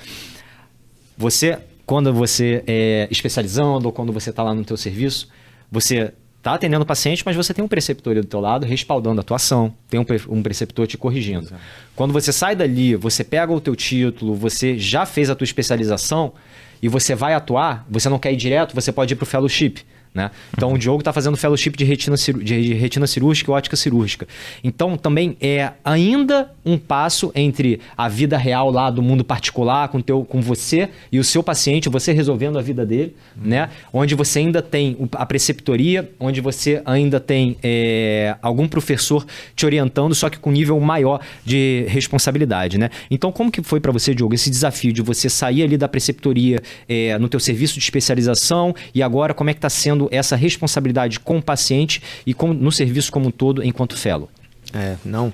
você, 1.17 1.59
quando 1.87 2.13
você 2.13 2.65
é 2.67 3.07
especializando 3.11 3.87
ou 3.87 3.93
quando 3.93 4.13
você 4.13 4.31
está 4.31 4.43
lá 4.43 4.55
no 4.55 4.65
teu 4.65 4.79
serviço, 4.79 5.29
você 5.71 6.13
está 6.45 6.53
atendendo 6.53 6.83
o 6.83 6.87
paciente, 6.87 7.23
mas 7.25 7.35
você 7.35 7.55
tem 7.55 7.65
um 7.65 7.69
preceptor 7.69 8.11
ali 8.11 8.21
do 8.21 8.27
teu 8.27 8.39
lado 8.39 8.67
respaldando 8.67 9.19
a 9.19 9.23
atuação, 9.23 9.75
tem 9.89 9.99
um, 9.99 10.05
um 10.29 10.43
preceptor 10.43 10.87
te 10.87 10.99
corrigindo. 10.99 11.47
Exato. 11.47 11.63
Quando 11.97 12.13
você 12.13 12.35
sai 12.35 12.55
dali, 12.55 12.95
você 12.95 13.25
pega 13.25 13.51
o 13.51 13.59
teu 13.59 13.75
título, 13.75 14.35
você 14.35 14.79
já 14.79 15.07
fez 15.07 15.31
a 15.31 15.35
tua 15.35 15.47
especialização 15.47 16.35
e 16.83 16.89
você 16.89 17.15
vai 17.15 17.33
atuar, 17.33 17.87
você 17.89 18.11
não 18.11 18.19
quer 18.19 18.31
ir 18.31 18.37
direto, 18.37 18.75
você 18.75 18.93
pode 18.93 19.15
ir 19.15 19.17
para 19.17 19.23
o 19.23 19.27
fellowship. 19.27 19.77
Né? 20.13 20.31
Então 20.55 20.75
o 20.75 20.79
Diogo 20.79 21.01
está 21.01 21.15
fazendo 21.15 21.35
fellowship 21.37 21.71
de 21.71 21.85
retina, 21.85 22.17
de 22.17 22.75
retina 22.75 23.07
cirúrgica 23.07 23.51
e 23.51 23.55
ótica 23.55 23.75
cirúrgica. 23.75 24.29
Então 24.63 24.99
também 24.99 25.39
é 25.41 25.73
ainda 25.83 26.54
um 26.65 26.79
passo 26.79 27.31
entre 27.35 27.81
a 27.97 28.09
vida 28.09 28.37
real 28.37 28.71
lá 28.71 28.91
do 28.91 29.03
mundo 29.03 29.25
particular 29.25 29.89
com, 29.89 30.01
teu, 30.01 30.25
com 30.25 30.41
você 30.41 30.89
e 31.13 31.19
o 31.19 31.25
seu 31.25 31.43
paciente, 31.43 31.89
você 31.89 32.13
resolvendo 32.13 32.59
a 32.59 32.63
vida 32.63 32.87
dele, 32.87 33.15
uhum. 33.37 33.49
né? 33.49 33.71
onde 33.93 34.15
você 34.15 34.39
ainda 34.39 34.63
tem 34.63 34.97
a 35.13 35.27
preceptoria, 35.27 36.11
onde 36.19 36.41
você 36.41 36.81
ainda 36.85 37.21
tem 37.21 37.57
é, 37.63 38.37
algum 38.41 38.67
professor 38.67 39.27
te 39.55 39.67
orientando, 39.67 40.15
só 40.15 40.31
que 40.31 40.39
com 40.39 40.51
nível 40.51 40.79
maior 40.81 41.21
de 41.45 41.85
responsabilidade. 41.89 42.79
Né? 42.79 42.91
Então 43.11 43.31
como 43.31 43.51
que 43.51 43.63
foi 43.63 43.81
para 43.81 43.93
você, 43.93 44.15
Diogo, 44.15 44.35
esse 44.35 44.51
desafio 44.51 44.93
de 44.93 45.03
você 45.03 45.29
sair 45.29 45.63
ali 45.63 45.77
da 45.77 45.89
preceptoria 45.89 46.63
é, 46.89 47.19
no 47.19 47.29
teu 47.29 47.41
serviço 47.41 47.75
de 47.75 47.81
especialização 47.81 48.75
e 48.95 49.03
agora 49.03 49.35
como 49.35 49.51
é 49.51 49.53
que 49.53 49.59
está 49.59 49.71
sendo 49.71 50.09
essa 50.11 50.37
responsabilidade 50.37 51.21
com 51.21 51.39
o 51.39 51.43
paciente 51.43 52.03
e 52.27 52.33
com, 52.33 52.53
no 52.53 52.73
serviço 52.73 53.13
como 53.13 53.29
um 53.29 53.31
todo 53.31 53.63
enquanto 53.63 53.97
fellow. 53.97 54.29
É, 54.73 54.97
não. 55.05 55.33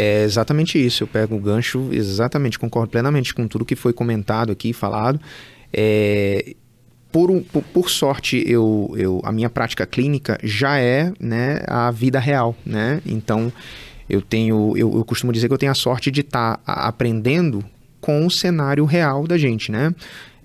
É 0.00 0.22
exatamente 0.22 0.78
isso. 0.78 1.02
Eu 1.02 1.08
pego 1.08 1.34
o 1.34 1.40
gancho, 1.40 1.88
exatamente, 1.90 2.56
concordo 2.56 2.88
plenamente 2.88 3.34
com 3.34 3.48
tudo 3.48 3.64
que 3.64 3.74
foi 3.74 3.92
comentado 3.92 4.52
aqui, 4.52 4.72
falado. 4.72 5.20
É, 5.72 6.54
por, 7.10 7.28
por, 7.42 7.64
por, 7.64 7.90
sorte, 7.90 8.40
eu, 8.46 8.94
eu, 8.96 9.20
a 9.24 9.32
minha 9.32 9.50
prática 9.50 9.84
clínica 9.84 10.38
já 10.40 10.78
é 10.78 11.12
né, 11.18 11.62
a 11.66 11.90
vida 11.90 12.20
real, 12.20 12.54
né? 12.64 13.02
Então, 13.04 13.52
eu 14.08 14.22
tenho, 14.22 14.72
eu, 14.76 14.98
eu 14.98 15.04
costumo 15.04 15.32
dizer 15.32 15.48
que 15.48 15.54
eu 15.54 15.58
tenho 15.58 15.72
a 15.72 15.74
sorte 15.74 16.12
de 16.12 16.20
estar 16.20 16.58
tá 16.58 16.72
aprendendo 16.74 17.64
com 18.00 18.24
o 18.24 18.30
cenário 18.30 18.84
real 18.84 19.26
da 19.26 19.36
gente, 19.36 19.72
né? 19.72 19.92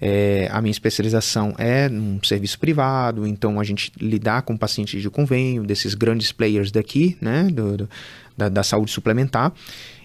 É, 0.06 0.50
a 0.52 0.62
minha 0.62 0.72
especialização 0.72 1.56
é 1.58 1.88
num 1.88 2.22
serviço 2.22 2.60
privado, 2.60 3.26
então 3.26 3.58
a 3.58 3.64
gente 3.64 3.90
lidar 3.98 4.42
com 4.42 4.58
pacientes 4.58 5.02
de 5.02 5.10
convênio, 5.10 5.64
desses 5.64 5.94
grandes 5.94 6.30
players 6.30 6.72
daqui, 6.72 7.16
né, 7.22 7.46
do, 7.50 7.78
do, 7.78 7.90
da, 8.36 8.50
da 8.50 8.64
saúde 8.64 8.92
suplementar. 8.92 9.54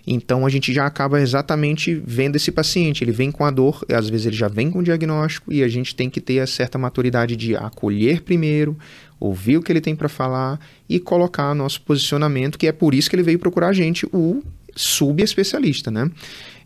Então 0.06 0.46
a 0.46 0.48
gente 0.48 0.72
já 0.72 0.86
acaba 0.86 1.20
exatamente 1.20 2.00
vendo 2.06 2.36
esse 2.36 2.52
paciente. 2.52 3.02
Ele 3.02 3.10
vem 3.10 3.32
com 3.32 3.44
a 3.44 3.50
dor, 3.50 3.84
às 3.92 4.08
vezes 4.08 4.26
ele 4.26 4.36
já 4.36 4.46
vem 4.46 4.70
com 4.70 4.78
o 4.78 4.84
diagnóstico 4.84 5.52
e 5.52 5.64
a 5.64 5.68
gente 5.68 5.96
tem 5.96 6.08
que 6.08 6.20
ter 6.20 6.38
a 6.38 6.46
certa 6.46 6.78
maturidade 6.78 7.34
de 7.34 7.56
acolher 7.56 8.22
primeiro, 8.22 8.78
ouvir 9.18 9.56
o 9.56 9.62
que 9.62 9.72
ele 9.72 9.80
tem 9.80 9.96
para 9.96 10.08
falar 10.08 10.60
e 10.88 11.00
colocar 11.00 11.52
nosso 11.56 11.82
posicionamento, 11.82 12.56
que 12.56 12.68
é 12.68 12.72
por 12.72 12.94
isso 12.94 13.10
que 13.10 13.16
ele 13.16 13.24
veio 13.24 13.38
procurar 13.40 13.70
a 13.70 13.72
gente, 13.72 14.06
o 14.12 14.44
subespecialista, 14.76 15.90
né? 15.90 16.08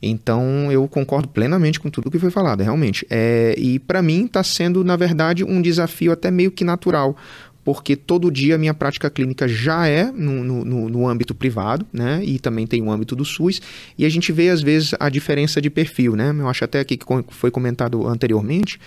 Então 0.02 0.70
eu 0.72 0.86
concordo 0.88 1.28
plenamente 1.28 1.78
com 1.78 1.88
tudo 1.88 2.10
que 2.10 2.18
foi 2.18 2.30
falado, 2.30 2.62
realmente. 2.62 3.06
É, 3.08 3.54
e 3.56 3.78
para 3.78 4.02
mim 4.02 4.24
está 4.24 4.42
sendo, 4.42 4.82
na 4.82 4.96
verdade, 4.96 5.44
um 5.44 5.62
desafio 5.62 6.10
até 6.10 6.30
meio 6.30 6.50
que 6.50 6.64
natural, 6.64 7.16
porque 7.64 7.94
todo 7.94 8.30
dia 8.30 8.56
a 8.56 8.58
minha 8.58 8.74
prática 8.74 9.08
clínica 9.08 9.46
já 9.46 9.86
é 9.86 10.10
no, 10.10 10.42
no, 10.42 10.88
no, 10.88 11.08
âmbito 11.08 11.34
privado, 11.34 11.86
né? 11.92 12.20
E 12.24 12.38
também 12.38 12.66
tem 12.66 12.82
o 12.82 12.90
âmbito 12.90 13.14
do 13.14 13.24
SUS, 13.24 13.62
e 13.96 14.04
a 14.04 14.08
gente 14.08 14.32
vê 14.32 14.48
às 14.48 14.60
vezes 14.60 14.94
a 14.98 15.08
diferença 15.08 15.60
de 15.60 15.70
perfil, 15.70 16.16
né? 16.16 16.34
Eu 16.36 16.48
acho 16.48 16.64
até 16.64 16.80
aqui 16.80 16.96
que 16.96 17.06
foi 17.28 17.50
comentado 17.50 18.06
anteriormente, 18.06 18.80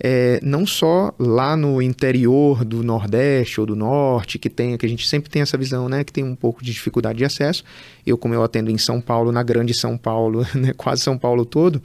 é, 0.00 0.38
não 0.42 0.64
só 0.64 1.12
lá 1.18 1.56
no 1.56 1.82
interior 1.82 2.64
do 2.64 2.82
Nordeste 2.82 3.60
ou 3.60 3.66
do 3.66 3.74
Norte, 3.74 4.38
que 4.38 4.48
tem, 4.48 4.76
que 4.76 4.86
a 4.86 4.88
gente 4.88 5.06
sempre 5.08 5.28
tem 5.28 5.42
essa 5.42 5.58
visão, 5.58 5.88
né, 5.88 6.04
que 6.04 6.12
tem 6.12 6.24
um 6.24 6.36
pouco 6.36 6.62
de 6.62 6.72
dificuldade 6.72 7.18
de 7.18 7.24
acesso. 7.24 7.64
Eu, 8.06 8.16
como 8.16 8.34
eu 8.34 8.42
atendo 8.42 8.70
em 8.70 8.78
São 8.78 9.00
Paulo, 9.00 9.32
na 9.32 9.42
grande 9.42 9.74
São 9.74 9.96
Paulo, 9.96 10.46
né, 10.54 10.72
quase 10.76 11.02
São 11.02 11.18
Paulo 11.18 11.44
todo, 11.44 11.82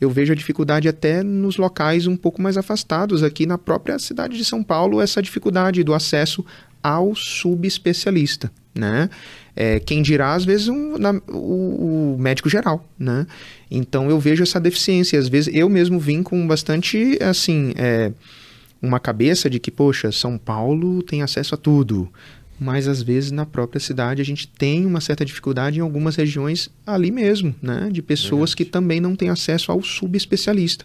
eu 0.00 0.10
vejo 0.10 0.32
a 0.32 0.36
dificuldade 0.36 0.88
até 0.88 1.22
nos 1.22 1.56
locais 1.56 2.06
um 2.06 2.16
pouco 2.16 2.42
mais 2.42 2.56
afastados, 2.56 3.22
aqui 3.22 3.46
na 3.46 3.56
própria 3.56 3.98
cidade 3.98 4.36
de 4.36 4.44
São 4.44 4.62
Paulo, 4.62 5.00
essa 5.00 5.22
dificuldade 5.22 5.84
do 5.84 5.94
acesso 5.94 6.44
ao 6.82 7.14
subespecialista, 7.14 8.52
né? 8.74 9.08
É, 9.56 9.78
quem 9.78 10.02
dirá, 10.02 10.34
às 10.34 10.44
vezes, 10.44 10.68
um, 10.68 10.98
na, 10.98 11.12
o, 11.28 12.14
o, 12.14 12.18
médico 12.18 12.48
geral, 12.48 12.88
né? 12.98 13.26
Então, 13.70 14.10
eu 14.10 14.18
vejo 14.18 14.42
essa 14.42 14.60
deficiência. 14.60 15.18
Às 15.18 15.28
vezes, 15.28 15.54
eu 15.54 15.68
mesmo 15.68 15.98
vim 15.98 16.22
com 16.22 16.46
bastante, 16.46 17.18
assim, 17.22 17.72
é, 17.76 18.12
uma 18.82 18.98
cabeça 18.98 19.48
de 19.48 19.60
que, 19.60 19.70
poxa, 19.70 20.10
São 20.10 20.36
Paulo 20.36 21.02
tem 21.02 21.22
acesso 21.22 21.54
a 21.54 21.58
tudo. 21.58 22.08
Mas, 22.58 22.88
às 22.88 23.02
vezes, 23.02 23.30
na 23.30 23.46
própria 23.46 23.80
cidade, 23.80 24.22
a 24.22 24.24
gente 24.24 24.46
tem 24.48 24.86
uma 24.86 25.00
certa 25.00 25.24
dificuldade 25.24 25.78
em 25.78 25.82
algumas 25.82 26.16
regiões 26.16 26.70
ali 26.86 27.10
mesmo, 27.10 27.54
né? 27.62 27.88
De 27.92 28.02
pessoas 28.02 28.50
Verdade. 28.50 28.56
que 28.56 28.64
também 28.64 29.00
não 29.00 29.14
têm 29.14 29.28
acesso 29.28 29.70
ao 29.70 29.82
subespecialista 29.82 30.84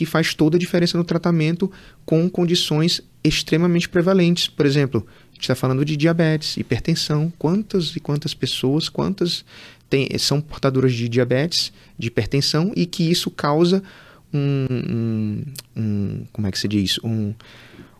que 0.00 0.06
faz 0.06 0.32
toda 0.32 0.56
a 0.56 0.58
diferença 0.58 0.96
no 0.96 1.04
tratamento 1.04 1.70
com 2.06 2.26
condições 2.30 3.02
extremamente 3.22 3.86
prevalentes. 3.86 4.48
Por 4.48 4.64
exemplo, 4.64 5.06
gente 5.34 5.42
está 5.42 5.54
falando 5.54 5.84
de 5.84 5.94
diabetes, 5.94 6.56
hipertensão. 6.56 7.30
Quantas 7.38 7.94
e 7.94 8.00
quantas 8.00 8.32
pessoas, 8.32 8.88
quantas 8.88 9.44
tem, 9.90 10.08
são 10.18 10.40
portadoras 10.40 10.94
de 10.94 11.06
diabetes, 11.06 11.70
de 11.98 12.08
hipertensão 12.08 12.72
e 12.74 12.86
que 12.86 13.10
isso 13.10 13.30
causa 13.30 13.82
um, 14.32 14.66
um, 14.70 15.42
um 15.76 16.26
como 16.32 16.46
é 16.46 16.50
que 16.50 16.58
se 16.58 16.66
diz, 16.66 16.98
um, 17.04 17.34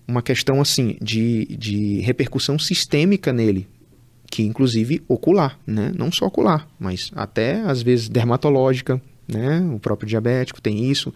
uma 0.09 0.23
questão 0.23 0.59
assim 0.59 0.97
de, 1.03 1.45
de 1.55 2.01
repercussão 2.01 2.59
sistêmica 2.59 3.31
nele, 3.31 3.69
que 4.31 4.43
inclusive 4.43 5.03
ocular, 5.07 5.59
né? 5.67 5.93
Não 5.95 6.11
só 6.11 6.25
ocular, 6.25 6.67
mas 6.79 7.11
até 7.15 7.61
às 7.61 7.83
vezes 7.83 8.09
dermatológica, 8.09 9.03
né? 9.29 9.61
O 9.75 9.79
próprio 9.79 10.09
diabético 10.09 10.63
tem 10.63 10.91
isso 10.91 11.13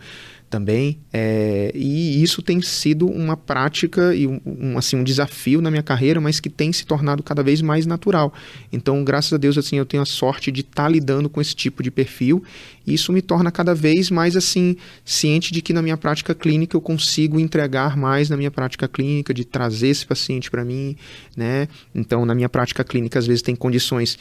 também. 0.48 0.98
É, 1.12 1.72
e 1.74 2.22
isso 2.22 2.40
tem 2.40 2.60
sido 2.62 3.06
uma 3.06 3.36
prática 3.36 4.14
e 4.14 4.26
um, 4.26 4.40
um, 4.46 4.78
assim, 4.78 4.96
um 4.96 5.04
desafio 5.04 5.60
na 5.60 5.70
minha 5.70 5.82
carreira, 5.82 6.20
mas 6.20 6.40
que 6.40 6.48
tem 6.48 6.72
se 6.72 6.86
tornado 6.86 7.22
cada 7.22 7.42
vez 7.42 7.60
mais 7.60 7.86
natural. 7.86 8.32
Então, 8.72 9.02
graças 9.02 9.32
a 9.32 9.36
Deus, 9.36 9.58
assim, 9.58 9.76
eu 9.76 9.84
tenho 9.84 10.02
a 10.02 10.06
sorte 10.06 10.52
de 10.52 10.60
estar 10.60 10.84
tá 10.84 10.88
lidando 10.88 11.28
com 11.28 11.40
esse 11.40 11.54
tipo 11.54 11.82
de 11.82 11.90
perfil. 11.90 12.42
E 12.86 12.94
isso 12.94 13.12
me 13.12 13.22
torna 13.22 13.50
cada 13.50 13.74
vez 13.74 14.10
mais 14.10 14.36
assim 14.36 14.76
ciente 15.04 15.52
de 15.52 15.60
que 15.62 15.72
na 15.72 15.82
minha 15.82 15.96
prática 15.96 16.34
clínica 16.34 16.76
eu 16.76 16.80
consigo 16.80 17.40
entregar 17.40 17.96
mais 17.96 18.28
na 18.28 18.36
minha 18.36 18.50
prática 18.50 18.86
clínica, 18.86 19.34
de 19.34 19.44
trazer 19.44 19.88
esse 19.88 20.06
paciente 20.06 20.50
para 20.50 20.64
mim, 20.64 20.96
né? 21.36 21.68
Então, 21.94 22.24
na 22.24 22.34
minha 22.34 22.48
prática 22.48 22.84
clínica, 22.84 23.18
às 23.18 23.26
vezes 23.26 23.42
tem 23.42 23.56
condições 23.56 24.18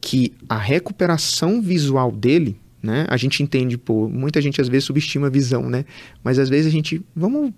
que 0.00 0.32
a 0.48 0.56
recuperação 0.56 1.60
visual 1.60 2.10
dele 2.12 2.56
né? 2.86 3.06
A 3.08 3.16
gente 3.16 3.42
entende, 3.42 3.76
pô, 3.76 4.08
muita 4.08 4.40
gente 4.40 4.60
às 4.60 4.68
vezes 4.68 4.84
subestima 4.84 5.26
a 5.26 5.30
visão, 5.30 5.68
né? 5.68 5.84
Mas 6.22 6.38
às 6.38 6.48
vezes 6.48 6.66
a 6.66 6.70
gente, 6.70 7.02
vamos 7.14 7.52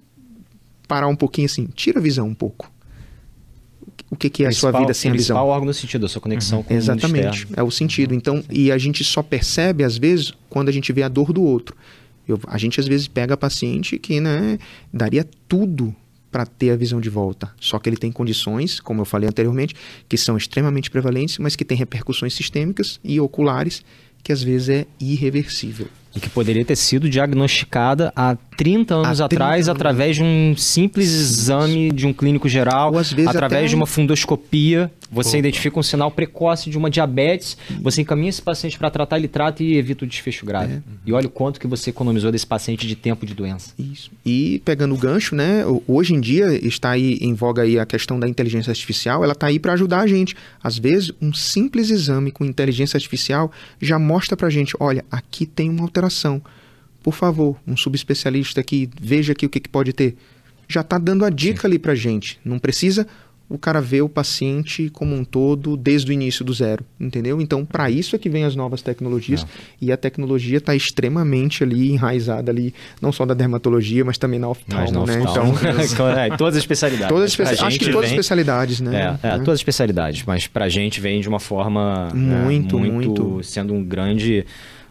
parar 0.89 1.07
um 1.07 1.15
pouquinho 1.15 1.47
assim, 1.47 1.69
tira 1.75 2.01
a 2.01 2.03
visão 2.03 2.27
um 2.27 2.35
pouco. 2.35 2.73
O 4.11 4.17
que, 4.17 4.31
que 4.31 4.45
é 4.45 4.49
a 4.49 4.53
sua 4.53 4.73
vida 4.73 4.95
sem 4.95 5.11
a 5.11 5.15
visão? 5.15 5.37
O 5.37 5.49
órgão 5.49 5.67
no 5.67 5.75
sentido, 5.75 6.07
a 6.07 6.09
sua 6.09 6.21
conexão 6.21 6.59
uhum. 6.59 6.65
com 6.65 6.75
Exatamente, 6.75 7.47
o 7.47 7.49
é 7.57 7.63
o 7.63 7.71
sentido. 7.71 8.15
Então, 8.15 8.43
e 8.51 8.73
a 8.73 8.79
gente 8.79 9.05
só 9.05 9.23
percebe 9.23 9.85
às 9.85 9.99
vezes 9.99 10.33
quando 10.49 10.71
a 10.71 10.73
gente 10.73 10.93
vê 10.93 11.03
a 11.03 11.09
dor 11.09 11.33
do 11.33 11.43
outro. 11.43 11.77
Eu, 12.27 12.41
a 12.47 12.59
gente 12.59 12.81
às 12.81 12.87
vezes 12.87 13.07
pega 13.07 13.37
paciente 13.37 13.99
que 13.99 14.21
né, 14.21 14.59
daria 14.93 15.27
tudo 15.47 15.95
para 16.31 16.45
ter 16.45 16.71
a 16.71 16.77
visão 16.77 17.01
de 17.01 17.09
volta. 17.09 17.51
Só 17.61 17.79
que 17.79 17.89
ele 17.89 17.97
tem 17.97 18.13
condições, 18.13 18.81
como 18.81 19.01
eu 19.01 19.05
falei 19.05 19.29
anteriormente, 19.29 19.75
que 20.09 20.17
são 20.17 20.37
extremamente 20.37 20.91
prevalentes, 20.91 21.39
mas 21.39 21.57
que 21.57 21.65
têm 21.65 21.77
repercussões 21.77 22.35
sistêmicas 22.35 23.01
e 23.03 23.21
oculares 23.21 23.83
que 24.23 24.33
às 24.33 24.43
vezes 24.43 24.69
é 24.69 24.87
irreversível. 25.01 25.89
E 26.15 26.21
que 26.21 26.29
poderia 26.29 26.65
ter 26.65 26.77
sido 26.77 27.09
diagnosticada 27.09 28.13
há 28.17 28.37
30 28.57 28.95
anos 28.95 29.21
há 29.21 29.29
30 29.29 29.45
atrás 29.45 29.69
anos. 29.69 29.81
através 29.81 30.17
de 30.17 30.23
um 30.23 30.55
simples 30.57 31.13
exame 31.13 31.93
de 31.93 32.07
um 32.07 32.13
clínico 32.13 32.49
geral, 32.49 32.93
através 33.27 33.71
de 33.71 33.77
uma 33.77 33.87
fundoscopia. 33.87 34.91
Você 35.11 35.31
Opa. 35.31 35.39
identifica 35.39 35.79
um 35.79 35.83
sinal 35.83 36.11
precoce 36.11 36.69
de 36.69 36.77
uma 36.77 36.91
diabetes, 36.91 37.57
você 37.81 38.03
encaminha 38.03 38.29
esse 38.29 38.43
paciente 38.43 38.79
para 38.79 38.91
tratar, 38.91 39.19
ele 39.19 39.29
trata 39.29 39.63
e 39.63 39.77
evita 39.77 40.05
o 40.05 40.09
desfecho 40.09 40.45
grave. 40.45 40.75
É. 40.75 40.83
E 41.07 41.13
olha 41.13 41.27
o 41.27 41.31
quanto 41.31 41.59
que 41.59 41.67
você 41.67 41.91
economizou 41.91 42.31
desse 42.31 42.47
paciente 42.47 42.87
de 42.87 42.95
tempo 42.95 43.25
de 43.25 43.35
doença. 43.35 43.73
Isso. 43.79 44.11
E 44.25 44.61
pegando 44.65 44.95
o 44.95 44.99
gancho, 44.99 45.35
né? 45.35 45.65
Hoje 45.87 46.15
em 46.15 46.21
dia 46.21 46.53
está 46.67 46.91
aí 46.91 47.19
em 47.21 47.35
voga 47.35 47.63
aí 47.63 47.79
a 47.79 47.87
questão 47.87 48.21
da 48.21 48.29
inteligência 48.29 48.71
artificial, 48.71 49.25
ela 49.25 49.33
está 49.33 49.47
aí 49.47 49.59
para 49.59 49.73
ajudar 49.73 50.01
a 50.01 50.07
gente. 50.07 50.37
Às 50.63 50.79
vezes, 50.79 51.11
um 51.21 51.33
simples 51.33 51.91
exame 51.91 52.31
com 52.31 52.45
inteligência 52.45 52.97
artificial 52.97 53.51
já 53.81 53.99
mostra 53.99 54.37
para 54.37 54.49
a 54.49 54.51
gente, 54.51 54.75
olha, 54.79 55.05
aqui 55.11 55.47
tem 55.47 55.71
uma 55.71 55.83
alteração 55.83 56.43
por 57.03 57.15
favor, 57.15 57.57
um 57.67 57.75
subespecialista 57.75 58.61
aqui, 58.61 58.91
veja 59.01 59.33
aqui 59.33 59.47
o 59.47 59.49
que, 59.49 59.61
que 59.61 59.69
pode 59.69 59.95
ter. 59.95 60.15
Já 60.69 60.83
está 60.83 60.99
dando 60.99 61.25
a 61.25 61.31
dica 61.31 61.63
Sim. 61.63 61.67
ali 61.69 61.79
para 61.79 61.95
gente. 61.95 62.39
Não 62.45 62.59
precisa 62.59 63.07
o 63.49 63.57
cara 63.57 63.81
ver 63.81 64.03
o 64.03 64.09
paciente 64.09 64.91
como 64.91 65.15
um 65.15 65.25
todo 65.25 65.77
desde 65.77 66.11
o 66.11 66.13
início 66.13 66.45
do 66.45 66.53
zero, 66.53 66.85
entendeu? 67.01 67.41
Então, 67.41 67.65
para 67.65 67.91
isso 67.91 68.15
é 68.15 68.19
que 68.19 68.29
vem 68.29 68.45
as 68.45 68.55
novas 68.55 68.83
tecnologias 68.83 69.43
não. 69.43 69.51
e 69.81 69.91
a 69.91 69.97
tecnologia 69.97 70.59
está 70.59 70.75
extremamente 70.75 71.65
ali 71.65 71.93
enraizada 71.93 72.53
ali, 72.53 72.75
não 73.01 73.11
só 73.11 73.25
da 73.25 73.33
dermatologia, 73.33 74.05
mas 74.05 74.19
também 74.19 74.39
na 74.39 74.49
oftalmo, 74.49 75.07
né? 75.07 75.23
Então, 75.23 76.09
é, 76.13 76.37
todas 76.37 76.57
as 76.57 76.63
especialidades. 76.63 77.09
Todas 77.09 77.31
espe 77.31 77.43
acho 77.43 77.79
que 77.79 77.91
todas 77.91 78.07
as 78.07 78.11
especialidades, 78.11 78.81
né? 78.81 79.19
É, 79.23 79.29
é, 79.29 79.31
todas 79.39 79.55
as 79.55 79.61
especialidades, 79.61 80.25
mas 80.27 80.47
para 80.47 80.67
a 80.67 80.69
gente 80.69 81.01
vem 81.01 81.21
de 81.21 81.29
uma 81.29 81.41
forma 81.41 82.11
muito, 82.15 82.79
né, 82.79 82.91
muito, 82.91 83.23
muito, 83.23 83.43
sendo 83.43 83.73
um 83.73 83.83
grande 83.83 84.45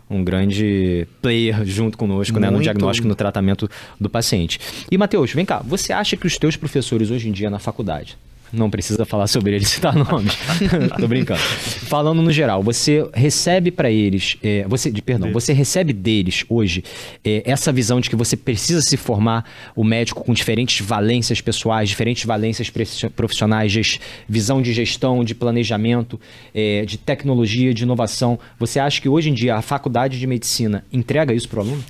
um 0.09 0.23
grande 0.23 1.05
player 1.21 1.65
junto 1.65 1.97
conosco, 1.97 2.39
né, 2.39 2.47
no 2.47 2.53
Muito. 2.53 2.63
diagnóstico 2.63 3.05
e 3.05 3.09
no 3.09 3.15
tratamento 3.15 3.69
do 3.99 4.09
paciente. 4.09 4.57
E, 4.89 4.97
Matheus, 4.97 5.33
vem 5.33 5.45
cá, 5.45 5.61
você 5.63 5.91
acha 5.91 6.15
que 6.15 6.25
os 6.25 6.37
teus 6.37 6.55
professores 6.55 7.11
hoje 7.11 7.27
em 7.27 7.31
dia 7.31 7.49
na 7.49 7.59
faculdade, 7.59 8.17
não 8.51 8.69
precisa 8.69 9.05
falar 9.05 9.27
sobre 9.27 9.55
eles, 9.55 9.67
citar 9.69 9.95
nomes. 9.95 10.33
Tô 10.99 11.07
brincando. 11.07 11.39
Falando 11.39 12.21
no 12.21 12.31
geral, 12.31 12.61
você 12.63 13.07
recebe 13.13 13.71
para 13.71 13.89
eles, 13.91 14.37
é, 14.43 14.65
você, 14.67 14.91
de, 14.91 15.01
perdão, 15.01 15.31
você 15.31 15.53
recebe 15.53 15.93
deles 15.93 16.43
hoje 16.49 16.83
é, 17.23 17.41
essa 17.45 17.71
visão 17.71 17.99
de 17.99 18.09
que 18.09 18.15
você 18.15 18.35
precisa 18.37 18.81
se 18.81 18.97
formar 18.97 19.45
o 19.75 19.83
médico 19.83 20.23
com 20.23 20.33
diferentes 20.33 20.85
valências 20.85 21.41
pessoais, 21.41 21.89
diferentes 21.89 22.25
valências 22.25 22.71
profissionais, 23.15 23.71
ges- 23.71 23.99
visão 24.27 24.61
de 24.61 24.73
gestão, 24.73 25.23
de 25.23 25.33
planejamento, 25.35 26.19
é, 26.53 26.85
de 26.85 26.97
tecnologia, 26.97 27.73
de 27.73 27.83
inovação. 27.83 28.39
Você 28.59 28.79
acha 28.79 29.01
que 29.01 29.09
hoje 29.09 29.29
em 29.29 29.33
dia 29.33 29.55
a 29.55 29.61
faculdade 29.61 30.19
de 30.19 30.27
medicina 30.27 30.83
entrega 30.91 31.33
isso 31.33 31.47
para 31.49 31.59
o 31.59 31.61
aluno? 31.63 31.83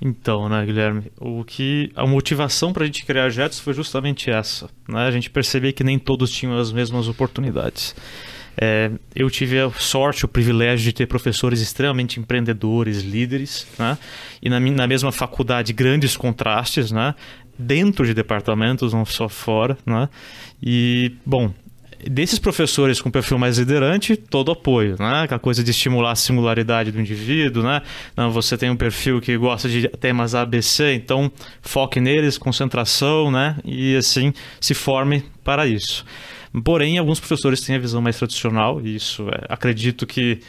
Então, 0.00 0.48
né, 0.48 0.64
Guilherme, 0.66 1.10
o 1.18 1.44
que 1.44 1.90
a 1.94 2.06
motivação 2.06 2.72
para 2.72 2.82
a 2.82 2.86
gente 2.86 3.04
criar 3.04 3.30
Jets 3.30 3.58
foi 3.58 3.72
justamente 3.72 4.30
essa, 4.30 4.68
né? 4.88 5.06
A 5.06 5.10
gente 5.10 5.30
percebia 5.30 5.72
que 5.72 5.84
nem 5.84 5.98
todos 5.98 6.30
tinham 6.30 6.58
as 6.58 6.72
mesmas 6.72 7.08
oportunidades. 7.08 7.94
É, 8.56 8.90
eu 9.14 9.28
tive 9.30 9.58
a 9.58 9.70
sorte, 9.70 10.24
o 10.24 10.28
privilégio 10.28 10.84
de 10.84 10.92
ter 10.92 11.06
professores 11.06 11.60
extremamente 11.60 12.20
empreendedores, 12.20 13.02
líderes, 13.02 13.66
né? 13.78 13.98
E 14.40 14.48
na, 14.48 14.60
na 14.60 14.86
mesma 14.86 15.10
faculdade, 15.10 15.72
grandes 15.72 16.16
contrastes, 16.16 16.92
né? 16.92 17.14
Dentro 17.58 18.04
de 18.06 18.14
departamentos, 18.14 18.92
não 18.92 19.04
só 19.04 19.28
fora, 19.28 19.76
né? 19.86 20.08
E, 20.62 21.12
bom, 21.24 21.52
desses 22.10 22.38
professores 22.38 23.00
com 23.00 23.10
perfil 23.10 23.38
mais 23.38 23.58
liderante, 23.58 24.16
todo 24.16 24.52
apoio, 24.52 24.96
né? 24.98 25.22
Aquela 25.22 25.40
coisa 25.40 25.62
de 25.62 25.70
estimular 25.70 26.12
a 26.12 26.14
singularidade 26.14 26.90
do 26.90 27.00
indivíduo, 27.00 27.62
né? 27.62 27.82
Não, 28.16 28.30
você 28.30 28.56
tem 28.56 28.70
um 28.70 28.76
perfil 28.76 29.20
que 29.20 29.36
gosta 29.36 29.68
de 29.68 29.88
temas 29.88 30.34
ABC, 30.34 30.94
então 30.94 31.30
foque 31.62 32.00
neles, 32.00 32.38
concentração, 32.38 33.30
né? 33.30 33.56
E 33.64 33.96
assim 33.96 34.32
se 34.60 34.74
forme 34.74 35.24
para 35.42 35.66
isso. 35.66 36.04
Porém, 36.62 36.98
alguns 36.98 37.18
professores 37.18 37.60
têm 37.60 37.74
a 37.74 37.80
visão 37.80 38.00
mais 38.00 38.16
tradicional, 38.16 38.80
e 38.80 38.94
isso 38.94 39.28
é, 39.28 39.46
acredito 39.48 40.06
que 40.06 40.40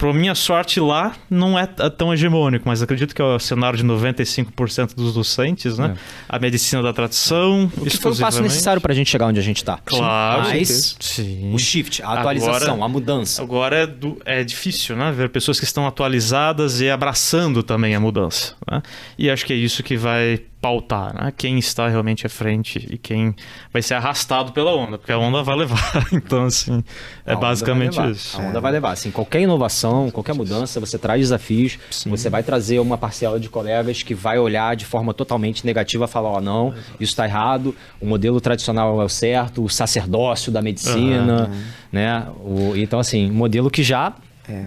Por 0.00 0.14
minha 0.14 0.34
sorte, 0.34 0.80
lá 0.80 1.14
não 1.28 1.58
é 1.58 1.66
tão 1.66 2.12
hegemônico, 2.12 2.66
mas 2.66 2.80
acredito 2.82 3.14
que 3.14 3.20
é 3.20 3.24
o 3.24 3.38
cenário 3.38 3.76
de 3.78 3.84
95% 3.84 4.94
dos 4.94 5.12
docentes, 5.12 5.76
né? 5.76 5.94
A 6.26 6.38
medicina 6.38 6.82
da 6.82 6.90
tradição. 6.92 7.70
O 7.76 7.84
que 7.84 7.96
foi 7.98 8.12
o 8.12 8.16
passo 8.16 8.42
necessário 8.42 8.80
para 8.80 8.92
a 8.92 8.96
gente 8.96 9.10
chegar 9.10 9.26
onde 9.26 9.38
a 9.38 9.42
gente 9.42 9.58
está. 9.58 9.78
Claro. 9.84 10.44
Mas 10.48 10.96
Sim. 10.98 11.52
o 11.54 11.58
shift, 11.58 12.02
a 12.02 12.14
atualização, 12.14 12.74
Agora- 12.76 12.84
a 12.84 12.88
mudança. 12.88 13.42
Agora 13.42 13.76
é, 13.76 13.86
du- 13.86 14.18
é 14.24 14.42
difícil, 14.42 14.96
né? 14.96 15.12
Ver 15.12 15.28
pessoas 15.28 15.58
que 15.60 15.66
estão 15.66 15.86
atualizadas 15.86 16.80
e 16.80 16.88
abraçando 16.88 17.62
também 17.62 17.94
a 17.94 18.00
mudança. 18.00 18.54
Né? 18.70 18.82
E 19.18 19.30
acho 19.30 19.44
que 19.44 19.52
é 19.52 19.56
isso 19.56 19.82
que 19.82 19.98
vai 19.98 20.40
pautar, 20.60 21.14
né? 21.14 21.32
Quem 21.36 21.58
está 21.58 21.88
realmente 21.88 22.26
à 22.26 22.28
frente 22.28 22.86
e 22.90 22.98
quem 22.98 23.34
vai 23.72 23.80
ser 23.80 23.94
arrastado 23.94 24.52
pela 24.52 24.74
onda, 24.74 24.98
porque 24.98 25.10
a 25.12 25.18
onda 25.18 25.42
vai 25.42 25.56
levar. 25.56 26.06
então, 26.12 26.44
assim, 26.44 26.84
é 27.24 27.34
basicamente 27.34 27.98
isso. 28.10 28.38
A 28.38 28.44
onda 28.44 28.60
vai 28.60 28.70
levar. 28.72 28.92
Assim, 28.92 29.10
qualquer 29.10 29.40
inovação, 29.40 30.10
qualquer 30.10 30.34
mudança, 30.34 30.78
você 30.78 30.98
traz 30.98 31.20
desafios, 31.22 31.78
você 32.06 32.28
vai 32.28 32.42
trazer 32.42 32.78
uma 32.78 32.98
parcela 32.98 33.40
de 33.40 33.48
colegas 33.48 34.02
que 34.02 34.14
vai 34.14 34.38
olhar 34.38 34.76
de 34.76 34.84
forma 34.84 35.14
totalmente 35.14 35.64
negativa, 35.64 36.06
falar, 36.06 36.28
ó, 36.28 36.40
não, 36.40 36.74
isso 37.00 37.12
está 37.12 37.24
errado, 37.24 37.74
o 38.00 38.06
modelo 38.06 38.40
tradicional 38.40 39.00
é 39.00 39.04
o 39.04 39.08
certo, 39.08 39.64
o 39.64 39.68
sacerdócio 39.68 40.52
da 40.52 40.60
medicina, 40.60 41.50
né? 41.90 42.26
O- 42.44 42.74
então, 42.76 42.98
assim, 43.00 43.30
modelo 43.30 43.70
que 43.70 43.82
já 43.82 44.12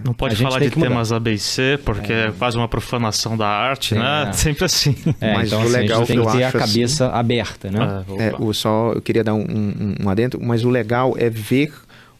Não 0.03 0.11
A 0.11 0.15
pode 0.15 0.35
falar 0.35 0.59
de 0.59 0.65
mudar. 0.65 0.81
temas 0.87 1.11
A, 1.11 1.19
B 1.19 1.33
e 1.33 1.39
C, 1.39 1.79
porque 1.83 2.11
é, 2.13 2.31
quase 2.37 2.57
uma 2.57 2.67
profanação 2.67 3.37
da 3.37 3.47
arte, 3.47 3.95
né? 3.95 4.27
É. 4.29 4.31
Sempre 4.33 4.65
assim. 4.65 4.95
É, 5.19 5.33
Mas 5.33 5.47
então, 5.47 5.59
o 5.59 5.63
assim, 5.63 5.71
legal 5.73 6.01
a 6.01 6.05
gente 6.05 6.07
tem 6.15 6.25
que 6.25 6.31
ter 6.31 6.43
a 6.43 6.47
assim, 6.47 6.57
cabeça 6.59 7.07
aberta, 7.09 7.71
né? 7.71 8.03
É, 8.17 8.23
É, 8.27 8.35
o 8.39 8.53
só 8.53 8.91
eu 8.93 9.01
queria 9.01 9.23
dar 9.23 9.33
um, 9.33 9.41
um, 9.41 9.95
um 10.03 10.09
adentro, 10.09 10.39
mas 10.41 10.63
o 10.63 10.69
legal 10.69 11.15
é 11.17 11.29
ver 11.29 11.73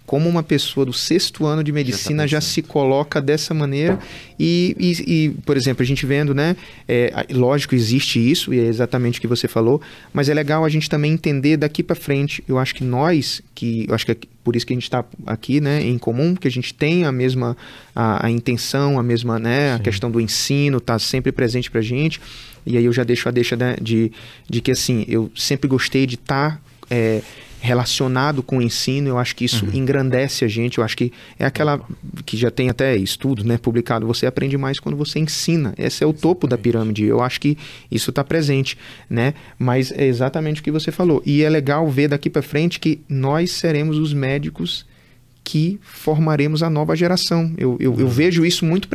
como 0.05 0.27
uma 0.27 0.43
pessoa 0.43 0.85
do 0.85 0.91
sexto 0.91 1.45
ano 1.45 1.63
de 1.63 1.71
medicina 1.71 2.27
já, 2.27 2.41
se 2.41 2.61
coloca 2.61 3.21
dessa 3.21 3.53
maneira 3.53 3.97
e, 4.37 4.75
e- 4.77 5.13
e, 5.25 5.29
por 5.45 5.55
exemplo, 5.55 5.81
a 5.81 5.85
gente 5.85 6.05
vendo, 6.05 6.33
né? 6.35 6.55
é, 6.87 7.25
lógico, 7.31 7.73
existe 7.73 8.19
isso 8.19 8.53
e 8.53 8.59
é 8.59 8.65
exatamente 8.65 9.17
o 9.17 9.21
que 9.21 9.27
você 9.27 9.47
falou, 9.47 9.81
mas 10.13 10.27
é 10.27 10.33
legal 10.33 10.65
a 10.65 10.69
gente 10.69 10.89
também 10.89 11.13
entender 11.13 11.55
daqui 11.57 11.81
para 11.81 11.95
frente. 11.95 12.43
Eu 12.47 12.59
acho 12.59 12.75
que 12.75 12.83
nós, 12.83 13.41
que 13.55 13.85
eu 13.87 13.95
acho 13.95 14.05
que 14.05 14.11
é 14.11 14.17
por 14.43 14.55
isso 14.57 14.65
que 14.67 14.73
a 14.73 14.75
gente 14.75 14.83
está 14.83 15.05
aqui, 15.25 15.61
né, 15.61 15.81
em 15.81 15.97
comum, 15.97 16.35
que 16.35 16.47
a 16.49 16.51
gente 16.51 16.73
tem 16.73 17.05
a 17.05 17.11
mesma 17.11 17.55
a, 17.95 18.25
a 18.25 18.29
intenção, 18.29 18.99
a 18.99 19.03
mesma, 19.03 19.39
né, 19.39 19.73
a 19.73 19.79
questão 19.79 20.11
do 20.11 20.19
ensino 20.19 20.81
tá 20.81 20.99
sempre 20.99 21.31
presente 21.31 21.71
pra 21.71 21.79
gente. 21.81 22.19
E 22.65 22.77
aí 22.77 22.83
eu 22.83 22.91
já 22.93 23.05
deixo 23.05 23.29
a 23.29 23.31
deixa 23.31 23.55
né, 23.55 23.77
de, 23.81 24.11
de 24.49 24.59
que 24.59 24.71
assim, 24.71 25.05
eu 25.07 25.31
sempre 25.33 25.67
gostei 25.69 26.05
de 26.05 26.15
estar 26.15 26.61
relacionado 27.63 28.43
com 28.43 28.57
o 28.57 28.61
ensino, 28.61 29.07
eu 29.07 29.17
acho 29.17 29.33
que 29.37 29.45
isso 29.45 29.65
engrandece 29.73 30.43
a 30.43 30.49
gente, 30.49 30.79
eu 30.79 30.83
acho 30.83 30.97
que 30.97 31.13
é 31.39 31.45
aquela 31.45 31.79
que 32.25 32.35
já 32.35 32.51
tem 32.51 32.69
até 32.69 32.93
estudo, 32.97 33.41
né, 33.41 33.57
publicado, 33.57 34.05
você 34.05 34.25
aprende 34.25 34.57
mais 34.57 34.81
quando 34.81 34.97
você 34.97 35.17
ensina. 35.17 35.73
Esse 35.77 36.03
é 36.03 36.07
o 36.07 36.11
topo 36.11 36.45
da 36.45 36.57
pirâmide. 36.57 37.05
Eu 37.05 37.21
acho 37.21 37.39
que 37.39 37.57
isso 37.89 38.09
está 38.09 38.21
presente, 38.21 38.77
né? 39.09 39.33
Mas 39.57 39.93
é 39.93 40.05
exatamente 40.05 40.59
o 40.59 40.63
que 40.63 40.71
você 40.71 40.91
falou. 40.91 41.23
E 41.25 41.41
é 41.41 41.49
legal 41.49 41.89
ver 41.89 42.09
daqui 42.09 42.29
para 42.29 42.41
frente 42.41 42.81
que 42.81 42.99
nós 43.07 43.51
seremos 43.51 43.97
os 43.97 44.13
médicos 44.13 44.85
que 45.43 45.77
formaremos 45.83 46.63
a 46.63 46.69
nova 46.69 46.95
geração. 46.95 47.51
Eu, 47.57 47.75
eu, 47.79 47.91
Uhum. 47.93 47.99
eu 47.99 48.07
vejo 48.07 48.45
isso 48.45 48.65
muito 48.65 48.87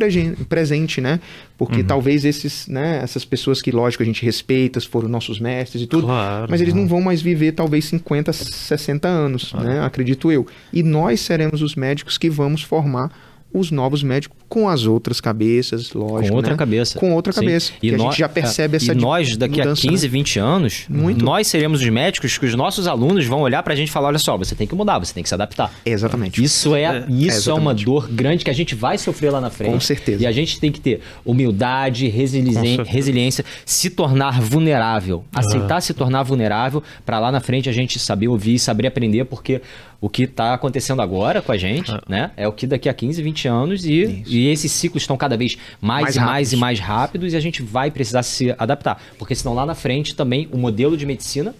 presente, 0.47 0.99
né? 0.99 1.19
Porque 1.57 1.83
talvez 1.83 2.25
esses, 2.25 2.67
né, 2.67 3.01
essas 3.03 3.23
pessoas 3.25 3.61
que, 3.61 3.69
lógico, 3.71 4.01
a 4.01 4.05
gente 4.05 4.23
respeita, 4.25 4.79
foram 4.81 5.07
nossos 5.09 5.39
mestres 5.39 5.83
e 5.83 5.87
tudo, 5.87 6.07
Claro, 6.07 6.47
mas 6.49 6.61
eles 6.61 6.73
né? 6.73 6.79
não 6.81 6.87
vão 6.87 7.01
mais 7.01 7.21
viver 7.21 7.51
talvez 7.51 7.85
50, 7.85 8.31
60 8.33 9.07
anos, 9.07 9.51
Ah. 9.53 9.61
né? 9.63 9.79
Acredito 9.81 10.31
eu. 10.31 10.47
E 10.73 10.81
nós 10.81 11.19
seremos 11.19 11.61
os 11.61 11.75
médicos 11.75 12.17
que 12.17 12.29
vamos 12.29 12.63
formar 12.63 13.11
os 13.53 13.71
novos 13.71 14.03
médicos 14.03 14.37
com 14.47 14.67
as 14.69 14.85
outras 14.85 15.19
cabeças, 15.21 15.91
lógico, 15.93 16.29
Com 16.29 16.35
outra 16.35 16.51
né? 16.53 16.57
cabeça. 16.57 16.99
Com 16.99 17.13
outra 17.13 17.31
Sim. 17.33 17.41
cabeça. 17.41 17.71
E, 17.81 17.93
a 17.93 17.97
nó- 17.97 18.03
gente 18.05 18.19
já 18.19 18.29
percebe 18.29 18.75
é, 18.75 18.77
essa 18.77 18.91
E 18.93 18.95
nós, 18.95 19.35
daqui 19.37 19.57
mudança, 19.57 19.87
a 19.87 19.89
15, 19.89 20.07
né? 20.07 20.11
20 20.11 20.39
anos, 20.39 20.85
Muito. 20.89 21.23
nós 21.23 21.47
seremos 21.47 21.81
os 21.81 21.89
médicos 21.89 22.37
que 22.37 22.45
os 22.45 22.55
nossos 22.55 22.87
alunos 22.87 23.25
vão 23.25 23.41
olhar 23.41 23.61
pra 23.63 23.75
gente 23.75 23.87
e 23.89 23.91
falar: 23.91 24.07
olha 24.09 24.19
só, 24.19 24.37
você 24.37 24.55
tem 24.55 24.65
que 24.67 24.73
mudar, 24.75 24.97
você 24.99 25.13
tem 25.13 25.21
que 25.23 25.29
se 25.29 25.35
adaptar. 25.35 25.71
Exatamente. 25.85 26.43
Isso 26.43 26.75
é, 26.75 26.83
É, 26.83 27.05
isso 27.09 27.49
é, 27.49 27.53
uma 27.53 27.71
exatamente. 27.71 27.85
dor 27.85 28.07
grande 28.09 28.43
que 28.43 28.49
a 28.51 28.53
gente 28.53 28.73
vai 28.75 28.97
sofrer 28.97 29.31
lá 29.31 29.39
na 29.41 29.49
frente. 29.49 29.71
Com 29.71 29.79
certeza. 29.79 30.23
E 30.23 30.27
a 30.27 30.31
gente 30.31 30.59
tem 30.59 30.71
que 30.71 30.79
ter 30.79 31.01
humildade, 31.25 32.07
resili- 32.07 32.53
resiliência, 32.85 33.43
se 33.65 33.89
tornar 33.89 34.39
vulnerável, 34.41 35.23
aceitar 35.33 35.81
se 35.81 35.93
tornar 35.93 36.23
vulnerável 36.23 36.83
para 37.05 37.19
lá 37.19 37.31
na 37.31 37.39
frente 37.39 37.69
a 37.69 37.71
gente 37.71 37.97
saber 37.99 38.27
ouvir, 38.27 38.59
saber 38.59 38.87
aprender, 38.87 39.25
porque 39.25 39.61
o 40.01 40.09
que 40.09 40.23
está 40.23 40.53
acontecendo 40.53 41.01
agora 41.01 41.41
com 41.41 41.51
a 41.51 41.57
gente, 41.57 41.91
né, 42.07 42.31
é 42.37 42.47
o 42.47 42.53
que 42.53 42.65
daqui 42.65 42.87
a 42.87 42.93
15, 42.93 43.21
20 43.21 43.47
anos 43.47 43.85
e, 43.85 44.23
e 44.25 44.47
esses 44.47 44.71
ciclos 44.71 45.03
estão 45.03 45.17
cada 45.17 45.35
vez 45.35 45.57
mais, 45.81 46.03
Mais 46.03 46.15
e 46.15 46.19
mais 46.19 46.53
e 46.53 46.55
mais 46.55 46.79
rápidos 46.79 47.33
e 47.33 47.35
a 47.35 47.39
gente 47.39 47.61
vai 47.61 47.91
precisar 47.91 48.23
se 48.23 48.55
adaptar, 48.57 49.01
porque 49.17 49.35
senão 49.35 49.53
lá 49.53 49.65
na 49.65 49.75
frente 49.75 50.15
também 50.15 50.47
o 50.51 50.57
modelo 50.57 50.95
de 50.95 51.05
medicina 51.05 51.53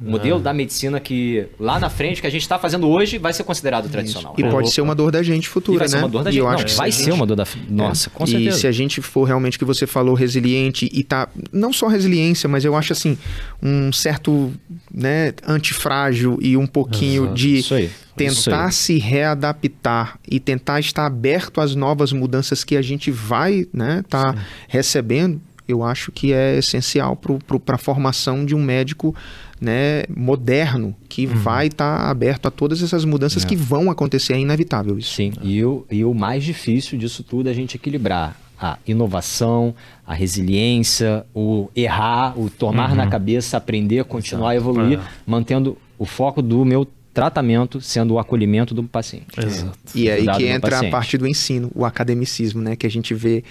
o 0.00 0.10
modelo 0.10 0.40
da 0.40 0.52
medicina 0.52 1.00
que 1.00 1.46
lá 1.58 1.78
na 1.78 1.88
frente, 1.88 2.20
que 2.20 2.26
a 2.26 2.30
gente 2.30 2.42
está 2.42 2.58
fazendo 2.58 2.88
hoje, 2.88 3.18
vai 3.18 3.32
ser 3.32 3.44
considerado 3.44 3.88
tradicional. 3.88 4.34
E 4.36 4.42
né? 4.42 4.50
pode 4.50 4.70
ser 4.70 4.80
uma 4.80 4.94
dor 4.94 5.10
da 5.10 5.22
gente 5.22 5.44
E 5.44 5.48
futura, 5.48 5.80
vai 5.80 5.88
ser 5.88 5.96
né? 5.96 6.02
uma 6.02 6.08
dor 6.08 6.24
da 6.24 6.30
E 6.30 6.32
gente. 6.34 6.40
eu 6.40 6.46
Não, 6.46 6.52
acho 6.52 6.66
que 6.66 6.74
vai 6.74 6.92
ser 6.92 7.12
uma 7.12 7.26
dor 7.26 7.36
da. 7.36 7.46
Nossa, 7.68 8.10
com 8.10 8.24
e 8.24 8.28
certeza. 8.28 8.58
se 8.58 8.66
a 8.66 8.72
gente 8.72 9.00
for 9.00 9.24
realmente 9.24 9.58
que 9.58 9.64
você 9.64 9.86
falou, 9.86 10.14
resiliente 10.14 10.88
e 10.92 11.02
tá. 11.02 11.28
Não 11.52 11.72
só 11.72 11.86
resiliência, 11.88 12.48
mas 12.48 12.64
eu 12.64 12.74
acho 12.76 12.92
assim, 12.92 13.16
um 13.62 13.92
certo 13.92 14.52
né, 14.92 15.32
antifrágil 15.46 16.38
e 16.40 16.56
um 16.56 16.66
pouquinho 16.66 17.24
Exato. 17.24 17.34
de 17.34 17.58
Isso 17.58 17.74
aí. 17.74 17.90
Tentar 18.16 18.70
se 18.72 18.96
readaptar 18.98 20.18
e 20.26 20.40
tentar 20.40 20.80
estar 20.80 21.04
aberto 21.04 21.60
às 21.60 21.74
novas 21.74 22.12
mudanças 22.12 22.64
que 22.64 22.74
a 22.74 22.80
gente 22.80 23.10
vai 23.10 23.66
né, 23.74 24.02
tá 24.08 24.34
recebendo, 24.68 25.38
eu 25.68 25.82
acho 25.82 26.10
que 26.12 26.32
é 26.32 26.56
essencial 26.56 27.16
para 27.16 27.74
a 27.74 27.78
formação 27.78 28.46
de 28.46 28.54
um 28.54 28.62
médico 28.62 29.14
né, 29.60 30.04
moderno 30.14 30.94
que 31.08 31.26
Uhum. 31.26 31.34
vai 31.34 31.66
estar 31.68 32.08
aberto 32.10 32.46
a 32.46 32.50
todas 32.50 32.82
essas 32.82 33.04
mudanças 33.04 33.44
É. 33.44 33.46
que 33.46 33.56
vão 33.56 33.90
acontecer. 33.90 34.34
É 34.34 34.38
inevitável 34.38 34.98
isso. 34.98 35.14
Sim, 35.14 35.32
e 35.42 35.64
o, 35.64 35.84
e 35.90 36.04
o 36.04 36.12
mais 36.14 36.44
difícil 36.44 36.98
disso 36.98 37.22
tudo 37.22 37.48
é 37.48 37.52
a 37.52 37.54
gente 37.54 37.74
equilibrar 37.76 38.36
a 38.60 38.78
inovação, 38.86 39.74
a 40.06 40.14
resiliência, 40.14 41.24
o 41.34 41.68
errar, 41.76 42.38
o 42.38 42.48
tomar 42.48 42.94
na 42.94 43.06
cabeça, 43.06 43.56
aprender, 43.56 44.04
continuar 44.04 44.50
a 44.50 44.56
evoluir, 44.56 44.98
É. 44.98 45.02
mantendo 45.26 45.76
o 45.98 46.04
foco 46.06 46.40
do 46.42 46.64
meu 46.64 46.86
tratamento 47.12 47.80
sendo 47.80 48.14
o 48.14 48.18
acolhimento 48.18 48.74
do 48.74 48.82
paciente. 48.82 49.26
Exato. 49.38 49.78
E 49.94 50.08
é 50.08 50.14
aí 50.14 50.26
que 50.36 50.46
entra 50.46 50.68
a 50.68 50.72
paciente. 50.72 50.90
parte 50.90 51.16
do 51.18 51.26
ensino, 51.26 51.70
o 51.74 51.84
academicismo, 51.84 52.60
né? 52.60 52.76
Que 52.76 52.86
a 52.86 52.90
gente 52.90 53.14
vê 53.14 53.42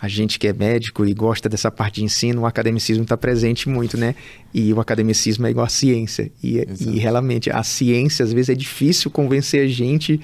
a 0.00 0.08
gente 0.08 0.36
que 0.36 0.48
é 0.48 0.52
médico 0.52 1.06
e 1.06 1.14
gosta 1.14 1.48
dessa 1.48 1.70
parte 1.70 2.00
de 2.00 2.04
ensino, 2.04 2.42
o 2.42 2.46
academicismo 2.46 3.04
está 3.04 3.16
presente 3.16 3.68
muito, 3.68 3.96
né? 3.96 4.16
E 4.54 4.72
o 4.72 4.80
academicismo 4.80 5.46
é 5.46 5.50
igual 5.50 5.66
a 5.66 5.68
ciência. 5.68 6.30
E, 6.42 6.66
e 6.80 6.98
realmente, 6.98 7.50
a 7.50 7.62
ciência, 7.62 8.24
às 8.24 8.32
vezes, 8.32 8.50
é 8.50 8.54
difícil 8.54 9.10
convencer 9.10 9.64
a 9.64 9.68
gente 9.68 10.20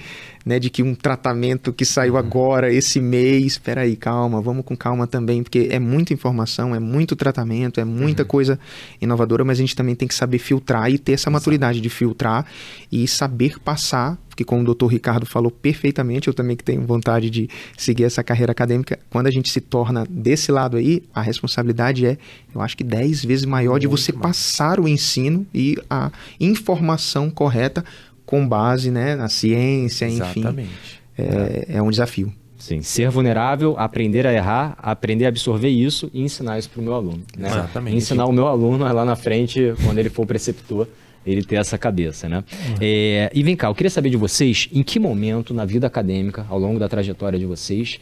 né, 0.49 0.59
de 0.59 0.71
que 0.71 0.83
um 0.83 0.95
tratamento 0.95 1.75
que 1.75 1.85
saiu 1.85 2.15
uhum. 2.15 2.19
agora, 2.19 2.73
esse 2.73 3.01
mês, 3.01 3.45
espera 3.45 3.83
aí, 3.83 3.95
calma, 3.97 4.41
vamos 4.41 4.65
com 4.65 4.75
calma 4.75 5.07
também, 5.07 5.43
porque 5.43 5.69
é 5.71 5.79
muita 5.79 6.15
informação, 6.15 6.75
é 6.75 6.79
muito 6.79 7.15
tratamento, 7.15 7.81
é 7.81 7.85
muita 7.85 8.23
uhum. 8.23 8.29
coisa 8.29 8.59
inovadora, 9.01 9.45
mas 9.45 9.59
a 9.59 9.61
gente 9.61 9.77
também 9.77 9.95
tem 9.95 10.09
que 10.09 10.15
saber 10.15 10.39
filtrar 10.39 10.91
e 10.91 10.99
ter 10.99 11.13
essa 11.13 11.31
maturidade 11.31 11.83
de 11.83 11.91
filtrar 11.91 12.47
e 12.91 13.07
saber 13.07 13.59
passar 13.61 14.19
que 14.39 14.45
como 14.45 14.63
o 14.63 14.65
doutor 14.65 14.87
Ricardo 14.87 15.27
falou 15.27 15.51
perfeitamente, 15.51 16.29
eu 16.29 16.35
também 16.35 16.57
que 16.57 16.63
tenho 16.63 16.87
vontade 16.87 17.29
de 17.29 17.51
seguir 17.77 18.05
essa 18.05 18.23
carreira 18.23 18.53
acadêmica, 18.53 18.97
quando 19.11 19.27
a 19.27 19.33
gente 19.33 19.51
se 19.51 19.61
torna 19.61 20.07
desse 20.09 20.53
lado 20.53 20.77
aí, 20.77 21.03
a 21.13 21.21
responsabilidade 21.21 22.07
é, 22.07 22.17
eu 22.55 22.61
acho 22.61 22.77
que 22.77 22.85
10 22.85 23.25
vezes 23.25 23.45
maior 23.45 23.73
Muito 23.73 23.81
de 23.81 23.87
você. 23.89 24.13
Passar 24.21 24.81
o 24.81 24.89
ensino 24.89 25.47
e 25.55 25.77
a 25.89 26.11
informação 26.41 27.31
correta 27.31 27.85
com 28.25 28.47
base 28.47 28.91
né, 28.91 29.17
na 29.17 29.29
ciência, 29.29 30.07
enfim. 30.07 30.41
Exatamente. 30.41 31.03
É, 31.17 31.67
é 31.69 31.83
um 31.83 31.91
desafio. 31.91 32.33
Sim, 32.59 32.83
ser 32.83 33.09
vulnerável, 33.09 33.77
aprender 33.79 34.27
a 34.27 34.33
errar, 34.33 34.77
aprender 34.83 35.25
a 35.25 35.29
absorver 35.29 35.69
isso 35.69 36.11
e 36.13 36.23
ensinar 36.23 36.59
isso 36.59 36.69
para 36.69 36.81
o 36.81 36.85
meu 36.85 36.93
aluno. 36.93 37.23
Né? 37.37 37.49
Exatamente. 37.49 37.97
Ensinar 37.97 38.27
o 38.27 38.33
meu 38.33 38.47
aluno 38.47 38.85
lá 38.93 39.05
na 39.05 39.17
frente, 39.17 39.73
quando 39.85 39.99
ele 39.99 40.11
for 40.11 40.27
preceptor, 40.27 40.87
ele 41.25 41.43
ter 41.43 41.57
essa 41.57 41.79
cabeça, 41.79 42.29
né? 42.29 42.39
Uhum. 42.39 42.75
É, 42.81 43.31
e 43.33 43.43
vem 43.43 43.55
cá, 43.55 43.69
eu 43.69 43.75
queria 43.75 43.91
saber 43.91 44.11
de 44.11 44.17
vocês, 44.17 44.69
em 44.73 44.83
que 44.83 44.99
momento 44.99 45.55
na 45.55 45.65
vida 45.65 45.87
acadêmica, 45.87 46.45
ao 46.49 46.59
longo 46.59 46.79
da 46.79 46.89
trajetória 46.89 47.39
de 47.39 47.47
vocês, 47.47 47.99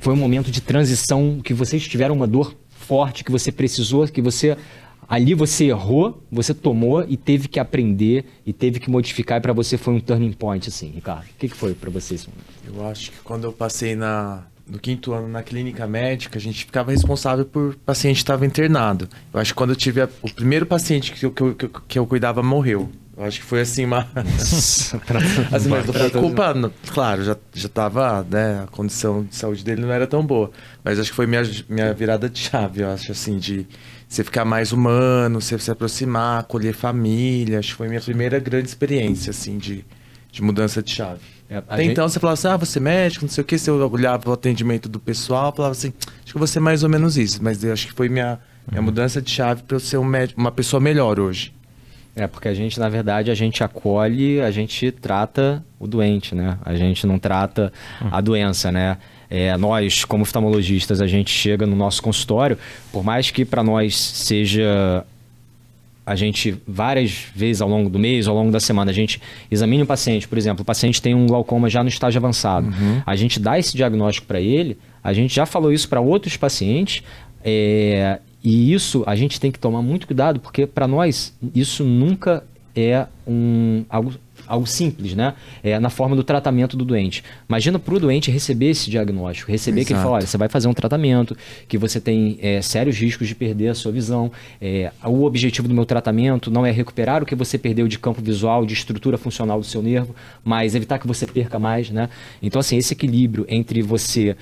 foi 0.00 0.12
um 0.12 0.16
momento 0.16 0.50
de 0.50 0.60
transição 0.60 1.40
que 1.42 1.54
vocês 1.54 1.86
tiveram 1.86 2.14
uma 2.14 2.26
dor 2.26 2.54
forte, 2.68 3.24
que 3.24 3.30
você 3.30 3.50
precisou, 3.50 4.06
que 4.06 4.20
você 4.20 4.56
ali 5.08 5.34
você 5.34 5.66
errou, 5.66 6.22
você 6.30 6.52
tomou 6.52 7.04
e 7.08 7.16
teve 7.16 7.48
que 7.48 7.58
aprender 7.58 8.24
e 8.44 8.52
teve 8.52 8.80
que 8.80 8.90
modificar 8.90 9.38
e 9.38 9.40
para 9.40 9.52
você 9.52 9.76
foi 9.76 9.94
um 9.94 10.00
turning 10.00 10.32
point 10.32 10.68
assim, 10.68 10.90
Ricardo. 10.90 11.24
O 11.24 11.38
que, 11.38 11.48
que 11.48 11.56
foi 11.56 11.74
para 11.74 11.90
você 11.90 12.14
esse 12.14 12.28
momento? 12.28 12.46
Eu 12.66 12.88
acho 12.88 13.10
que 13.10 13.18
quando 13.18 13.44
eu 13.44 13.52
passei 13.52 13.94
na 13.94 14.44
no 14.66 14.78
quinto 14.80 15.12
ano 15.12 15.28
na 15.28 15.42
clínica 15.42 15.86
médica, 15.86 16.38
a 16.38 16.40
gente 16.40 16.64
ficava 16.64 16.90
responsável 16.90 17.44
por 17.44 17.76
paciente 17.76 18.16
que 18.16 18.22
estava 18.22 18.44
internado. 18.44 19.08
Eu 19.32 19.38
acho 19.38 19.52
que 19.52 19.56
quando 19.56 19.70
eu 19.70 19.76
tive 19.76 20.00
a, 20.00 20.08
o 20.22 20.32
primeiro 20.32 20.66
paciente 20.66 21.12
que 21.12 21.24
eu, 21.24 21.30
que, 21.30 21.42
eu, 21.42 21.54
que 21.54 21.98
eu 21.98 22.06
cuidava 22.06 22.42
morreu. 22.42 22.90
Eu 23.16 23.24
acho 23.24 23.40
que 23.40 23.46
foi 23.46 23.62
assim 23.62 23.86
uma. 23.86 24.06
assim, 24.38 25.68
mas 25.70 25.88
a 25.88 26.10
culpa, 26.10 26.54
claro, 26.92 27.24
já, 27.24 27.36
já 27.54 27.68
tava, 27.68 28.26
né? 28.28 28.64
A 28.64 28.66
condição 28.66 29.24
de 29.24 29.34
saúde 29.34 29.64
dele 29.64 29.80
não 29.80 29.90
era 29.90 30.06
tão 30.06 30.24
boa. 30.24 30.50
Mas 30.84 31.00
acho 31.00 31.10
que 31.10 31.16
foi 31.16 31.26
minha, 31.26 31.42
minha 31.68 31.94
virada 31.94 32.28
de 32.28 32.38
chave, 32.38 32.82
eu 32.82 32.90
acho, 32.90 33.12
assim, 33.12 33.38
de 33.38 33.66
você 34.06 34.22
ficar 34.22 34.44
mais 34.44 34.70
humano, 34.70 35.40
você 35.40 35.58
se 35.58 35.70
aproximar, 35.70 36.40
acolher 36.40 36.74
família. 36.74 37.58
Acho 37.58 37.70
que 37.70 37.76
foi 37.76 37.88
minha 37.88 38.02
primeira 38.02 38.38
grande 38.38 38.68
experiência, 38.68 39.30
assim, 39.30 39.56
de, 39.56 39.82
de 40.30 40.42
mudança 40.42 40.82
de 40.82 40.90
chave. 40.90 41.22
É, 41.48 41.56
Até 41.56 41.76
gente... 41.78 41.92
então 41.92 42.06
você 42.06 42.20
falava 42.20 42.34
assim, 42.34 42.48
ah, 42.48 42.56
você 42.56 42.78
é 42.78 42.82
médico, 42.82 43.24
não 43.24 43.30
sei 43.30 43.42
o 43.42 43.44
que, 43.44 43.56
você 43.56 43.70
olhava 43.70 44.28
o 44.28 44.32
atendimento 44.32 44.88
do 44.88 44.98
pessoal, 44.98 45.54
falava 45.54 45.72
assim, 45.72 45.92
acho 46.22 46.32
que 46.32 46.38
você 46.38 46.58
é 46.58 46.60
mais 46.60 46.82
ou 46.82 46.90
menos 46.90 47.16
isso, 47.16 47.42
mas 47.42 47.62
eu 47.62 47.72
acho 47.72 47.86
que 47.86 47.92
foi 47.92 48.08
minha, 48.08 48.38
minha 48.68 48.80
uhum. 48.80 48.86
mudança 48.86 49.22
de 49.22 49.30
chave 49.30 49.62
para 49.62 49.76
eu 49.76 49.80
ser 49.80 49.96
um 49.96 50.04
médico, 50.04 50.40
uma 50.40 50.50
pessoa 50.50 50.80
melhor 50.80 51.20
hoje. 51.20 51.54
É, 52.16 52.26
porque 52.26 52.48
a 52.48 52.54
gente, 52.54 52.80
na 52.80 52.88
verdade, 52.88 53.30
a 53.30 53.34
gente 53.34 53.62
acolhe, 53.62 54.40
a 54.40 54.50
gente 54.50 54.90
trata 54.90 55.62
o 55.78 55.86
doente, 55.86 56.34
né? 56.34 56.56
A 56.64 56.74
gente 56.74 57.06
não 57.06 57.18
trata 57.18 57.70
a 58.10 58.22
doença, 58.22 58.72
né? 58.72 58.96
É, 59.28 59.54
nós, 59.58 60.02
como 60.02 60.22
oftalmologistas, 60.22 61.02
a 61.02 61.06
gente 61.06 61.30
chega 61.30 61.66
no 61.66 61.76
nosso 61.76 62.02
consultório, 62.02 62.56
por 62.90 63.04
mais 63.04 63.30
que 63.30 63.44
para 63.44 63.62
nós 63.62 63.94
seja 63.94 65.04
a 66.06 66.14
gente 66.14 66.56
várias 66.66 67.26
vezes 67.34 67.60
ao 67.60 67.68
longo 67.68 67.90
do 67.90 67.98
mês, 67.98 68.28
ao 68.28 68.34
longo 68.34 68.52
da 68.52 68.60
semana, 68.60 68.92
a 68.92 68.94
gente 68.94 69.20
examina 69.50 69.82
o 69.82 69.86
paciente, 69.86 70.26
por 70.28 70.38
exemplo, 70.38 70.62
o 70.62 70.64
paciente 70.64 71.02
tem 71.02 71.14
um 71.14 71.26
glaucoma 71.26 71.68
já 71.68 71.82
no 71.82 71.88
estágio 71.88 72.18
avançado. 72.18 72.68
Uhum. 72.68 73.02
A 73.04 73.16
gente 73.16 73.40
dá 73.40 73.58
esse 73.58 73.76
diagnóstico 73.76 74.26
para 74.26 74.40
ele, 74.40 74.78
a 75.02 75.12
gente 75.12 75.34
já 75.34 75.44
falou 75.44 75.72
isso 75.72 75.88
para 75.88 76.00
outros 76.00 76.36
pacientes, 76.36 77.02
é, 77.44 78.20
e 78.46 78.72
isso 78.72 79.02
a 79.08 79.16
gente 79.16 79.40
tem 79.40 79.50
que 79.50 79.58
tomar 79.58 79.82
muito 79.82 80.06
cuidado, 80.06 80.38
porque 80.38 80.68
para 80.68 80.86
nós 80.86 81.34
isso 81.52 81.82
nunca 81.82 82.44
é 82.76 83.08
um, 83.26 83.84
algo 83.88 84.12
algo 84.46 84.68
simples, 84.68 85.16
né? 85.16 85.34
É, 85.64 85.80
na 85.80 85.90
forma 85.90 86.14
do 86.14 86.22
tratamento 86.22 86.76
do 86.76 86.84
doente. 86.84 87.24
Imagina 87.48 87.76
para 87.76 87.92
o 87.92 87.98
doente 87.98 88.30
receber 88.30 88.66
esse 88.70 88.88
diagnóstico, 88.88 89.50
receber 89.50 89.80
Exato. 89.80 89.86
que 89.88 89.92
ele 89.94 90.00
fala, 90.00 90.14
olha, 90.14 90.26
você 90.28 90.38
vai 90.38 90.48
fazer 90.48 90.68
um 90.68 90.72
tratamento, 90.72 91.36
que 91.66 91.76
você 91.76 92.00
tem 92.00 92.38
é, 92.40 92.62
sérios 92.62 92.96
riscos 92.96 93.26
de 93.26 93.34
perder 93.34 93.70
a 93.70 93.74
sua 93.74 93.90
visão. 93.90 94.30
É, 94.60 94.92
o 95.04 95.24
objetivo 95.24 95.66
do 95.66 95.74
meu 95.74 95.84
tratamento 95.84 96.48
não 96.48 96.64
é 96.64 96.70
recuperar 96.70 97.24
o 97.24 97.26
que 97.26 97.34
você 97.34 97.58
perdeu 97.58 97.88
de 97.88 97.98
campo 97.98 98.22
visual, 98.22 98.64
de 98.64 98.74
estrutura 98.74 99.18
funcional 99.18 99.58
do 99.58 99.66
seu 99.66 99.82
nervo, 99.82 100.14
mas 100.44 100.76
evitar 100.76 101.00
que 101.00 101.06
você 101.08 101.26
perca 101.26 101.58
mais, 101.58 101.90
né? 101.90 102.08
Então, 102.40 102.60
assim, 102.60 102.76
esse 102.76 102.94
equilíbrio 102.94 103.44
entre 103.48 103.82
você 103.82 104.36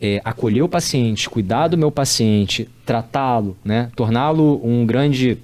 é, 0.00 0.20
acolher 0.24 0.62
o 0.62 0.68
paciente, 0.68 1.28
cuidar 1.28 1.68
do 1.68 1.78
meu 1.78 1.90
paciente, 1.90 2.68
tratá-lo, 2.84 3.56
né? 3.64 3.90
torná-lo 3.96 4.60
um 4.64 4.84
grande 4.84 5.38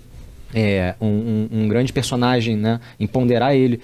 é, 0.55 0.95
um, 1.01 1.07
um, 1.07 1.49
um, 1.53 1.69
grande 1.69 1.93
personagem, 1.93 2.57
né? 2.57 2.81
Empoderar 2.99 3.55
ele 3.55 3.81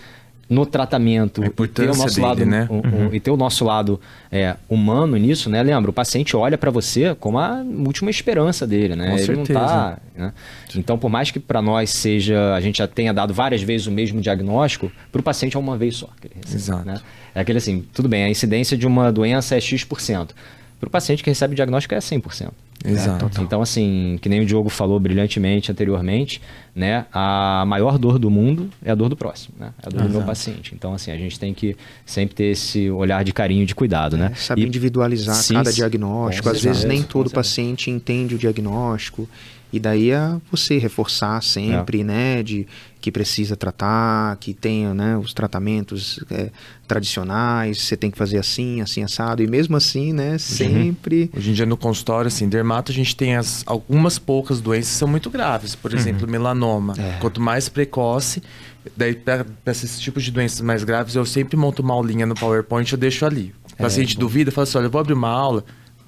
no 0.48 0.64
tratamento 0.64 1.42
e 1.44 1.68
ter 1.68 1.90
o 1.90 1.94
nosso 1.96 2.14
dele, 2.14 2.26
lado 2.26 2.46
né? 2.46 2.68
um, 2.70 2.76
uhum. 2.76 3.08
e 3.12 3.18
ter 3.18 3.30
o 3.30 3.36
nosso 3.36 3.64
lado 3.64 4.00
é, 4.30 4.54
humano 4.68 5.16
nisso, 5.16 5.50
né? 5.50 5.60
Lembra, 5.60 5.90
o 5.90 5.92
paciente 5.92 6.36
olha 6.36 6.56
para 6.56 6.70
você 6.70 7.16
como 7.18 7.38
a 7.38 7.64
última 7.84 8.10
esperança 8.10 8.64
dele, 8.64 8.94
né? 8.94 9.06
Com 9.06 9.16
ele 9.16 9.24
certeza. 9.24 9.58
não 9.58 9.66
tá, 9.66 9.98
né? 10.14 10.32
Então, 10.76 10.96
por 10.96 11.10
mais 11.10 11.32
que 11.32 11.40
para 11.40 11.60
nós 11.60 11.90
seja, 11.90 12.54
a 12.54 12.60
gente 12.60 12.78
já 12.78 12.86
tenha 12.86 13.12
dado 13.12 13.34
várias 13.34 13.60
vezes 13.62 13.88
o 13.88 13.90
mesmo 13.90 14.20
diagnóstico, 14.20 14.90
para 15.10 15.20
o 15.20 15.22
paciente 15.22 15.56
é 15.56 15.60
uma 15.60 15.76
vez 15.76 15.96
só 15.96 16.08
que 16.20 16.28
ele 16.28 16.36
recebe, 16.36 16.56
Exato. 16.56 16.86
Né? 16.86 17.00
É 17.34 17.40
aquele 17.40 17.58
assim, 17.58 17.84
tudo 17.92 18.08
bem, 18.08 18.24
a 18.24 18.30
incidência 18.30 18.76
de 18.76 18.86
uma 18.86 19.10
doença 19.10 19.56
é 19.56 19.60
x%. 19.60 20.32
Para 20.78 20.88
o 20.88 20.90
paciente 20.90 21.22
que 21.22 21.30
recebe 21.30 21.52
o 21.52 21.56
diagnóstico 21.56 21.94
é 21.94 21.98
100%. 21.98 22.50
Exato. 22.84 23.24
Né? 23.24 23.30
Então, 23.40 23.62
assim, 23.62 24.18
que 24.20 24.28
nem 24.28 24.40
o 24.40 24.46
Diogo 24.46 24.68
falou 24.68 25.00
brilhantemente 25.00 25.72
anteriormente, 25.72 26.40
né? 26.74 27.06
A 27.12 27.64
maior 27.66 27.98
dor 27.98 28.18
do 28.18 28.30
mundo 28.30 28.70
é 28.84 28.90
a 28.90 28.94
dor 28.94 29.08
do 29.08 29.16
próximo, 29.16 29.54
né? 29.58 29.72
É 29.82 29.86
a 29.86 29.90
dor 29.90 29.96
Exato. 29.96 30.12
do 30.12 30.18
meu 30.18 30.26
paciente. 30.26 30.74
Então, 30.74 30.92
assim, 30.94 31.10
a 31.10 31.16
gente 31.16 31.38
tem 31.38 31.54
que 31.54 31.76
sempre 32.04 32.34
ter 32.34 32.44
esse 32.44 32.90
olhar 32.90 33.24
de 33.24 33.32
carinho 33.32 33.64
de 33.64 33.74
cuidado, 33.74 34.16
né? 34.16 34.30
É, 34.32 34.34
saber 34.36 34.62
e... 34.62 34.66
individualizar 34.66 35.34
sim, 35.34 35.54
cada 35.54 35.72
diagnóstico. 35.72 36.48
Às 36.48 36.62
vezes 36.62 36.84
nem 36.84 37.02
todo 37.02 37.30
paciente 37.30 37.90
entende 37.90 38.34
o 38.34 38.38
diagnóstico. 38.38 39.28
E 39.76 39.78
daí 39.78 40.10
é 40.10 40.36
você 40.50 40.78
reforçar 40.78 41.42
sempre, 41.42 42.00
é. 42.00 42.04
né, 42.04 42.42
de 42.42 42.66
que 42.98 43.12
precisa 43.12 43.54
tratar, 43.54 44.36
que 44.38 44.54
tenha, 44.54 44.94
né, 44.94 45.18
os 45.18 45.34
tratamentos 45.34 46.18
é, 46.30 46.50
tradicionais, 46.88 47.82
você 47.82 47.94
tem 47.94 48.10
que 48.10 48.16
fazer 48.16 48.38
assim, 48.38 48.80
assim, 48.80 49.02
assado. 49.02 49.42
E 49.42 49.46
mesmo 49.46 49.76
assim, 49.76 50.14
né, 50.14 50.32
uhum. 50.32 50.38
sempre... 50.38 51.30
Hoje 51.36 51.50
em 51.50 51.52
dia 51.52 51.66
no 51.66 51.76
consultório, 51.76 52.26
assim, 52.26 52.48
dermato, 52.48 52.90
a 52.90 52.94
gente 52.94 53.14
tem 53.14 53.36
as, 53.36 53.62
algumas 53.66 54.18
poucas 54.18 54.62
doenças 54.62 54.94
que 54.94 54.98
são 54.98 55.08
muito 55.08 55.28
graves. 55.28 55.74
Por 55.74 55.92
uhum. 55.92 55.98
exemplo, 55.98 56.26
melanoma. 56.26 56.94
É. 56.98 57.18
Quanto 57.20 57.38
mais 57.38 57.68
precoce, 57.68 58.42
daí 58.96 59.14
para 59.14 59.44
esses 59.66 60.00
tipos 60.00 60.24
de 60.24 60.30
doenças 60.30 60.62
mais 60.62 60.82
graves, 60.82 61.14
eu 61.14 61.26
sempre 61.26 61.54
monto 61.54 61.82
uma 61.82 61.92
aulinha 61.92 62.24
no 62.24 62.34
PowerPoint, 62.34 62.90
eu 62.90 62.98
deixo 62.98 63.26
ali. 63.26 63.54
O 63.74 63.76
paciente 63.76 64.16
é, 64.16 64.18
duvida, 64.18 64.50
fala 64.50 64.62
assim, 64.62 64.78
olha, 64.78 64.86
eu 64.86 64.90
vou 64.90 65.02
abrir 65.02 65.12
uma 65.12 65.28
aula 65.28 65.64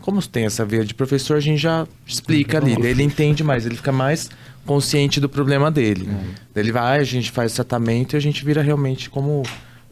como 0.09 0.23
tem 0.27 0.47
essa 0.47 0.65
veia 0.65 0.87
de 0.87 0.95
professor, 0.95 1.37
a 1.37 1.41
gente 1.41 1.59
já 1.59 1.87
explica 2.07 2.57
ali. 2.57 2.75
Daí 2.81 2.93
ele 2.93 3.03
entende 3.03 3.45
mais, 3.45 3.67
ele 3.67 3.77
fica 3.77 3.93
mais 3.93 4.31
consciente 4.65 5.21
do 5.21 5.29
problema 5.29 5.71
dele. 5.71 6.09
É. 6.11 6.25
Daí 6.55 6.65
ele 6.65 6.73
vai, 6.73 6.99
a 6.99 7.05
gente 7.05 7.31
faz 7.31 7.53
tratamento 7.53 8.15
e 8.15 8.17
a 8.17 8.21
gente 8.21 8.43
vira 8.43 8.63
realmente 8.63 9.11
como 9.11 9.43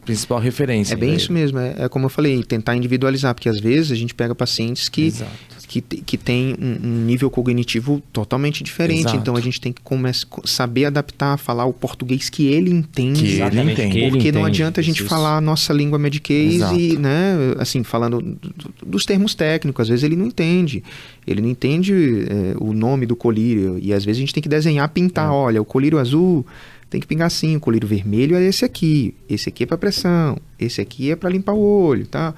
principal 0.03 0.39
referência. 0.39 0.95
É 0.95 0.97
bem 0.97 1.13
isso 1.13 1.31
mesmo, 1.31 1.59
é, 1.59 1.75
é, 1.77 1.87
como 1.87 2.05
eu 2.05 2.09
falei, 2.09 2.43
tentar 2.43 2.75
individualizar, 2.75 3.35
porque 3.35 3.47
às 3.47 3.59
vezes 3.59 3.91
a 3.91 3.95
gente 3.95 4.15
pega 4.15 4.33
pacientes 4.33 4.89
que 4.89 5.05
Exato 5.05 5.56
que, 5.67 5.81
que 5.81 6.17
tem 6.17 6.55
um, 6.59 6.87
um 6.87 7.05
nível 7.05 7.29
cognitivo 7.29 8.01
totalmente 8.13 8.63
diferente. 8.63 9.01
Exato. 9.01 9.17
Então 9.17 9.35
a 9.35 9.41
gente 9.41 9.59
tem 9.59 9.73
que 9.73 9.81
começar, 9.81 10.25
saber 10.45 10.85
adaptar, 10.85 11.37
falar 11.37 11.65
o 11.65 11.73
português 11.73 12.29
que 12.29 12.47
ele 12.47 12.71
entende. 12.71 13.35
Que 13.35 13.41
ele 13.41 13.71
entende. 13.73 14.09
Porque 14.09 14.31
não 14.31 14.45
adianta 14.45 14.79
a 14.79 14.83
gente 14.83 15.01
isso, 15.01 15.09
falar 15.09 15.37
a 15.37 15.41
nossa 15.41 15.73
língua 15.73 15.99
mediquês 15.99 16.61
e, 16.71 16.97
né, 16.97 17.35
assim, 17.59 17.83
falando 17.83 18.39
dos 18.85 19.05
termos 19.05 19.35
técnicos, 19.35 19.83
às 19.83 19.89
vezes 19.89 20.03
ele 20.03 20.15
não 20.15 20.25
entende. 20.25 20.81
Ele 21.25 21.41
não 21.41 21.49
entende 21.49 21.93
é, 21.93 22.55
o 22.59 22.71
nome 22.71 23.05
do 23.05 23.15
colírio. 23.15 23.77
E 23.81 23.93
às 23.93 24.05
vezes 24.05 24.19
a 24.19 24.21
gente 24.21 24.33
tem 24.33 24.41
que 24.41 24.49
desenhar, 24.49 24.87
pintar. 24.89 25.27
É. 25.27 25.31
Olha, 25.31 25.61
o 25.61 25.65
colírio 25.65 25.99
azul 25.99 26.45
tem 26.89 27.01
que 27.01 27.07
pingar 27.07 27.27
assim, 27.27 27.57
o 27.57 27.59
colírio 27.59 27.85
vermelho 27.85 28.37
é 28.37 28.43
esse 28.43 28.63
aqui, 28.63 29.13
esse 29.27 29.49
aqui 29.49 29.63
é 29.63 29.65
para 29.65 29.77
pressão, 29.77 30.37
esse 30.57 30.79
aqui 30.79 31.11
é 31.11 31.17
para 31.17 31.29
limpar 31.29 31.51
o 31.51 31.59
olho, 31.59 32.07
tá? 32.07 32.33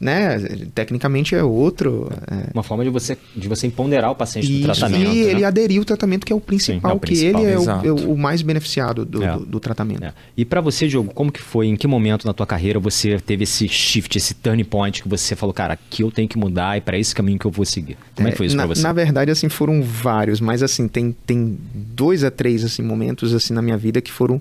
Né, 0.00 0.38
tecnicamente 0.74 1.34
é 1.34 1.42
outro. 1.42 2.10
É. 2.30 2.50
Uma 2.54 2.62
forma 2.62 2.84
de 2.84 2.90
você, 2.90 3.16
de 3.34 3.48
você 3.48 3.66
empoderar 3.66 4.10
o 4.10 4.14
paciente 4.14 4.50
do 4.52 4.62
tratamento. 4.62 5.10
E 5.10 5.24
né? 5.24 5.30
ele 5.30 5.44
aderiu 5.44 5.82
ao 5.82 5.84
tratamento, 5.84 6.26
que 6.26 6.32
é 6.32 6.36
o 6.36 6.40
principal, 6.40 6.90
Sim, 6.90 6.94
é 6.94 6.96
o 6.96 7.00
que 7.00 7.06
principal, 7.06 7.42
ele 7.42 7.52
é 7.52 7.58
o, 7.58 7.62
exato. 7.62 7.86
é 7.86 7.92
o 7.92 8.16
mais 8.16 8.42
beneficiado 8.42 9.04
do, 9.04 9.22
É. 9.22 9.32
do, 9.36 9.46
do 9.46 9.60
tratamento. 9.60 10.04
É. 10.04 10.12
E 10.36 10.44
pra 10.44 10.60
você, 10.60 10.86
Diogo, 10.86 11.12
como 11.12 11.32
que 11.32 11.40
foi? 11.42 11.66
Em 11.66 11.76
que 11.76 11.86
momento 11.86 12.26
na 12.26 12.32
tua 12.32 12.46
carreira 12.46 12.78
você 12.78 13.18
teve 13.18 13.44
esse 13.44 13.68
shift, 13.68 14.16
esse 14.16 14.34
turning 14.34 14.64
point 14.64 15.02
que 15.02 15.08
você 15.08 15.34
falou, 15.34 15.52
cara, 15.52 15.74
aqui 15.74 16.02
eu 16.02 16.10
tenho 16.10 16.28
que 16.28 16.38
mudar 16.38 16.76
e 16.76 16.80
para 16.80 16.98
esse 16.98 17.14
caminho 17.14 17.38
que 17.38 17.46
eu 17.46 17.50
vou 17.50 17.64
seguir? 17.64 17.96
Como 18.14 18.28
é 18.28 18.30
que 18.30 18.36
foi 18.36 18.46
isso 18.46 18.56
na, 18.56 18.64
pra 18.64 18.74
você? 18.74 18.82
Na 18.82 18.92
verdade, 18.92 19.30
assim, 19.30 19.48
foram 19.48 19.82
vários, 19.82 20.40
mas 20.40 20.62
assim, 20.62 20.88
tem, 20.88 21.14
tem 21.26 21.58
dois 21.74 22.24
a 22.24 22.30
três 22.30 22.64
assim, 22.64 22.82
momentos 22.82 23.34
assim 23.34 23.52
na 23.52 23.62
minha 23.62 23.76
vida 23.76 24.00
que 24.00 24.12
foram 24.12 24.40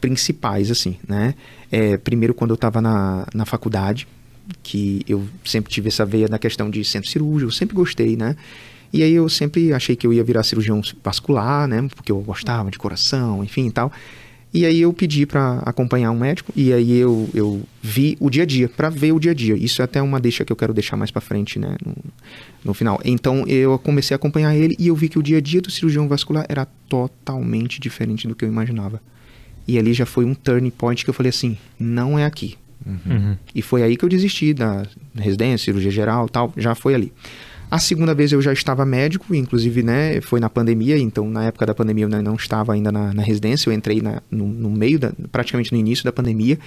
principais, 0.00 0.70
assim, 0.70 0.96
né? 1.06 1.34
É, 1.70 1.96
primeiro, 1.96 2.32
quando 2.32 2.50
eu 2.50 2.54
estava 2.54 2.80
na, 2.80 3.26
na 3.34 3.44
faculdade, 3.44 4.06
que 4.62 5.04
eu 5.08 5.26
sempre 5.44 5.72
tive 5.72 5.88
essa 5.88 6.04
veia 6.04 6.28
na 6.28 6.38
questão 6.38 6.70
de 6.70 6.84
centro 6.84 7.10
cirúrgico, 7.10 7.50
eu 7.50 7.54
sempre 7.54 7.74
gostei, 7.74 8.16
né? 8.16 8.36
E 8.92 9.02
aí 9.02 9.12
eu 9.12 9.28
sempre 9.28 9.72
achei 9.72 9.94
que 9.94 10.06
eu 10.06 10.12
ia 10.12 10.24
virar 10.24 10.42
cirurgião 10.42 10.80
vascular, 11.04 11.68
né? 11.68 11.86
Porque 11.94 12.10
eu 12.10 12.20
gostava 12.20 12.70
de 12.70 12.78
coração, 12.78 13.44
enfim 13.44 13.66
e 13.66 13.70
tal. 13.70 13.92
E 14.52 14.64
aí 14.64 14.80
eu 14.80 14.92
pedi 14.94 15.26
para 15.26 15.58
acompanhar 15.58 16.10
um 16.10 16.18
médico 16.18 16.50
e 16.56 16.72
aí 16.72 16.96
eu, 16.96 17.28
eu 17.34 17.62
vi 17.82 18.16
o 18.18 18.30
dia 18.30 18.44
a 18.44 18.46
dia, 18.46 18.66
para 18.66 18.88
ver 18.88 19.12
o 19.12 19.20
dia 19.20 19.32
a 19.32 19.34
dia. 19.34 19.54
Isso 19.54 19.82
é 19.82 19.84
até 19.84 20.00
uma 20.00 20.18
deixa 20.18 20.42
que 20.42 20.50
eu 20.50 20.56
quero 20.56 20.72
deixar 20.72 20.96
mais 20.96 21.10
para 21.10 21.20
frente, 21.20 21.58
né, 21.58 21.76
no, 21.84 21.94
no 22.64 22.72
final. 22.72 22.98
Então 23.04 23.46
eu 23.46 23.78
comecei 23.78 24.14
a 24.14 24.16
acompanhar 24.16 24.56
ele 24.56 24.74
e 24.78 24.88
eu 24.88 24.96
vi 24.96 25.10
que 25.10 25.18
o 25.18 25.22
dia 25.22 25.36
a 25.36 25.40
dia 25.40 25.60
do 25.60 25.70
cirurgião 25.70 26.08
vascular 26.08 26.46
era 26.48 26.66
totalmente 26.88 27.78
diferente 27.78 28.26
do 28.26 28.34
que 28.34 28.42
eu 28.44 28.48
imaginava. 28.48 29.02
E 29.66 29.78
ali 29.78 29.92
já 29.92 30.06
foi 30.06 30.24
um 30.24 30.34
turning 30.34 30.70
point 30.70 31.04
que 31.04 31.10
eu 31.10 31.14
falei 31.14 31.28
assim, 31.28 31.58
não 31.78 32.18
é 32.18 32.24
aqui. 32.24 32.56
Uhum. 32.88 33.36
E 33.54 33.60
foi 33.60 33.82
aí 33.82 33.96
que 33.96 34.04
eu 34.04 34.08
desisti 34.08 34.54
da 34.54 34.86
residência, 35.14 35.66
cirurgia 35.66 35.90
geral, 35.90 36.28
tal, 36.28 36.52
já 36.56 36.74
foi 36.74 36.94
ali. 36.94 37.12
A 37.70 37.78
segunda 37.78 38.14
vez 38.14 38.32
eu 38.32 38.40
já 38.40 38.50
estava 38.52 38.86
médico, 38.86 39.34
inclusive, 39.34 39.82
né, 39.82 40.22
foi 40.22 40.40
na 40.40 40.48
pandemia, 40.48 40.98
então 40.98 41.28
na 41.28 41.44
época 41.44 41.66
da 41.66 41.74
pandemia 41.74 42.06
eu 42.06 42.22
não 42.22 42.34
estava 42.34 42.72
ainda 42.72 42.90
na, 42.90 43.12
na 43.12 43.22
residência, 43.22 43.68
eu 43.68 43.74
entrei 43.74 44.00
na- 44.00 44.22
no, 44.30 44.48
no 44.48 44.70
meio, 44.70 44.98
da, 44.98 45.12
praticamente 45.30 45.70
no 45.70 45.78
início 45.78 46.02
da 46.02 46.10
pandemia, 46.10 46.58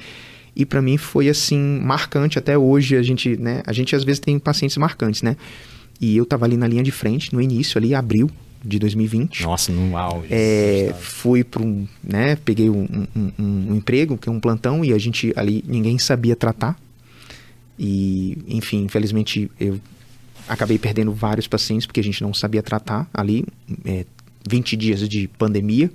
e 0.56 0.64
para 0.64 0.80
mim 0.80 0.98
foi 0.98 1.28
assim, 1.28 1.58
marcante 1.82 2.38
até 2.38 2.56
hoje, 2.56 2.96
a 2.96 3.02
gente, 3.02 3.36
né, 3.36 3.64
a 3.66 3.74
gente 3.74 3.96
às 3.96 4.04
vezes 4.04 4.20
tem 4.20 4.38
pacientes 4.38 4.78
marcantes, 4.78 5.24
né, 5.24 5.36
e 6.00 6.16
eu 6.16 6.24
estava 6.24 6.46
ali 6.46 6.56
na 6.56 6.68
linha 6.68 6.84
de 6.84 6.92
frente, 6.92 7.34
no 7.34 7.42
início 7.42 7.80
ali, 7.80 7.96
abril 7.96 8.30
de 8.64 8.78
2020, 8.80 9.44
Nossa, 9.44 9.72
no 9.72 9.98
auge. 9.98 10.28
é, 10.30 10.94
fui 11.00 11.44
para 11.44 11.64
um, 11.64 11.88
né, 12.04 12.36
peguei 12.36 12.70
um, 12.70 12.84
um- 13.16 13.32
um- 13.40 13.72
um 13.72 13.76
emprego, 13.76 14.18
que 14.18 14.30
é 14.30 14.32
um 14.32 14.40
plantão, 14.40 14.86
e 14.86 14.94
a 14.94 14.98
gente 14.98 15.34
ali, 15.36 15.64
ninguém 15.68 15.98
sabia 15.98 16.36
tratar. 16.36 16.78
E, 17.80 18.38
enfim, 18.48 18.84
infelizmente 18.84 19.50
eu 19.60 19.80
acabei 20.48 20.78
perdendo 20.78 21.12
vários 21.12 21.48
pacientes 21.48 21.86
porque 21.88 22.00
a 22.00 22.04
gente 22.04 22.22
não 22.22 22.34
sabia 22.34 22.62
tratar 22.62 23.10
ali, 23.14 23.46
é, 23.86 24.06
20 24.48 24.76
dias 24.76 25.08
de 25.08 25.28
pandemia, 25.28 25.90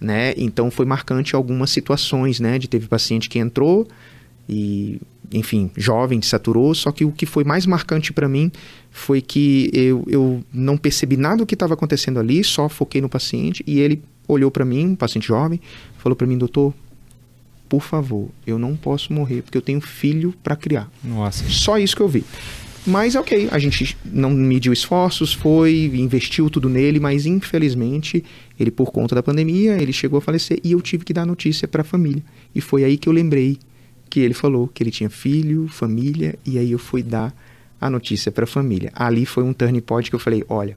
né? 0.00 0.34
Então 0.36 0.70
foi 0.70 0.84
marcante 0.86 1.34
algumas 1.34 1.70
situações, 1.70 2.38
né? 2.38 2.58
De 2.58 2.68
teve 2.68 2.86
paciente 2.86 3.28
que 3.28 3.38
entrou 3.38 3.88
e, 4.48 5.00
enfim, 5.32 5.70
jovem, 5.76 6.20
saturou, 6.22 6.74
só 6.74 6.92
que 6.92 7.04
o 7.04 7.10
que 7.10 7.26
foi 7.26 7.42
mais 7.42 7.66
marcante 7.66 8.12
para 8.12 8.28
mim 8.28 8.52
foi 8.96 9.20
que 9.20 9.70
eu, 9.74 10.02
eu 10.08 10.42
não 10.50 10.78
percebi 10.78 11.18
nada 11.18 11.36
do 11.36 11.46
que 11.46 11.54
estava 11.54 11.74
acontecendo 11.74 12.18
ali, 12.18 12.42
só 12.42 12.66
foquei 12.66 12.98
no 12.98 13.10
paciente 13.10 13.62
e 13.66 13.78
ele 13.78 14.02
olhou 14.26 14.50
para 14.50 14.64
mim, 14.64 14.86
um 14.86 14.96
paciente 14.96 15.28
jovem, 15.28 15.60
falou 15.98 16.16
para 16.16 16.26
mim, 16.26 16.38
doutor, 16.38 16.72
por 17.68 17.82
favor, 17.82 18.30
eu 18.46 18.58
não 18.58 18.74
posso 18.74 19.12
morrer 19.12 19.42
porque 19.42 19.58
eu 19.58 19.62
tenho 19.62 19.82
filho 19.82 20.34
para 20.42 20.56
criar. 20.56 20.90
Nossa. 21.04 21.44
Só 21.46 21.78
isso 21.78 21.94
que 21.94 22.00
eu 22.00 22.08
vi. 22.08 22.24
Mas 22.86 23.14
ok, 23.14 23.48
a 23.52 23.58
gente 23.58 23.98
não 24.02 24.30
mediu 24.30 24.72
esforços, 24.72 25.34
foi, 25.34 25.90
investiu 25.94 26.48
tudo 26.48 26.70
nele, 26.70 26.98
mas 26.98 27.26
infelizmente 27.26 28.24
ele 28.58 28.70
por 28.70 28.90
conta 28.90 29.14
da 29.14 29.22
pandemia, 29.22 29.76
ele 29.76 29.92
chegou 29.92 30.18
a 30.18 30.22
falecer 30.22 30.58
e 30.64 30.72
eu 30.72 30.80
tive 30.80 31.04
que 31.04 31.12
dar 31.12 31.26
notícia 31.26 31.68
para 31.68 31.82
a 31.82 31.84
família. 31.84 32.22
E 32.54 32.62
foi 32.62 32.82
aí 32.82 32.96
que 32.96 33.10
eu 33.10 33.12
lembrei 33.12 33.58
que 34.08 34.20
ele 34.20 34.32
falou 34.34 34.68
que 34.68 34.82
ele 34.82 34.90
tinha 34.90 35.10
filho, 35.10 35.68
família, 35.68 36.38
e 36.46 36.58
aí 36.58 36.72
eu 36.72 36.78
fui 36.78 37.02
dar 37.02 37.34
a 37.80 37.90
notícia 37.90 38.32
para 38.32 38.44
a 38.44 38.46
família. 38.46 38.90
Ali 38.94 39.26
foi 39.26 39.42
um 39.44 39.52
turning 39.52 39.80
point 39.80 40.08
que 40.10 40.14
eu 40.14 40.20
falei, 40.20 40.44
olha, 40.48 40.76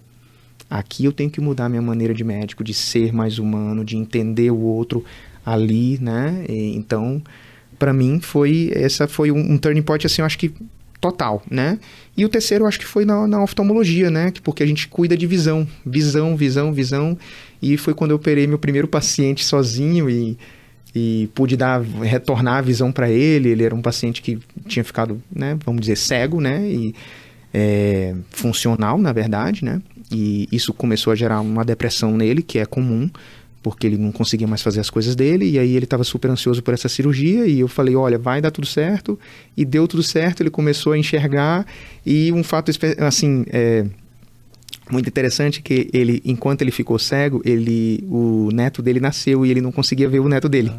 aqui 0.69 1.05
eu 1.05 1.11
tenho 1.11 1.29
que 1.29 1.41
mudar 1.41 1.69
minha 1.69 1.81
maneira 1.81 2.13
de 2.13 2.23
médico, 2.23 2.63
de 2.63 2.73
ser 2.73 3.13
mais 3.13 3.39
humano, 3.39 3.83
de 3.83 3.97
entender 3.97 4.51
o 4.51 4.59
outro 4.59 5.03
ali, 5.45 5.97
né? 6.01 6.45
E, 6.47 6.75
então, 6.75 7.21
para 7.77 7.93
mim 7.93 8.19
foi 8.19 8.71
essa 8.73 9.07
foi 9.07 9.31
um, 9.31 9.53
um 9.53 9.81
point 9.81 10.05
assim, 10.05 10.21
eu 10.21 10.25
acho 10.25 10.37
que 10.37 10.53
total, 11.01 11.41
né? 11.49 11.79
E 12.17 12.25
o 12.25 12.29
terceiro 12.29 12.65
eu 12.65 12.67
acho 12.67 12.77
que 12.79 12.85
foi 12.85 13.05
na, 13.05 13.25
na 13.25 13.41
oftalmologia, 13.41 14.11
né? 14.11 14.31
Que- 14.31 14.41
Porque 14.41 14.61
a 14.61 14.65
gente 14.65 14.87
cuida 14.89 15.15
de 15.15 15.25
visão, 15.25 15.65
visão, 15.85 16.35
visão, 16.35 16.73
visão. 16.73 17.17
E 17.61 17.77
foi 17.77 17.93
quando 17.93 18.11
eu 18.11 18.17
operei 18.17 18.45
meu 18.47 18.59
primeiro 18.59 18.87
paciente 18.87 19.45
sozinho 19.45 20.09
e, 20.09 20.37
e 20.93 21.29
pude 21.33 21.55
dar 21.55 21.81
retornar 21.81 22.57
a 22.57 22.61
visão 22.61 22.91
para 22.91 23.09
ele. 23.09 23.49
Ele 23.49 23.63
era 23.63 23.75
um 23.75 23.81
paciente 23.81 24.21
que 24.21 24.39
tinha 24.67 24.83
ficado, 24.83 25.21
né? 25.33 25.57
Vamos 25.65 25.81
dizer 25.81 25.95
cego, 25.95 26.41
né? 26.41 26.67
E 26.67 26.95
é, 27.53 28.15
funcional, 28.31 28.97
na 28.97 29.13
verdade, 29.13 29.63
né? 29.63 29.81
E 30.11 30.47
isso 30.51 30.73
começou 30.73 31.11
a 31.11 31.15
gerar 31.15 31.41
uma 31.41 31.63
depressão 31.63 32.17
nele, 32.17 32.41
que 32.41 32.57
é 32.57 32.65
comum, 32.65 33.09
porque 33.61 33.85
ele 33.85 33.97
não 33.97 34.11
conseguia 34.11 34.47
mais 34.47 34.61
fazer 34.61 34.79
as 34.79 34.89
coisas 34.89 35.15
dele, 35.15 35.47
e 35.49 35.59
aí 35.59 35.75
ele 35.75 35.85
estava 35.85 36.03
super 36.03 36.31
ansioso 36.31 36.63
por 36.63 36.73
essa 36.73 36.89
cirurgia, 36.89 37.45
e 37.45 37.59
eu 37.59 37.67
falei, 37.67 37.95
olha, 37.95 38.17
vai 38.17 38.41
dar 38.41 38.49
tudo 38.49 38.65
certo, 38.65 39.19
e 39.55 39.63
deu 39.63 39.87
tudo 39.87 40.01
certo, 40.01 40.41
ele 40.41 40.49
começou 40.49 40.93
a 40.93 40.97
enxergar, 40.97 41.65
e 42.05 42.31
um 42.31 42.43
fato, 42.43 42.71
assim, 42.99 43.45
é, 43.49 43.85
muito 44.91 45.07
interessante 45.07 45.61
que 45.61 45.89
ele, 45.93 46.21
enquanto 46.25 46.61
ele 46.61 46.71
ficou 46.71 46.97
cego, 46.97 47.41
ele, 47.45 48.03
o 48.09 48.49
neto 48.51 48.81
dele 48.81 48.99
nasceu 48.99 49.45
e 49.45 49.51
ele 49.51 49.61
não 49.61 49.71
conseguia 49.71 50.09
ver 50.09 50.19
o 50.19 50.27
neto 50.27 50.49
dele. 50.49 50.71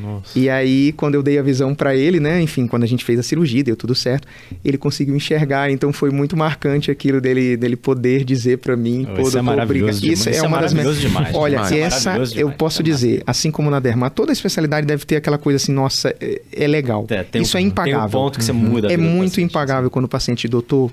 Nossa. 0.00 0.38
E 0.38 0.48
aí, 0.50 0.92
quando 0.92 1.14
eu 1.14 1.22
dei 1.22 1.38
a 1.38 1.42
visão 1.42 1.74
pra 1.74 1.94
ele, 1.94 2.18
né? 2.20 2.40
Enfim, 2.40 2.66
quando 2.66 2.82
a 2.82 2.86
gente 2.86 3.04
fez 3.04 3.18
a 3.18 3.22
cirurgia, 3.22 3.62
deu 3.62 3.76
tudo 3.76 3.94
certo, 3.94 4.26
ele 4.64 4.76
conseguiu 4.76 5.14
enxergar. 5.14 5.70
Então 5.70 5.92
foi 5.92 6.10
muito 6.10 6.36
marcante 6.36 6.90
aquilo 6.90 7.20
dele, 7.20 7.56
dele 7.56 7.76
poder 7.76 8.24
dizer 8.24 8.58
pra 8.58 8.76
mim, 8.76 9.06
Oh, 9.10 9.14
pô, 9.14 9.22
isso 9.22 9.38
é 9.38 9.42
maravilhoso. 9.42 10.04
Isso 10.06 10.28
é 10.28 10.32
Isso 10.32 10.44
é 10.44 10.48
uma 10.48 10.60
das 10.60 10.72
maravilhoso 10.72 11.00
demais, 11.00 11.34
Olha, 11.34 11.56
demais. 11.56 11.72
É 11.72 11.78
essa 11.80 12.10
maravilhoso 12.10 12.38
eu 12.38 12.50
posso 12.52 12.82
É 12.82 12.84
dizer, 12.84 13.22
assim 13.26 13.50
como 13.50 13.70
na 13.70 13.78
derma, 13.80 14.10
toda 14.10 14.32
especialidade 14.32 14.86
deve 14.86 15.04
ter 15.04 15.16
aquela 15.16 15.38
coisa 15.38 15.56
assim, 15.56 15.72
nossa, 15.72 16.14
é, 16.20 16.40
é 16.52 16.66
legal. 16.66 17.06
É, 17.10 17.38
Isso 17.38 17.56
um- 17.56 17.60
é 17.60 17.62
impagável. 17.62 18.08
Tem 18.08 18.08
um 18.08 18.10
ponto 18.24 18.38
que 18.38 18.44
você 18.44 18.52
muda. 18.52 18.92
É 18.92 18.96
muito 18.96 19.30
paciente, 19.32 19.42
impagável 19.50 19.90
quando 19.90 20.06
o 20.06 20.08
paciente, 20.08 20.48
doutor, 20.48 20.90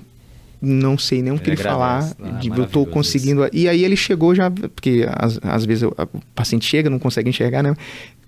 não 0.60 0.98
sei 0.98 1.22
nem 1.22 1.32
o 1.32 1.38
que 1.38 1.48
Ele 1.50 1.56
ele 1.56 1.62
falar. 1.62 2.12
Ah, 2.22 2.30
de, 2.38 2.48
eu 2.48 2.66
tô 2.66 2.84
conseguindo. 2.86 3.48
E 3.52 3.68
aí 3.68 3.84
ele 3.84 3.96
chegou 3.96 4.34
já, 4.34 4.50
porque 4.50 5.06
às, 5.08 5.38
às 5.42 5.64
vezes 5.64 5.82
eu- 5.82 5.94
o 6.12 6.20
paciente 6.34 6.66
chega, 6.66 6.90
não 6.90 6.98
consegue 6.98 7.28
enxergar, 7.30 7.62
né? 7.62 7.74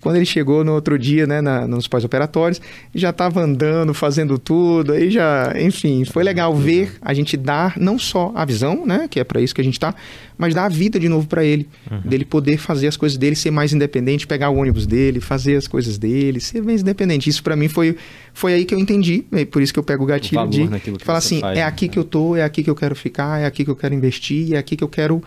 Quando 0.03 0.17
ele 0.17 0.25
chegou 0.25 0.65
no 0.65 0.73
outro 0.73 0.99
dia, 0.99 1.25
né, 1.25 1.39
na- 1.39 1.65
nos 1.65 1.87
pós-operatórios, 1.87 2.59
já 2.93 3.11
estava 3.11 3.39
andando, 3.41 3.93
fazendo 3.93 4.37
tudo, 4.37 4.91
aí 4.91 5.09
já, 5.09 5.53
enfim, 5.57 6.03
foi 6.03 6.23
legal 6.23 6.53
ver 6.53 6.97
a 7.01 7.13
gente 7.13 7.37
dar 7.37 7.75
não 7.79 7.97
só 7.97 8.33
a 8.35 8.43
visão, 8.43 8.85
né, 8.85 9.07
que 9.09 9.17
é 9.17 9.23
para 9.23 9.39
isso 9.39 9.55
que 9.55 9.61
a 9.61 9.63
gente 9.63 9.79
tá, 9.79 9.95
mas 10.37 10.53
dar 10.53 10.65
a 10.65 10.69
vida 10.69 10.99
de 10.99 11.07
novo 11.07 11.25
para 11.25 11.45
ele, 11.45 11.69
dele 12.03 12.25
poder 12.25 12.57
fazer 12.57 12.87
as 12.87 12.97
coisas 12.97 13.17
dele, 13.17 13.33
ser 13.35 13.49
mais 13.49 13.71
independente, 13.71 14.27
pegar 14.27 14.49
o 14.49 14.57
ônibus 14.57 14.85
dele, 14.85 15.21
fazer 15.21 15.55
as 15.55 15.67
coisas 15.67 15.97
dele, 15.97 16.41
ser 16.41 16.61
mais 16.61 16.81
independente. 16.81 17.29
Isso 17.29 17.41
para 17.41 17.55
mim 17.55 17.69
foi 17.69 17.95
foi 18.33 18.53
aí 18.55 18.65
que 18.65 18.73
eu 18.75 18.79
entendi, 18.79 19.23
por 19.51 19.61
isso 19.61 19.71
que 19.71 19.79
eu 19.79 19.83
pego 19.83 20.03
o 20.03 20.07
gatilho 20.07 20.35
valor 20.35 20.49
de 20.51 20.57
que 20.97 21.05
falar 21.05 21.19
assim, 21.19 21.39
faz, 21.39 21.57
é 21.57 21.61
né? 21.61 21.65
aqui 21.67 21.87
que 21.87 21.97
eu 21.97 22.03
tô, 22.03 22.35
é 22.35 22.43
aqui 22.43 22.61
que 22.63 22.69
eu 22.69 22.75
quero 22.75 22.95
ficar, 22.95 23.39
é 23.39 23.45
aqui 23.45 23.63
que 23.63 23.69
eu 23.71 23.75
quero 23.75 23.93
investir, 23.93 24.53
é 24.53 24.57
aqui 24.57 24.75
que 24.75 24.83
eu 24.83 24.87
quero 24.89 25.23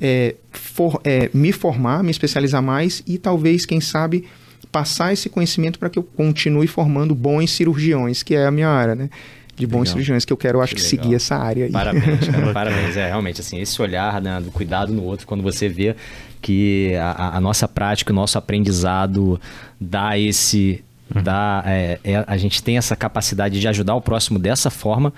é, 0.00 0.34
for- 0.52 1.00
é, 1.04 1.30
me 1.34 1.52
formar, 1.52 2.02
me 2.02 2.10
especializar 2.10 2.62
mais 2.62 3.02
e 3.06 3.18
talvez, 3.18 3.66
quem 3.66 3.80
sabe, 3.80 4.24
passar 4.72 5.12
esse 5.12 5.28
conhecimento 5.28 5.78
para 5.78 5.90
que 5.90 5.98
eu 5.98 6.02
continue 6.02 6.66
formando 6.66 7.14
bons 7.14 7.50
cirurgiões, 7.50 8.22
que 8.22 8.34
é 8.34 8.46
a 8.46 8.50
minha 8.50 8.68
área, 8.68 8.94
né? 8.94 9.10
De 9.56 9.66
bons 9.66 9.80
Legal. 9.80 9.86
cirurgiões, 9.92 10.24
que 10.24 10.32
eu 10.32 10.36
quero, 10.38 10.60
acho 10.62 10.74
Que 10.74 10.80
que, 10.80 10.86
seguir 10.86 11.14
essa 11.14 11.36
área 11.36 11.66
aí. 11.66 11.70
Parabéns, 11.72 12.28
cara, 12.28 12.52
parabéns. 12.54 12.96
É, 12.96 13.08
realmente, 13.08 13.40
assim, 13.42 13.60
esse 13.60 13.82
olhar 13.82 14.20
né, 14.22 14.40
do 14.40 14.50
cuidado 14.50 14.90
no 14.92 15.02
outro, 15.02 15.26
quando 15.26 15.42
você 15.42 15.68
vê 15.68 15.94
que 16.40 16.94
a, 16.96 17.10
a- 17.10 17.36
a 17.36 17.40
nossa 17.40 17.68
prática, 17.68 18.10
o 18.10 18.16
nosso 18.16 18.38
aprendizado 18.38 19.38
dá 19.80 20.18
esse. 20.18 20.82
Dá, 21.24 21.62
é, 21.66 21.98
é- 22.04 22.24
a 22.26 22.36
gente 22.38 22.62
tem 22.62 22.78
essa 22.78 22.94
capacidade 22.96 23.60
de 23.60 23.66
ajudar 23.68 23.94
o 23.96 24.00
próximo 24.00 24.38
dessa 24.38 24.70
forma. 24.70 25.12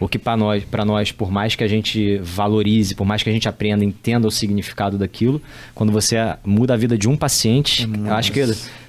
O 0.00 0.06
que 0.08 0.18
para 0.18 0.36
nós, 0.36 0.62
para 0.64 0.84
nós, 0.84 1.10
por 1.10 1.30
mais 1.30 1.54
que 1.56 1.64
a 1.64 1.68
gente 1.68 2.18
valorize, 2.22 2.94
por 2.94 3.04
mais 3.04 3.22
que 3.22 3.30
a 3.30 3.32
gente 3.32 3.48
aprenda, 3.48 3.84
entenda 3.84 4.28
o 4.28 4.30
significado 4.30 4.96
daquilo, 4.96 5.42
quando 5.74 5.92
você 5.92 6.16
muda 6.44 6.74
a 6.74 6.76
vida 6.76 6.96
de 6.96 7.08
um 7.08 7.16
paciente, 7.16 7.88
eu 8.06 8.14
acho 8.14 8.30
que 8.30 8.40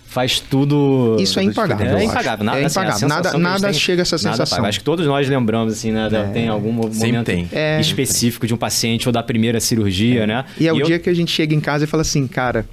faz 0.05 0.39
tudo. 0.39 1.18
Isso 1.20 1.39
é 1.39 1.43
impagável, 1.43 1.97
É 1.97 2.03
impagável. 2.03 2.43
Nada, 2.45 2.60
É 2.60 2.66
assim, 2.66 2.80
a 2.80 2.82
impagável. 2.84 3.07
Nada- 3.07 3.24
sensação 3.30 3.39
que 3.41 3.45
a 3.45 3.49
gente 3.51 3.62
nada 3.62 3.72
tem- 3.74 3.80
chega 3.80 4.01
a 4.01 4.03
essa 4.03 4.16
nada 4.18 4.32
sensação. 4.38 4.57
paga. 4.57 4.70
Acho 4.70 4.80
que 4.80 4.86
todos 4.86 5.05
nós 5.07 5.28
lembramos, 5.30 5.74
assim, 5.74 5.91
né? 5.91 6.10
Tem 6.34 6.47
algum 6.47 6.72
momento 6.72 7.26
tem. 7.26 7.47
É. 7.51 7.80
específico 7.82 8.45
de 8.47 8.53
um 8.53 8.57
paciente 8.57 9.07
ou 9.07 9.12
da 9.12 9.22
primeira 9.24 9.60
cirurgia, 9.60 10.26
né? 10.28 10.45
E 10.60 10.68
é 10.68 10.74
o 10.74 10.80
eu- 10.80 10.86
dia 10.86 10.99
que 10.99 11.10
a 11.10 11.14
gente 11.14 11.32
chega 11.32 11.53
em 11.55 11.60
casa 11.60 11.84
e 11.84 11.88
fala 11.88 12.01
assim, 12.01 12.28
cara, 12.28 12.66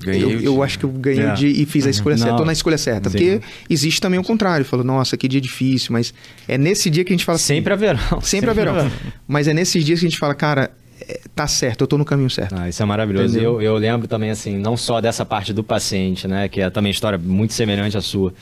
Ganhei 0.00 0.22
eu, 0.22 0.40
eu 0.40 0.62
acho 0.62 0.78
que 0.78 0.84
eu 0.84 0.90
ganhei 0.90 1.24
É. 1.24 1.32
dia 1.34 1.48
e 1.48 1.64
fiz 1.64 1.86
a 1.86 1.90
escolha 1.90 2.16
certa. 2.16 2.32
Não. 2.32 2.38
Tô 2.38 2.44
na 2.44 2.52
escolha 2.52 2.76
certa. 2.76 3.08
Sim. 3.08 3.16
Porque 3.18 3.40
existe 3.70 4.00
também 4.00 4.20
o 4.20 4.22
contrário. 4.22 4.64
Falou, 4.64 4.84
nossa, 4.84 5.16
que 5.16 5.26
dia 5.26 5.40
difícil, 5.40 5.92
mas 5.92 6.12
é 6.46 6.58
nesse 6.58 6.90
dia 6.90 7.02
que 7.04 7.12
a 7.12 7.16
gente 7.16 7.24
fala 7.24 7.36
assim, 7.36 7.54
Sempre 7.54 7.72
haverá. 7.72 7.98
Sempre 8.22 8.50
haverá. 8.50 8.90
Mas 9.26 9.48
é 9.48 9.54
nesses 9.54 9.84
dias 9.84 10.00
que 10.00 10.06
a 10.06 10.08
gente 10.10 10.18
fala, 10.18 10.34
cara, 10.34 10.70
é, 11.08 11.20
tá 11.34 11.46
certo, 11.46 11.80
eu 11.82 11.86
tô 11.86 11.96
no 11.96 12.04
caminho 12.04 12.28
certo. 12.28 12.54
Ah, 12.58 12.68
isso 12.68 12.82
é 12.82 12.86
maravilhoso. 12.86 13.34
Entendeu? 13.34 13.54
Eu, 13.54 13.62
eu 13.62 13.76
lembro 13.76 14.06
também, 14.06 14.30
assim, 14.30 14.58
não 14.58 14.76
só 14.76 15.00
dessa 15.00 15.24
parte 15.24 15.52
do 15.52 15.64
paciente, 15.64 16.28
né? 16.28 16.46
Que 16.48 16.60
é 16.60 16.68
também 16.70 16.90
história 16.90 17.18
muito 17.18 17.54
semelhante 17.54 17.96
à 17.96 18.00
sua, 18.02 18.34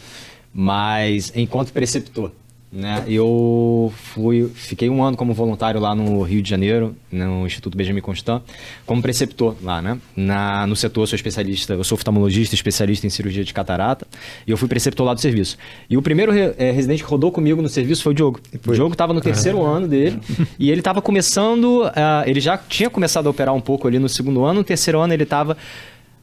mas 0.52 1.32
enquanto 1.34 1.72
preceptor. 1.72 2.32
Né? 2.74 3.04
Eu 3.06 3.92
fui, 3.96 4.50
fiquei 4.52 4.90
um 4.90 5.00
ano 5.04 5.16
como 5.16 5.32
voluntário 5.32 5.80
lá 5.80 5.94
no 5.94 6.20
Rio 6.22 6.42
de 6.42 6.50
Janeiro, 6.50 6.96
no 7.10 7.46
Instituto 7.46 7.78
Benjamin 7.78 8.00
Constant, 8.00 8.42
como 8.84 9.00
preceptor 9.00 9.54
lá, 9.62 9.80
né? 9.80 9.96
Na, 10.16 10.66
no 10.66 10.74
setor, 10.74 11.02
eu 11.02 11.06
sou 11.06 11.14
especialista, 11.14 11.74
eu 11.74 11.84
sou 11.84 11.94
oftalmologista, 11.94 12.52
especialista 12.52 13.06
em 13.06 13.10
cirurgia 13.10 13.44
de 13.44 13.54
catarata, 13.54 14.04
e 14.44 14.50
eu 14.50 14.56
fui 14.56 14.66
preceptor 14.66 15.06
lá 15.06 15.14
do 15.14 15.20
serviço. 15.20 15.56
E 15.88 15.96
o 15.96 16.02
primeiro 16.02 16.32
re- 16.32 16.52
eh, 16.58 16.72
residente 16.72 17.04
que 17.04 17.08
rodou 17.08 17.30
comigo 17.30 17.62
no 17.62 17.68
serviço 17.68 18.02
foi 18.02 18.10
o 18.10 18.14
Diogo. 18.16 18.40
O 18.66 18.72
Diogo 18.72 18.92
estava 18.92 19.14
no 19.14 19.20
terceiro 19.20 19.62
ano 19.62 19.86
dele, 19.86 20.18
e 20.58 20.68
ele 20.68 20.80
estava 20.80 21.00
começando, 21.00 21.84
ah, 21.94 22.24
ele 22.26 22.40
já 22.40 22.58
tinha 22.58 22.90
começado 22.90 23.28
a 23.28 23.30
operar 23.30 23.54
um 23.54 23.60
pouco 23.60 23.86
ali 23.86 24.00
no 24.00 24.08
segundo 24.08 24.44
ano, 24.44 24.58
no 24.60 24.64
terceiro 24.64 24.98
ano 24.98 25.12
ele 25.14 25.22
estava 25.22 25.56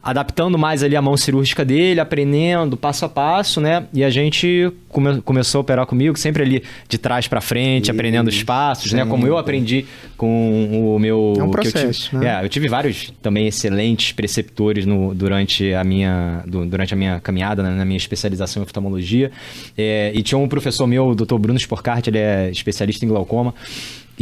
adaptando 0.03 0.57
mais 0.57 0.81
ali 0.83 0.95
a 0.95 1.01
mão 1.01 1.15
cirúrgica 1.15 1.63
dele, 1.63 1.99
aprendendo 1.99 2.75
passo 2.75 3.05
a 3.05 3.09
passo, 3.09 3.61
né? 3.61 3.85
E 3.93 4.03
a 4.03 4.09
gente 4.09 4.71
come- 4.89 5.21
começou 5.21 5.59
a 5.59 5.61
operar 5.61 5.85
comigo, 5.85 6.17
sempre 6.17 6.41
ali 6.43 6.63
de 6.89 6.97
trás 6.97 7.27
para 7.27 7.39
frente, 7.39 7.91
aprendendo 7.91 8.27
os 8.27 8.41
passos, 8.43 8.91
né? 8.93 9.05
Como 9.05 9.27
eu 9.27 9.37
aprendi 9.37 9.85
com 10.17 10.95
o 10.95 10.99
meu... 10.99 11.33
É 11.37 11.43
um 11.43 11.51
que 11.51 11.57
eu 11.57 11.61
tive- 11.61 11.71
processo, 11.73 12.17
né? 12.17 12.39
É, 12.41 12.45
eu 12.45 12.49
tive 12.49 12.67
vários 12.67 13.13
também 13.21 13.47
excelentes 13.47 14.11
preceptores 14.11 14.85
no- 14.85 15.13
durante, 15.13 15.73
a 15.73 15.83
minha, 15.83 16.43
du- 16.47 16.65
durante 16.65 16.93
a 16.93 16.97
minha 16.97 17.19
caminhada, 17.19 17.61
né, 17.61 17.69
na 17.69 17.85
minha 17.85 17.97
especialização 17.97 18.61
em 18.61 18.65
oftalmologia. 18.65 19.31
É, 19.77 20.11
e 20.15 20.23
tinha 20.23 20.37
um 20.37 20.47
professor 20.47 20.87
meu, 20.87 21.09
o 21.09 21.15
Dr. 21.15 21.35
Bruno 21.37 21.57
Sporcart, 21.59 22.07
ele 22.07 22.17
é 22.17 22.49
especialista 22.49 23.05
em 23.05 23.07
glaucoma. 23.07 23.53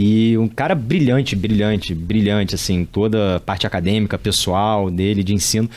E 0.02 0.38
um 0.38 0.48
cara 0.48 0.74
brilhante, 0.74 1.36
brilhante, 1.36 1.94
brilhante, 1.94 2.56
assim, 2.56 2.86
toda 2.86 3.36
a 3.36 3.40
parte 3.42 3.68
acadêmica, 3.68 4.18
pessoal 4.18 4.90
dele, 4.90 5.26
de 5.26 5.34
ensino, 5.34 5.70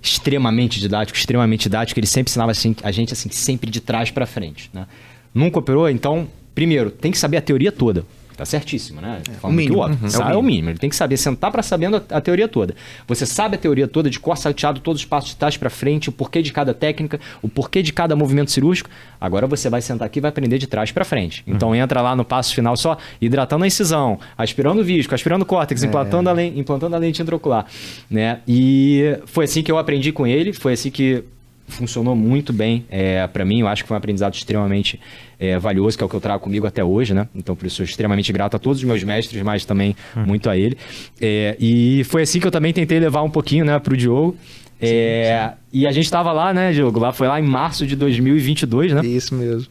extremamente 0.00 0.78
didático, 0.78 1.18
extremamente 1.18 1.62
didático. 1.62 1.98
Ele 1.98 2.06
sempre 2.06 2.30
ensinava 2.30 2.52
assim, 2.52 2.76
a 2.84 2.92
gente 2.92 3.12
assim, 3.12 3.28
sempre 3.30 3.68
de 3.68 3.80
trás 3.80 4.12
para 4.12 4.26
frente, 4.26 4.70
né? 4.72 4.86
Nunca 5.34 5.58
operou, 5.58 5.90
então, 5.90 6.28
primeiro, 6.54 6.88
tem 6.88 7.10
que 7.10 7.18
saber 7.18 7.38
a 7.38 7.40
teoria 7.40 7.72
toda. 7.72 8.06
Tá 8.36 8.44
certíssimo, 8.44 9.00
né? 9.00 9.20
Falando 9.40 9.54
o 9.54 9.56
mínimo. 9.56 9.78
óbvio, 9.78 9.98
Uhum. 10.02 10.10
sabe, 10.10 10.24
É 10.24 10.32
o 10.32 10.34
é 10.34 10.36
o 10.38 10.42
mínimo. 10.42 10.70
Ele 10.70 10.78
tem 10.78 10.90
que 10.90 10.96
saber 10.96 11.16
sentar 11.16 11.52
para 11.52 11.62
sabendo 11.62 11.96
a, 11.96 12.16
a 12.16 12.20
teoria 12.20 12.48
toda. 12.48 12.74
Você 13.06 13.24
sabe 13.24 13.54
a 13.54 13.58
teoria 13.58 13.86
toda 13.86 14.10
de 14.10 14.18
cor 14.18 14.36
salteado, 14.36 14.80
todos 14.80 15.00
os 15.02 15.06
passos 15.06 15.30
de 15.30 15.36
trás 15.36 15.56
para 15.56 15.70
frente, 15.70 16.08
o 16.08 16.12
porquê 16.12 16.42
de 16.42 16.52
cada 16.52 16.74
técnica, 16.74 17.20
o 17.42 17.48
porquê 17.48 17.82
de 17.82 17.92
cada 17.92 18.16
movimento 18.16 18.50
cirúrgico. 18.50 18.90
Agora 19.20 19.46
você 19.46 19.70
vai 19.70 19.80
sentar 19.80 20.06
aqui 20.06 20.18
e 20.18 20.22
vai 20.22 20.30
aprender 20.30 20.58
de 20.58 20.66
trás 20.66 20.90
para 20.90 21.04
frente. 21.04 21.42
Então 21.46 21.74
entra 21.74 22.00
lá 22.00 22.16
no 22.16 22.24
passo 22.24 22.54
final 22.54 22.76
só 22.76 22.98
hidratando 23.20 23.64
a 23.64 23.66
incisão, 23.66 24.18
aspirando 24.36 24.80
o 24.80 24.84
visco, 24.84 25.14
aspirando 25.14 25.42
o 25.42 25.46
córtex, 25.46 25.82
implantando, 25.84 26.28
a 26.28 26.32
lente, 26.32 26.58
implantando 26.58 26.96
a 26.96 26.98
lente 26.98 27.22
intraocular, 27.22 27.66
né? 28.10 28.40
E 28.48 29.16
foi 29.26 29.44
assim 29.44 29.62
que 29.62 29.70
eu 29.70 29.78
aprendi 29.78 30.10
com 30.12 30.26
ele, 30.26 30.52
foi 30.52 30.72
assim 30.72 30.90
que 30.90 31.22
funcionou 31.66 32.14
muito 32.14 32.52
bem 32.52 32.84
é, 32.90 33.26
para 33.26 33.44
mim. 33.44 33.60
Eu 33.60 33.68
acho 33.68 33.82
que 33.82 33.88
foi 33.88 33.94
um 33.94 33.98
aprendizado 33.98 34.34
extremamente 34.34 35.00
é, 35.38 35.58
valioso, 35.58 35.96
que 35.96 36.04
é 36.04 36.06
o 36.06 36.08
que 36.08 36.16
eu 36.16 36.20
trago 36.20 36.42
comigo 36.42 36.66
até 36.66 36.84
hoje, 36.84 37.14
né? 37.14 37.28
Então, 37.34 37.56
por 37.56 37.66
isso, 37.66 37.76
sou 37.76 37.84
extremamente 37.84 38.32
grato 38.32 38.56
a 38.56 38.58
todos 38.58 38.78
os 38.78 38.84
meus 38.84 39.02
mestres, 39.02 39.42
mas 39.42 39.64
também 39.64 39.96
muito 40.26 40.48
a 40.50 40.56
ele. 40.56 40.76
É, 41.20 41.56
e 41.58 42.04
foi 42.04 42.22
assim 42.22 42.38
que 42.40 42.46
eu 42.46 42.50
também 42.50 42.72
tentei 42.72 42.98
levar 42.98 43.22
um 43.22 43.30
pouquinho, 43.30 43.64
né, 43.64 43.78
pro 43.78 43.96
Diogo. 43.96 44.36
É, 44.80 45.52
E 45.72 45.86
a 45.86 45.92
gente 45.92 46.10
tava 46.10 46.32
lá, 46.32 46.52
né, 46.52 46.72
Diogo? 46.72 46.98
Lá 47.00 47.12
foi 47.12 47.26
lá 47.28 47.40
em 47.40 47.44
março 47.44 47.86
de 47.86 47.96
2022, 47.96 48.92
né? 48.92 49.06
Isso 49.06 49.34
mesmo. 49.34 49.66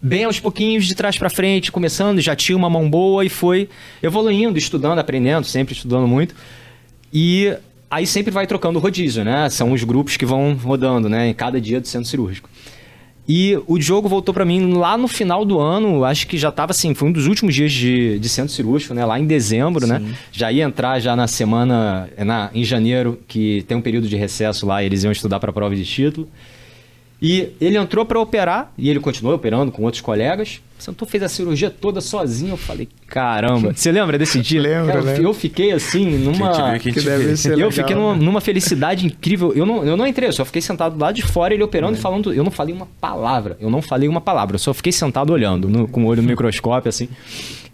bem 0.00 0.24
aos 0.24 0.38
pouquinhos, 0.40 0.86
de 0.86 0.94
trás 0.94 1.18
para 1.18 1.28
frente, 1.28 1.70
começando, 1.72 2.20
já 2.20 2.34
tinha 2.36 2.56
uma 2.56 2.70
mão 2.70 2.88
boa 2.88 3.24
e 3.24 3.28
foi 3.28 3.68
evoluindo, 4.02 4.56
estudando, 4.56 4.98
aprendendo, 4.98 5.44
sempre 5.44 5.74
estudando 5.74 6.06
muito. 6.06 6.34
E 7.12 7.52
aí 7.90 8.06
sempre 8.06 8.30
vai 8.30 8.46
trocando 8.46 8.78
o 8.78 8.82
rodízio, 8.82 9.24
né? 9.24 9.48
São 9.48 9.72
os 9.72 9.82
grupos 9.84 10.16
que 10.16 10.26
vão 10.26 10.54
rodando, 10.54 11.08
né? 11.08 11.28
Em 11.28 11.34
cada 11.34 11.60
dia 11.60 11.80
do 11.80 11.86
centro 11.86 12.08
cirúrgico. 12.08 12.48
E 13.28 13.58
o 13.66 13.76
Diogo 13.76 14.08
voltou 14.08 14.32
para 14.32 14.44
mim 14.44 14.74
lá 14.74 14.96
no 14.96 15.08
final 15.08 15.44
do 15.44 15.58
ano, 15.58 16.04
acho 16.04 16.28
que 16.28 16.38
já 16.38 16.48
estava 16.48 16.70
assim, 16.70 16.94
foi 16.94 17.08
um 17.08 17.12
dos 17.12 17.26
últimos 17.26 17.56
dias 17.56 17.72
de, 17.72 18.20
de 18.20 18.28
centro 18.28 18.52
cirúrgico, 18.52 18.94
né? 18.94 19.04
Lá 19.04 19.18
em 19.18 19.26
dezembro, 19.26 19.84
né? 19.84 20.00
Já 20.30 20.52
ia 20.52 20.64
entrar 20.64 21.00
já 21.00 21.16
na 21.16 21.26
semana, 21.26 22.08
na, 22.16 22.50
em 22.54 22.62
janeiro, 22.62 23.18
que 23.26 23.64
tem 23.66 23.76
um 23.76 23.80
período 23.80 24.08
de 24.08 24.16
recesso 24.16 24.64
lá, 24.64 24.84
eles 24.84 25.02
iam 25.02 25.10
estudar 25.10 25.40
para 25.40 25.50
a 25.50 25.52
prova 25.52 25.74
de 25.74 25.84
título. 25.84 26.28
E 27.20 27.48
ele 27.60 27.76
entrou 27.76 28.04
para 28.04 28.20
operar 28.20 28.72
e 28.78 28.88
ele 28.88 29.00
continuou 29.00 29.34
operando 29.34 29.72
com 29.72 29.82
outros 29.82 30.00
colegas. 30.00 30.60
Sentou, 30.78 31.08
fez 31.08 31.22
a 31.22 31.28
cirurgia 31.28 31.70
toda 31.70 32.00
sozinho. 32.00 32.52
Eu 32.52 32.56
falei, 32.56 32.86
caramba. 33.06 33.72
Você 33.74 33.90
lembra 33.90 34.18
desse 34.18 34.40
dia? 34.40 34.60
Lembro, 34.60 34.86
Cara, 34.88 34.98
eu- 35.00 35.04
lembro. 35.04 35.22
Eu 35.24 35.34
fiquei 35.34 35.72
assim, 35.72 36.18
numa. 36.18 36.50
Quem 36.50 36.52
te 36.52 36.70
viu, 36.70 36.80
quem 36.80 36.92
Que 36.92 37.00
te 37.00 37.06
deve 37.06 37.24
vê. 37.24 37.36
ser 37.36 37.52
eu 37.52 37.56
legal, 37.56 37.70
fiquei 37.72 37.94
né? 37.96 38.00
numa, 38.02 38.14
numa 38.16 38.40
felicidade 38.40 39.06
incrível. 39.06 39.52
Eu 39.54 39.64
não, 39.66 39.84
eu 39.84 39.96
não 39.96 40.06
entrei, 40.06 40.28
eu 40.28 40.32
só 40.32 40.44
fiquei 40.44 40.60
sentado 40.62 40.98
lá 40.98 41.10
de 41.12 41.22
fora, 41.22 41.54
ele 41.54 41.62
operando 41.62 41.96
e 41.96 42.00
falando. 42.00 42.32
Eu 42.32 42.44
não 42.44 42.50
falei 42.50 42.74
uma 42.74 42.86
palavra. 43.00 43.56
Eu 43.60 43.70
não 43.70 43.80
falei 43.80 44.08
uma 44.08 44.20
palavra. 44.20 44.56
Eu 44.56 44.58
só 44.60 44.74
fiquei 44.74 44.92
sentado 44.92 45.32
olhando, 45.32 45.68
no- 45.68 45.88
com 45.88 46.04
o 46.04 46.06
olho 46.06 46.20
no 46.22 46.28
microscópio, 46.28 46.88
assim. 46.88 47.08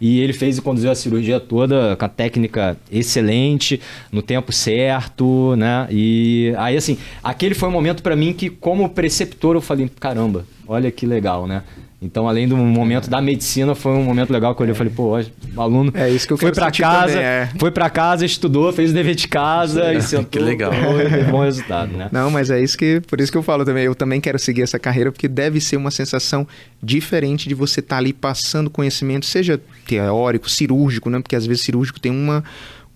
E 0.01 0.19
ele 0.19 0.33
fez 0.33 0.57
e 0.57 0.61
conduziu 0.61 0.91
a 0.91 0.95
cirurgia 0.95 1.39
toda 1.39 1.95
com 1.95 2.03
a 2.05 2.09
técnica 2.09 2.75
excelente, 2.91 3.79
no 4.11 4.21
tempo 4.21 4.51
certo, 4.51 5.55
né? 5.55 5.87
E 5.89 6.53
aí, 6.57 6.75
assim, 6.75 6.97
aquele 7.23 7.55
foi 7.55 7.69
um 7.69 7.71
momento 7.71 8.01
pra 8.03 8.15
mim 8.15 8.33
que, 8.33 8.49
como 8.49 8.89
preceptor, 8.89 9.55
eu 9.55 9.61
falei: 9.61 9.89
caramba, 9.99 10.45
olha 10.67 10.91
que 10.91 11.05
legal, 11.05 11.47
né? 11.47 11.63
Então, 12.03 12.27
além 12.27 12.47
do 12.47 12.57
momento 12.57 13.09
da 13.09 13.21
medicina, 13.21 13.73
foi 13.73 13.93
um 13.93 14.03
momento 14.03 14.31
legal 14.31 14.53
que 14.53 14.61
eu 14.61 14.65
olhei 14.65 14.73
e 14.73 14.77
falei, 14.77 14.93
pô, 14.93 15.17
o 15.55 15.61
aluno 15.61 15.91
É 15.95 16.09
isso 16.09 16.27
que 16.27 16.33
eu 16.33 16.37
foi 16.37 16.53
sentir 16.53 16.81
casa, 16.81 17.13
também, 17.13 17.23
é. 17.23 17.49
foi 17.57 17.71
pra 17.71 17.89
casa, 17.89 18.25
estudou, 18.25 18.71
fez 18.73 18.91
o 18.91 18.93
dever 18.93 19.15
de 19.15 19.27
casa 19.27 19.93
e 19.93 20.01
sentou. 20.01 20.25
que 20.25 20.39
legal. 20.39 20.71
bom 21.31 21.43
resultado, 21.43 21.95
né? 21.95 22.09
Não, 22.11 22.29
mas 22.29 22.49
é 22.49 22.61
isso 22.61 22.77
que, 22.77 23.01
por 23.07 23.21
isso 23.21 23.31
que 23.31 23.37
eu 23.37 23.43
falo 23.43 23.63
também. 23.63 23.85
Eu 23.85 23.95
também 23.95 24.19
quero 24.19 24.37
seguir 24.37 24.63
essa 24.63 24.77
carreira 24.77 25.11
porque 25.11 25.27
deve 25.27 25.61
ser 25.61 25.77
uma 25.77 25.91
sensação 25.91 26.45
diferente 26.81 27.47
de 27.47 27.55
você 27.55 27.79
estar 27.79 27.97
ali 27.97 28.11
passando 28.11 28.69
conhecimento, 28.69 29.25
seja 29.25 29.59
teórico, 29.87 30.49
cirúrgico, 30.49 31.09
né? 31.09 31.19
Porque 31.21 31.35
às 31.35 31.45
vezes 31.45 31.63
cirúrgico 31.63 31.99
tem 31.99 32.11
uma 32.11 32.43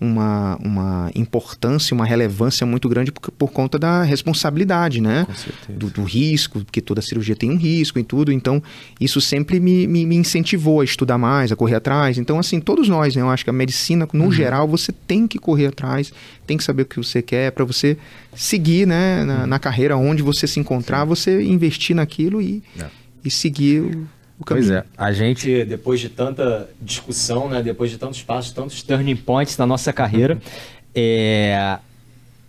uma, 0.00 0.56
uma 0.62 1.10
importância, 1.14 1.92
uma 1.94 2.06
relevância 2.06 2.64
muito 2.64 2.88
grande 2.88 3.10
por, 3.10 3.30
por 3.32 3.50
conta 3.50 3.78
da 3.78 4.02
responsabilidade, 4.04 5.00
né? 5.00 5.24
Com 5.26 5.34
certeza. 5.34 5.78
Do, 5.78 5.90
do 5.90 6.04
risco, 6.04 6.60
porque 6.64 6.80
toda 6.80 7.02
cirurgia 7.02 7.34
tem 7.34 7.50
um 7.50 7.56
risco 7.56 7.98
e 7.98 8.04
tudo. 8.04 8.30
Então, 8.30 8.62
isso 9.00 9.20
sempre 9.20 9.58
me, 9.58 9.86
me, 9.88 10.06
me 10.06 10.16
incentivou 10.16 10.80
a 10.80 10.84
estudar 10.84 11.18
mais, 11.18 11.50
a 11.50 11.56
correr 11.56 11.74
atrás. 11.76 12.16
Então, 12.16 12.38
assim, 12.38 12.60
todos 12.60 12.88
nós, 12.88 13.16
né? 13.16 13.22
Eu 13.22 13.28
acho 13.30 13.42
que 13.42 13.50
a 13.50 13.52
medicina, 13.52 14.08
no 14.12 14.30
geral, 14.30 14.68
você 14.68 14.92
tem 14.92 15.26
que 15.26 15.38
correr 15.38 15.66
atrás, 15.66 16.12
tem 16.46 16.56
que 16.56 16.62
saber 16.64 16.82
o 16.82 16.86
que 16.86 16.96
você 16.96 17.20
quer 17.20 17.50
para 17.50 17.64
você 17.64 17.96
seguir, 18.34 18.86
né? 18.86 19.24
Na, 19.24 19.46
na 19.46 19.58
carreira 19.58 19.96
onde 19.96 20.22
você 20.22 20.46
se 20.46 20.60
encontrar, 20.60 21.04
você 21.04 21.42
investir 21.42 21.96
naquilo 21.96 22.40
e, 22.40 22.62
É. 22.78 22.86
e 23.24 23.30
seguir 23.30 23.80
o, 23.82 24.08
o 24.38 24.44
caminho. 24.44 24.66
Pois 24.66 24.70
é, 24.70 24.84
a 24.96 25.12
gente, 25.12 25.64
depois 25.64 25.98
de 26.00 26.08
tanta 26.08 26.68
discussão, 26.80 27.48
né, 27.48 27.62
depois 27.62 27.90
de 27.90 27.98
tantos 27.98 28.22
passos, 28.22 28.52
tantos 28.52 28.82
turning 28.82 29.16
points 29.16 29.56
na 29.56 29.66
nossa 29.66 29.92
carreira, 29.92 30.38
é, 30.94 31.78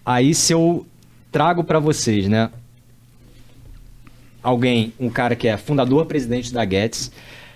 aí 0.05 0.33
se 0.35 0.53
eu 0.53 0.85
trago 1.31 1.63
para 1.63 1.79
vocês, 1.79 2.27
né, 2.27 2.49
alguém, 4.41 4.93
um 4.99 5.09
cara 5.09 5.35
que 5.35 5.47
é 5.47 5.57
fundador, 5.57 6.05
presidente 6.05 6.53
da 6.53 6.63
Guedes, 6.63 7.11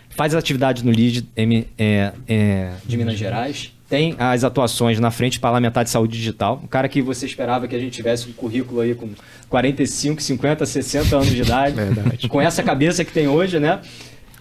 faz 0.09 0.36
atividade 0.36 0.86
no 0.86 0.91
LID 0.91 1.25
M- 1.36 1.67
é, 1.77 2.11
é, 2.27 2.71
de 2.86 2.97
Minas 2.97 3.17
Gerais, 3.17 3.71
tem 3.89 4.15
as 4.17 4.43
atuações 4.43 4.99
na 4.99 5.11
frente 5.11 5.39
parlamentar 5.39 5.84
de 5.84 5.89
saúde 5.89 6.17
digital, 6.17 6.59
um 6.63 6.67
cara 6.67 6.88
que 6.89 7.01
você 7.01 7.25
esperava 7.25 7.67
que 7.67 7.75
a 7.75 7.79
gente 7.79 7.93
tivesse 7.93 8.27
um 8.29 8.34
currículo 8.34 8.81
aí 8.81 8.95
com 8.95 9.09
45, 9.49 10.21
50, 10.21 10.65
60 10.65 11.15
anos 11.15 11.27
de 11.29 11.41
idade, 11.41 11.75
Verdade. 11.77 12.27
com 12.27 12.41
essa 12.41 12.63
cabeça 12.63 13.05
que 13.05 13.11
tem 13.11 13.27
hoje, 13.27 13.59
né? 13.59 13.79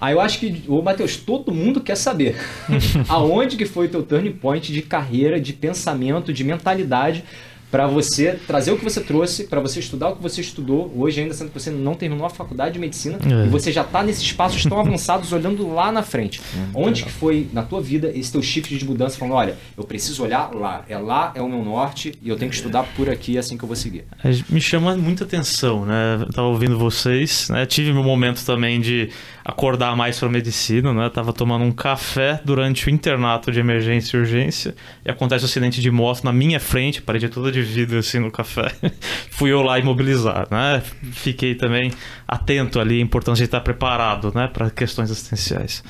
Aí 0.02 0.14
eu 0.14 0.20
acho 0.20 0.40
que, 0.40 0.64
ô 0.66 0.82
Matheus, 0.82 1.16
todo 1.16 1.54
mundo 1.54 1.80
quer 1.80 1.94
saber 1.96 2.34
aonde 3.08 3.56
que 3.56 3.64
foi 3.64 3.86
o 3.86 3.88
teu 3.88 4.02
turning 4.02 4.32
point 4.32 4.72
de 4.72 4.82
carreira, 4.82 5.40
de 5.40 5.52
pensamento, 5.52 6.32
de 6.32 6.42
mentalidade 6.42 7.22
para 7.70 7.86
você 7.86 8.38
trazer 8.46 8.70
o 8.70 8.76
que 8.76 8.84
você 8.84 9.00
trouxe, 9.00 9.44
para 9.44 9.58
você 9.58 9.80
estudar 9.80 10.10
o 10.10 10.16
que 10.16 10.22
você 10.22 10.42
estudou, 10.42 10.92
hoje 10.94 11.22
ainda 11.22 11.32
sendo 11.32 11.48
que 11.50 11.58
você 11.58 11.70
não 11.70 11.94
terminou 11.94 12.26
a 12.26 12.28
faculdade 12.28 12.74
de 12.74 12.78
medicina 12.78 13.18
É. 13.24 13.46
e 13.46 13.48
você 13.48 13.72
já 13.72 13.80
está 13.80 14.02
nesses 14.02 14.30
passos 14.30 14.62
tão 14.64 14.78
avançados 14.78 15.32
olhando 15.32 15.66
lá 15.72 15.90
na 15.90 16.02
frente. 16.02 16.38
Onde 16.74 17.02
que 17.02 17.10
foi 17.10 17.48
na 17.50 17.62
tua 17.62 17.80
vida 17.80 18.12
esse 18.14 18.30
teu 18.30 18.42
shift 18.42 18.76
de 18.76 18.84
mudança 18.84 19.16
falando, 19.16 19.36
olha, 19.36 19.56
eu 19.74 19.84
preciso 19.84 20.22
olhar 20.22 20.50
lá, 20.54 20.84
é 20.86 20.98
lá, 20.98 21.32
é 21.34 21.40
o 21.40 21.48
meu 21.48 21.64
norte 21.64 22.12
e 22.20 22.28
eu 22.28 22.36
tenho 22.36 22.50
que 22.50 22.56
estudar 22.58 22.82
por 22.94 23.08
aqui, 23.08 23.38
é 23.38 23.40
assim 23.40 23.56
que 23.56 23.64
eu 23.64 23.66
vou 23.68 23.76
seguir. 23.76 24.04
É, 24.22 24.28
Me 24.50 24.60
chama 24.60 24.94
muita 24.98 25.24
atenção, 25.24 25.86
né? 25.86 26.18
Eu 26.20 26.30
tava 26.30 26.48
ouvindo 26.48 26.78
vocês, 26.78 27.48
né? 27.48 27.64
Tive 27.64 27.90
meu 27.90 28.02
momento 28.04 28.44
também 28.44 28.82
de 28.82 29.08
acordar 29.44 29.96
mais 29.96 30.18
para 30.18 30.28
medicina, 30.28 30.92
né? 30.92 31.08
Tava 31.10 31.32
tomando 31.32 31.64
um 31.64 31.72
café 31.72 32.40
durante 32.44 32.86
o 32.86 32.90
internato 32.90 33.50
de 33.50 33.60
emergência 33.60 34.16
e 34.16 34.20
urgência 34.20 34.74
e 35.04 35.10
acontece 35.10 35.44
um 35.44 35.46
acidente 35.46 35.80
de 35.80 35.90
moto 35.90 36.24
na 36.24 36.32
minha 36.32 36.60
frente, 36.60 37.02
parede 37.02 37.28
toda 37.28 37.50
de 37.50 37.62
vidro 37.62 37.98
assim 37.98 38.18
no 38.18 38.30
café. 38.30 38.72
Fui 39.30 39.50
eu 39.50 39.62
lá 39.62 39.78
imobilizar, 39.78 40.46
né? 40.50 40.82
Fiquei 41.12 41.54
também 41.54 41.92
atento 42.26 42.78
ali 42.80 42.98
à 42.98 43.02
importância 43.02 43.42
de 43.42 43.48
estar 43.48 43.60
preparado, 43.60 44.32
né, 44.34 44.48
para 44.48 44.70
questões 44.70 45.10
assistenciais. 45.10 45.82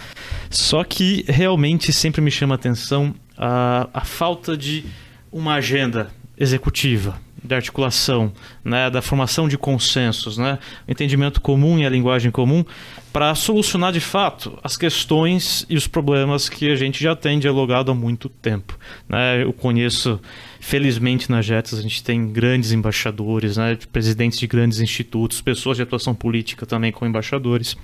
Só 0.51 0.83
que 0.85 1.25
realmente 1.29 1.93
sempre 1.93 2.21
me 2.21 2.31
chama 2.31 2.55
atenção 2.55 3.15
a, 3.37 3.89
a 3.93 4.05
falta 4.05 4.57
de 4.57 4.85
uma 5.31 5.55
agenda 5.55 6.11
executiva, 6.37 7.19
de 7.43 7.55
articulação, 7.55 8.33
né, 8.65 8.89
da 8.91 9.03
formação 9.03 9.49
de 9.49 9.59
consensos, 9.59 10.39
né, 10.39 10.59
entendimento 10.87 11.41
comum 11.41 11.79
e 11.79 11.87
a 11.87 11.91
linguagem 11.91 12.31
comum 12.31 12.65
para 13.13 13.35
solucionar 13.35 13.93
de 13.93 14.01
fato 14.01 14.59
as 14.63 14.77
questões 14.77 15.67
e 15.69 15.77
os 15.77 15.87
problemas 15.87 16.49
que 16.49 16.71
a 16.71 16.77
gente 16.77 17.03
já 17.03 17.15
tem 17.15 17.39
dialogado 17.39 17.91
há 17.91 17.95
muito 17.95 18.29
tempo. 18.29 18.79
Né? 19.09 19.43
Eu 19.43 19.53
conheço, 19.53 20.19
felizmente 20.61 21.31
na 21.31 21.43
JETS 21.43 21.75
a 21.75 21.83
gente 21.83 22.03
tem 22.03 22.33
grandes 22.33 22.73
embaixadores, 22.73 23.57
né, 23.57 23.77
presidentes 23.93 24.39
de 24.39 24.47
grandes 24.47 24.81
institutos, 24.81 25.41
pessoas 25.43 25.77
de 25.77 25.83
atuação 25.83 26.15
política 26.15 26.65
também 26.65 26.91
com 26.91 27.05
embaixadores. 27.05 27.77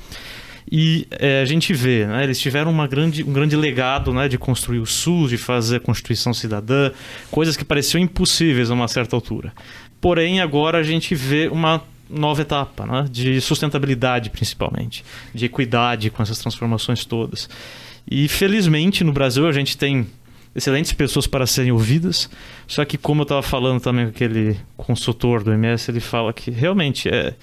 E 0.70 1.06
é, 1.10 1.40
a 1.40 1.44
gente 1.44 1.72
vê, 1.72 2.06
né, 2.06 2.24
eles 2.24 2.38
tiveram 2.38 2.70
uma 2.70 2.86
grande, 2.86 3.24
um 3.24 3.32
grande 3.32 3.56
legado 3.56 4.12
né, 4.12 4.28
de 4.28 4.36
construir 4.36 4.80
o 4.80 4.86
SUS, 4.86 5.30
de 5.30 5.38
fazer 5.38 5.76
a 5.76 5.80
Constituição 5.80 6.34
Cidadã, 6.34 6.90
coisas 7.30 7.56
que 7.56 7.64
pareciam 7.64 8.02
impossíveis 8.02 8.70
a 8.70 8.74
uma 8.74 8.88
certa 8.88 9.16
altura. 9.16 9.52
Porém, 10.00 10.40
agora 10.40 10.78
a 10.78 10.82
gente 10.82 11.14
vê 11.14 11.48
uma 11.48 11.82
nova 12.08 12.42
etapa, 12.42 12.86
né, 12.86 13.06
de 13.10 13.40
sustentabilidade 13.40 14.30
principalmente, 14.30 15.04
de 15.34 15.46
equidade 15.46 16.10
com 16.10 16.22
essas 16.22 16.38
transformações 16.38 17.04
todas. 17.04 17.48
E 18.10 18.28
felizmente 18.28 19.04
no 19.04 19.12
Brasil 19.12 19.46
a 19.46 19.52
gente 19.52 19.76
tem 19.76 20.06
excelentes 20.54 20.92
pessoas 20.92 21.26
para 21.26 21.46
serem 21.46 21.70
ouvidas, 21.70 22.28
só 22.66 22.84
que 22.84 22.98
como 22.98 23.22
eu 23.22 23.24
estava 23.24 23.42
falando 23.42 23.80
também 23.80 24.06
com 24.06 24.10
aquele 24.10 24.58
consultor 24.76 25.42
do 25.42 25.52
MS, 25.52 25.90
ele 25.90 26.00
fala 26.00 26.32
que 26.32 26.50
realmente 26.50 27.08
é 27.08 27.34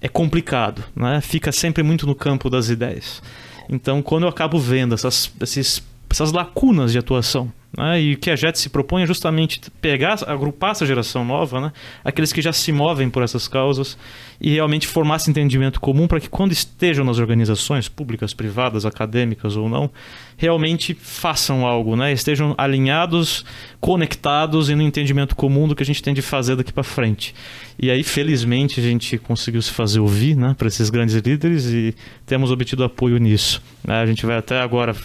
é 0.00 0.08
complicado, 0.08 0.84
né? 0.94 1.20
Fica 1.20 1.50
sempre 1.52 1.82
muito 1.82 2.06
no 2.06 2.14
campo 2.14 2.48
das 2.48 2.68
ideias. 2.68 3.22
Então, 3.68 4.00
quando 4.02 4.22
eu 4.22 4.28
acabo 4.28 4.58
vendo 4.58 4.94
essas, 4.94 5.30
esses, 5.40 5.82
essas 6.08 6.32
lacunas 6.32 6.92
de 6.92 6.98
atuação 6.98 7.52
né? 7.78 8.02
E 8.02 8.14
o 8.14 8.18
que 8.18 8.28
a 8.28 8.34
JET 8.34 8.58
se 8.58 8.68
propõe 8.68 9.04
é 9.04 9.06
justamente 9.06 9.60
pegar, 9.80 10.18
agrupar 10.26 10.72
essa 10.72 10.84
geração 10.84 11.24
nova, 11.24 11.60
né? 11.60 11.72
aqueles 12.04 12.32
que 12.32 12.42
já 12.42 12.52
se 12.52 12.72
movem 12.72 13.08
por 13.08 13.22
essas 13.22 13.46
causas, 13.46 13.96
e 14.40 14.50
realmente 14.54 14.86
formar 14.88 15.16
esse 15.16 15.30
entendimento 15.30 15.80
comum 15.80 16.08
para 16.08 16.18
que, 16.18 16.28
quando 16.28 16.50
estejam 16.50 17.04
nas 17.04 17.18
organizações 17.18 17.88
públicas, 17.88 18.34
privadas, 18.34 18.84
acadêmicas 18.84 19.56
ou 19.56 19.68
não, 19.68 19.90
realmente 20.36 20.92
façam 20.92 21.64
algo, 21.64 21.94
né? 21.94 22.12
estejam 22.12 22.52
alinhados, 22.58 23.44
conectados 23.80 24.68
e 24.68 24.74
no 24.74 24.82
entendimento 24.82 25.36
comum 25.36 25.68
do 25.68 25.76
que 25.76 25.82
a 25.84 25.86
gente 25.86 26.02
tem 26.02 26.12
de 26.12 26.22
fazer 26.22 26.56
daqui 26.56 26.72
para 26.72 26.82
frente. 26.82 27.32
E 27.78 27.92
aí, 27.92 28.02
felizmente, 28.02 28.80
a 28.80 28.82
gente 28.82 29.18
conseguiu 29.18 29.62
se 29.62 29.70
fazer 29.70 30.00
ouvir 30.00 30.36
né? 30.36 30.54
para 30.58 30.66
esses 30.66 30.90
grandes 30.90 31.14
líderes 31.14 31.66
e 31.66 31.94
temos 32.26 32.50
obtido 32.50 32.82
apoio 32.82 33.18
nisso. 33.18 33.62
Né? 33.84 34.00
A 34.00 34.06
gente 34.06 34.26
vai 34.26 34.36
até 34.36 34.60
agora 34.60 34.96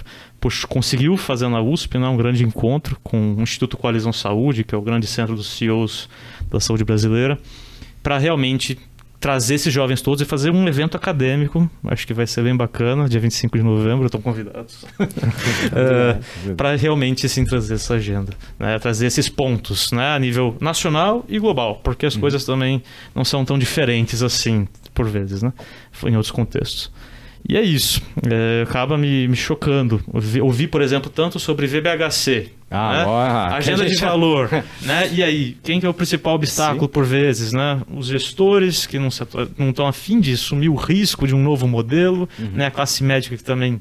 conseguiu 0.68 1.18
fazer 1.18 1.48
na 1.48 1.62
USP 1.62 1.98
né, 1.98 2.08
um 2.08 2.18
grande 2.18 2.44
encontro 2.44 2.98
com 3.04 3.36
o 3.36 3.42
Instituto 3.42 3.78
Coalizão 3.78 4.14
Saúde, 4.14 4.64
que 4.64 4.74
é 4.74 4.78
o 4.78 4.82
grande 4.82 5.08
centro 5.08 5.36
dos 5.36 5.48
CEOs 5.48 6.10
da 6.50 6.60
saúde 6.60 6.84
brasileira, 6.84 7.38
para 8.02 8.18
realmente 8.18 8.78
trazer 9.24 9.56
esses 9.56 9.74
jovens 9.74 10.02
todos 10.02 10.20
e 10.20 10.26
fazer 10.26 10.52
um 10.52 10.68
evento 10.68 10.98
acadêmico. 10.98 11.72
Acho 11.86 12.06
que 12.06 12.14
vai 12.14 12.28
ser 12.28 12.44
bem 12.44 12.54
bacana, 12.54 13.08
dia 13.08 13.22
25 13.22 13.58
de 13.58 13.64
novembro, 13.64 14.06
estão 14.06 14.22
convidados. 14.22 14.84
uh, 15.00 16.56
para 16.58 16.76
realmente 16.76 17.26
assim, 17.26 17.46
trazer 17.46 17.76
essa 17.76 17.94
agenda, 17.94 18.34
né? 18.60 18.78
trazer 18.80 19.06
esses 19.06 19.30
pontos 19.30 19.94
né? 19.94 20.14
a 20.14 20.20
nível 20.20 20.58
nacional 20.60 21.24
e 21.30 21.40
global, 21.40 21.80
porque 21.82 22.06
as 22.06 22.16
uhum. 22.16 22.20
coisas 22.20 22.44
também 22.44 22.84
não 23.16 23.24
são 23.24 23.46
tão 23.46 23.58
diferentes 23.58 24.22
assim, 24.22 24.68
por 24.94 25.08
vezes, 25.08 25.42
né? 25.42 25.54
em 26.06 26.18
outros 26.18 26.32
contextos. 26.32 26.92
E 27.48 27.58
é 27.58 27.62
isso. 27.62 28.02
É, 28.30 28.64
acaba 28.64 28.98
me, 28.98 29.28
me 29.28 29.36
chocando. 29.36 30.02
Ouvi, 30.08 30.42
ouvi, 30.42 30.68
por 30.68 30.82
exemplo, 30.82 31.10
tanto 31.10 31.40
sobre 31.40 31.68
VBHC. 31.68 32.52
Ah, 32.72 33.50
né? 33.50 33.56
Agenda 33.58 33.86
de 33.86 33.96
valor. 33.98 34.50
né? 34.82 35.10
E 35.12 35.22
aí, 35.22 35.58
quem 35.62 35.80
que 35.80 35.86
é 35.86 35.90
o 35.90 35.94
principal 35.94 36.36
obstáculo 36.36 36.88
Sim. 36.88 36.92
por 36.92 37.06
vezes? 37.06 37.52
Né? 37.52 37.82
Os 37.94 38.08
gestores 38.08 38.86
que 38.86 38.98
não, 38.98 39.10
não 39.58 39.70
estão 39.70 39.86
afim 39.86 40.20
de 40.20 40.34
assumir 40.34 40.70
o 40.70 40.76
risco 40.76 41.28
de 41.28 41.36
um 41.36 41.44
novo 41.44 41.68
modelo, 41.68 42.28
uhum. 42.40 42.52
né? 42.54 42.68
a 42.68 42.72
classe 42.72 43.04
médica 43.04 43.36
que 43.36 43.44
também 43.44 43.80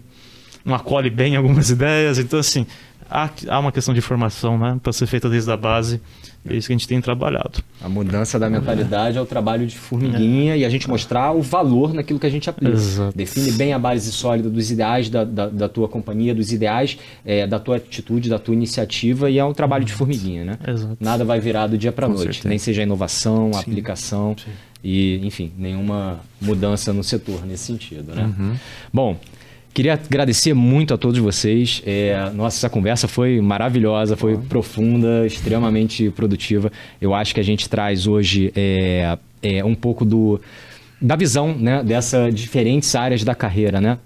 não 0.65 0.75
acolhe 0.75 1.09
bem 1.09 1.37
algumas 1.37 1.71
ideias. 1.71 2.19
Então, 2.19 2.39
assim, 2.39 2.67
há, 3.13 3.31
há 3.49 3.59
uma 3.61 3.71
questão 3.71 3.93
de 3.93 4.01
formação 4.01 4.59
né? 4.59 4.79
para 4.83 4.93
ser 4.93 5.07
feita 5.07 5.29
desde 5.29 5.51
a 5.51 5.57
base. 5.57 6.01
É 6.45 6.57
isso 6.57 6.67
que 6.67 6.73
a 6.73 6.77
gente 6.77 6.89
tem 6.89 7.01
trabalhado. 7.01 7.63
A 7.81 7.89
mudança 7.89 8.37
da 8.37 8.51
mentalidade 8.51 9.17
é 9.17 9.21
o 9.21 9.27
trabalho 9.27 9.65
de 9.65 9.79
formiguinha 9.79 10.55
é. 10.55 10.59
e 10.59 10.65
a 10.65 10.69
gente 10.69 10.89
mostrar 10.89 11.31
o 11.31 11.41
valor 11.41 11.95
naquilo 11.95 12.19
que 12.19 12.27
a 12.27 12.31
gente 12.31 12.51
aplica. 12.51 12.73
Exato. 12.73 13.17
Define 13.17 13.53
bem 13.53 13.73
a 13.73 13.79
base 13.79 14.11
sólida 14.11 14.51
dos 14.51 14.71
ideais 14.71 15.09
da, 15.09 15.23
da, 15.23 15.49
da 15.49 15.69
tua 15.69 15.87
companhia, 15.87 16.35
dos 16.35 16.53
ideais 16.53 16.99
é, 17.25 17.47
da 17.47 17.61
tua 17.61 17.77
atitude, 17.77 18.29
da 18.29 18.41
tua 18.41 18.55
iniciativa 18.55 19.31
e 19.31 19.39
é 19.39 19.45
um 19.45 19.53
trabalho 19.53 19.85
de 19.85 19.93
formiguinha, 19.93 20.45
né? 20.45 20.59
Exato. 20.67 20.97
Nada 20.99 21.25
vai 21.25 21.39
virar 21.39 21.69
do 21.69 21.79
dia 21.79 21.93
para 21.93 22.09
noite, 22.09 22.23
certeza. 22.23 22.49
nem 22.49 22.59
seja 22.59 22.83
inovação, 22.83 23.53
Sim. 23.53 23.61
aplicação 23.61 24.35
Sim. 24.37 24.51
e, 24.83 25.25
enfim, 25.25 25.53
nenhuma 25.57 26.19
mudança 26.41 26.93
no 26.93 27.05
setor 27.05 27.47
nesse 27.47 27.67
sentido, 27.67 28.17
né? 28.17 28.25
Uhum. 28.37 28.57
Bom, 28.93 29.17
Queria 29.75 29.95
agradecer 29.95 30.53
muito 30.53 30.93
a 30.93 30.99
todos 30.99 31.19
vocês. 31.19 31.83
É, 31.87 32.31
nossa, 32.35 32.59
essa 32.59 32.69
conversa 32.69 33.09
foi 33.09 33.41
maravilhosa, 33.41 34.17
foi 34.17 34.37
profunda, 34.37 35.27
extremamente 35.27 36.11
produtiva. 36.11 36.71
Eu 37.01 37.15
acho 37.15 37.33
que 37.35 37.41
a 37.41 37.43
gente 37.43 37.69
traz 37.71 38.07
hoje 38.07 38.53
é, 38.55 39.17
é, 39.43 39.65
um 39.65 39.75
pouco 39.75 40.05
do, 40.05 40.39
da 41.01 41.17
visão 41.17 41.55
né, 41.55 41.83
dessas 41.83 42.35
diferentes 42.35 42.95
áreas 42.95 43.25
da 43.25 43.35
carreira, 43.35 43.81
né? 43.81 43.99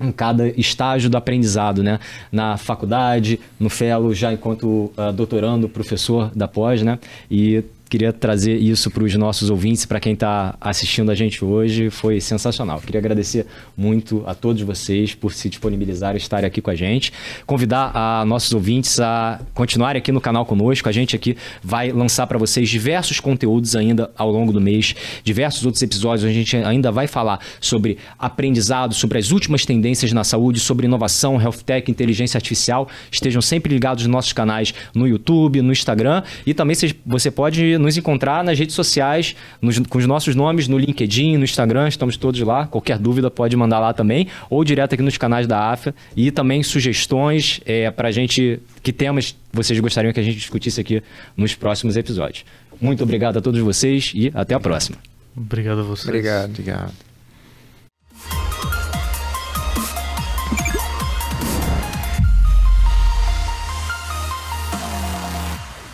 em 0.00 0.10
cada 0.10 0.48
estágio 0.58 1.10
do 1.10 1.16
aprendizado, 1.18 1.82
né? 1.82 2.00
Na 2.32 2.56
faculdade, 2.56 3.38
no 3.58 3.68
fellow, 3.68 4.14
já 4.14 4.32
enquanto 4.32 4.90
uh, 4.96 5.12
doutorando, 5.14 5.68
professor 5.68 6.30
da 6.34 6.48
pós, 6.48 6.80
né? 6.80 6.98
E 7.30 7.62
Queria 7.90 8.12
trazer 8.12 8.56
isso 8.56 8.88
para 8.88 9.02
os 9.02 9.12
nossos 9.16 9.50
ouvintes, 9.50 9.84
para 9.84 9.98
quem 9.98 10.12
está 10.12 10.54
assistindo 10.60 11.10
a 11.10 11.14
gente 11.16 11.44
hoje. 11.44 11.90
Foi 11.90 12.20
sensacional. 12.20 12.80
Queria 12.80 13.00
agradecer 13.00 13.46
muito 13.76 14.22
a 14.28 14.32
todos 14.32 14.62
vocês 14.62 15.12
por 15.12 15.32
se 15.32 15.48
disponibilizar 15.48 16.14
e 16.14 16.18
estarem 16.18 16.46
aqui 16.46 16.60
com 16.62 16.70
a 16.70 16.74
gente. 16.76 17.12
Convidar 17.44 17.90
a 17.92 18.24
nossos 18.24 18.52
ouvintes 18.52 19.00
a 19.00 19.40
continuarem 19.54 19.98
aqui 19.98 20.12
no 20.12 20.20
canal 20.20 20.46
conosco. 20.46 20.88
A 20.88 20.92
gente 20.92 21.16
aqui 21.16 21.36
vai 21.64 21.90
lançar 21.90 22.28
para 22.28 22.38
vocês 22.38 22.68
diversos 22.68 23.18
conteúdos 23.18 23.74
ainda 23.74 24.08
ao 24.16 24.30
longo 24.30 24.52
do 24.52 24.60
mês, 24.60 24.94
diversos 25.24 25.66
outros 25.66 25.82
episódios. 25.82 26.24
A 26.24 26.32
gente 26.32 26.56
ainda 26.58 26.92
vai 26.92 27.08
falar 27.08 27.40
sobre 27.60 27.98
aprendizado, 28.16 28.94
sobre 28.94 29.18
as 29.18 29.32
últimas 29.32 29.66
tendências 29.66 30.12
na 30.12 30.22
saúde, 30.22 30.60
sobre 30.60 30.86
inovação, 30.86 31.42
health 31.42 31.64
tech, 31.66 31.90
inteligência 31.90 32.38
artificial. 32.38 32.88
Estejam 33.10 33.42
sempre 33.42 33.74
ligados 33.74 34.04
nos 34.04 34.12
nossos 34.12 34.32
canais 34.32 34.72
no 34.94 35.08
YouTube, 35.08 35.60
no 35.60 35.72
Instagram 35.72 36.22
e 36.46 36.54
também 36.54 36.76
você 37.04 37.32
pode 37.32 37.79
nos 37.80 37.96
encontrar 37.96 38.44
nas 38.44 38.58
redes 38.58 38.74
sociais, 38.74 39.34
nos, 39.60 39.78
com 39.78 39.98
os 39.98 40.06
nossos 40.06 40.34
nomes, 40.34 40.68
no 40.68 40.78
LinkedIn, 40.78 41.36
no 41.36 41.44
Instagram, 41.44 41.88
estamos 41.88 42.16
todos 42.16 42.40
lá. 42.40 42.66
Qualquer 42.66 42.98
dúvida 42.98 43.30
pode 43.30 43.56
mandar 43.56 43.78
lá 43.78 43.92
também, 43.92 44.28
ou 44.48 44.62
direto 44.64 44.94
aqui 44.94 45.02
nos 45.02 45.16
canais 45.16 45.46
da 45.46 45.70
AFA. 45.70 45.94
E 46.16 46.30
também 46.30 46.62
sugestões 46.62 47.60
é, 47.64 47.90
para 47.90 48.08
a 48.08 48.12
gente, 48.12 48.60
que 48.82 48.92
temas 48.92 49.34
vocês 49.52 49.78
gostariam 49.80 50.12
que 50.12 50.20
a 50.20 50.22
gente 50.22 50.36
discutisse 50.36 50.80
aqui 50.80 51.02
nos 51.36 51.54
próximos 51.54 51.96
episódios. 51.96 52.44
Muito 52.80 53.02
obrigado 53.02 53.38
a 53.38 53.40
todos 53.40 53.60
vocês 53.60 54.12
e 54.14 54.30
até 54.34 54.54
a 54.54 54.60
próxima. 54.60 54.96
Obrigado 55.36 55.80
a 55.80 55.82
vocês. 55.82 56.08
Obrigado. 56.08 56.50
obrigado. 56.50 56.92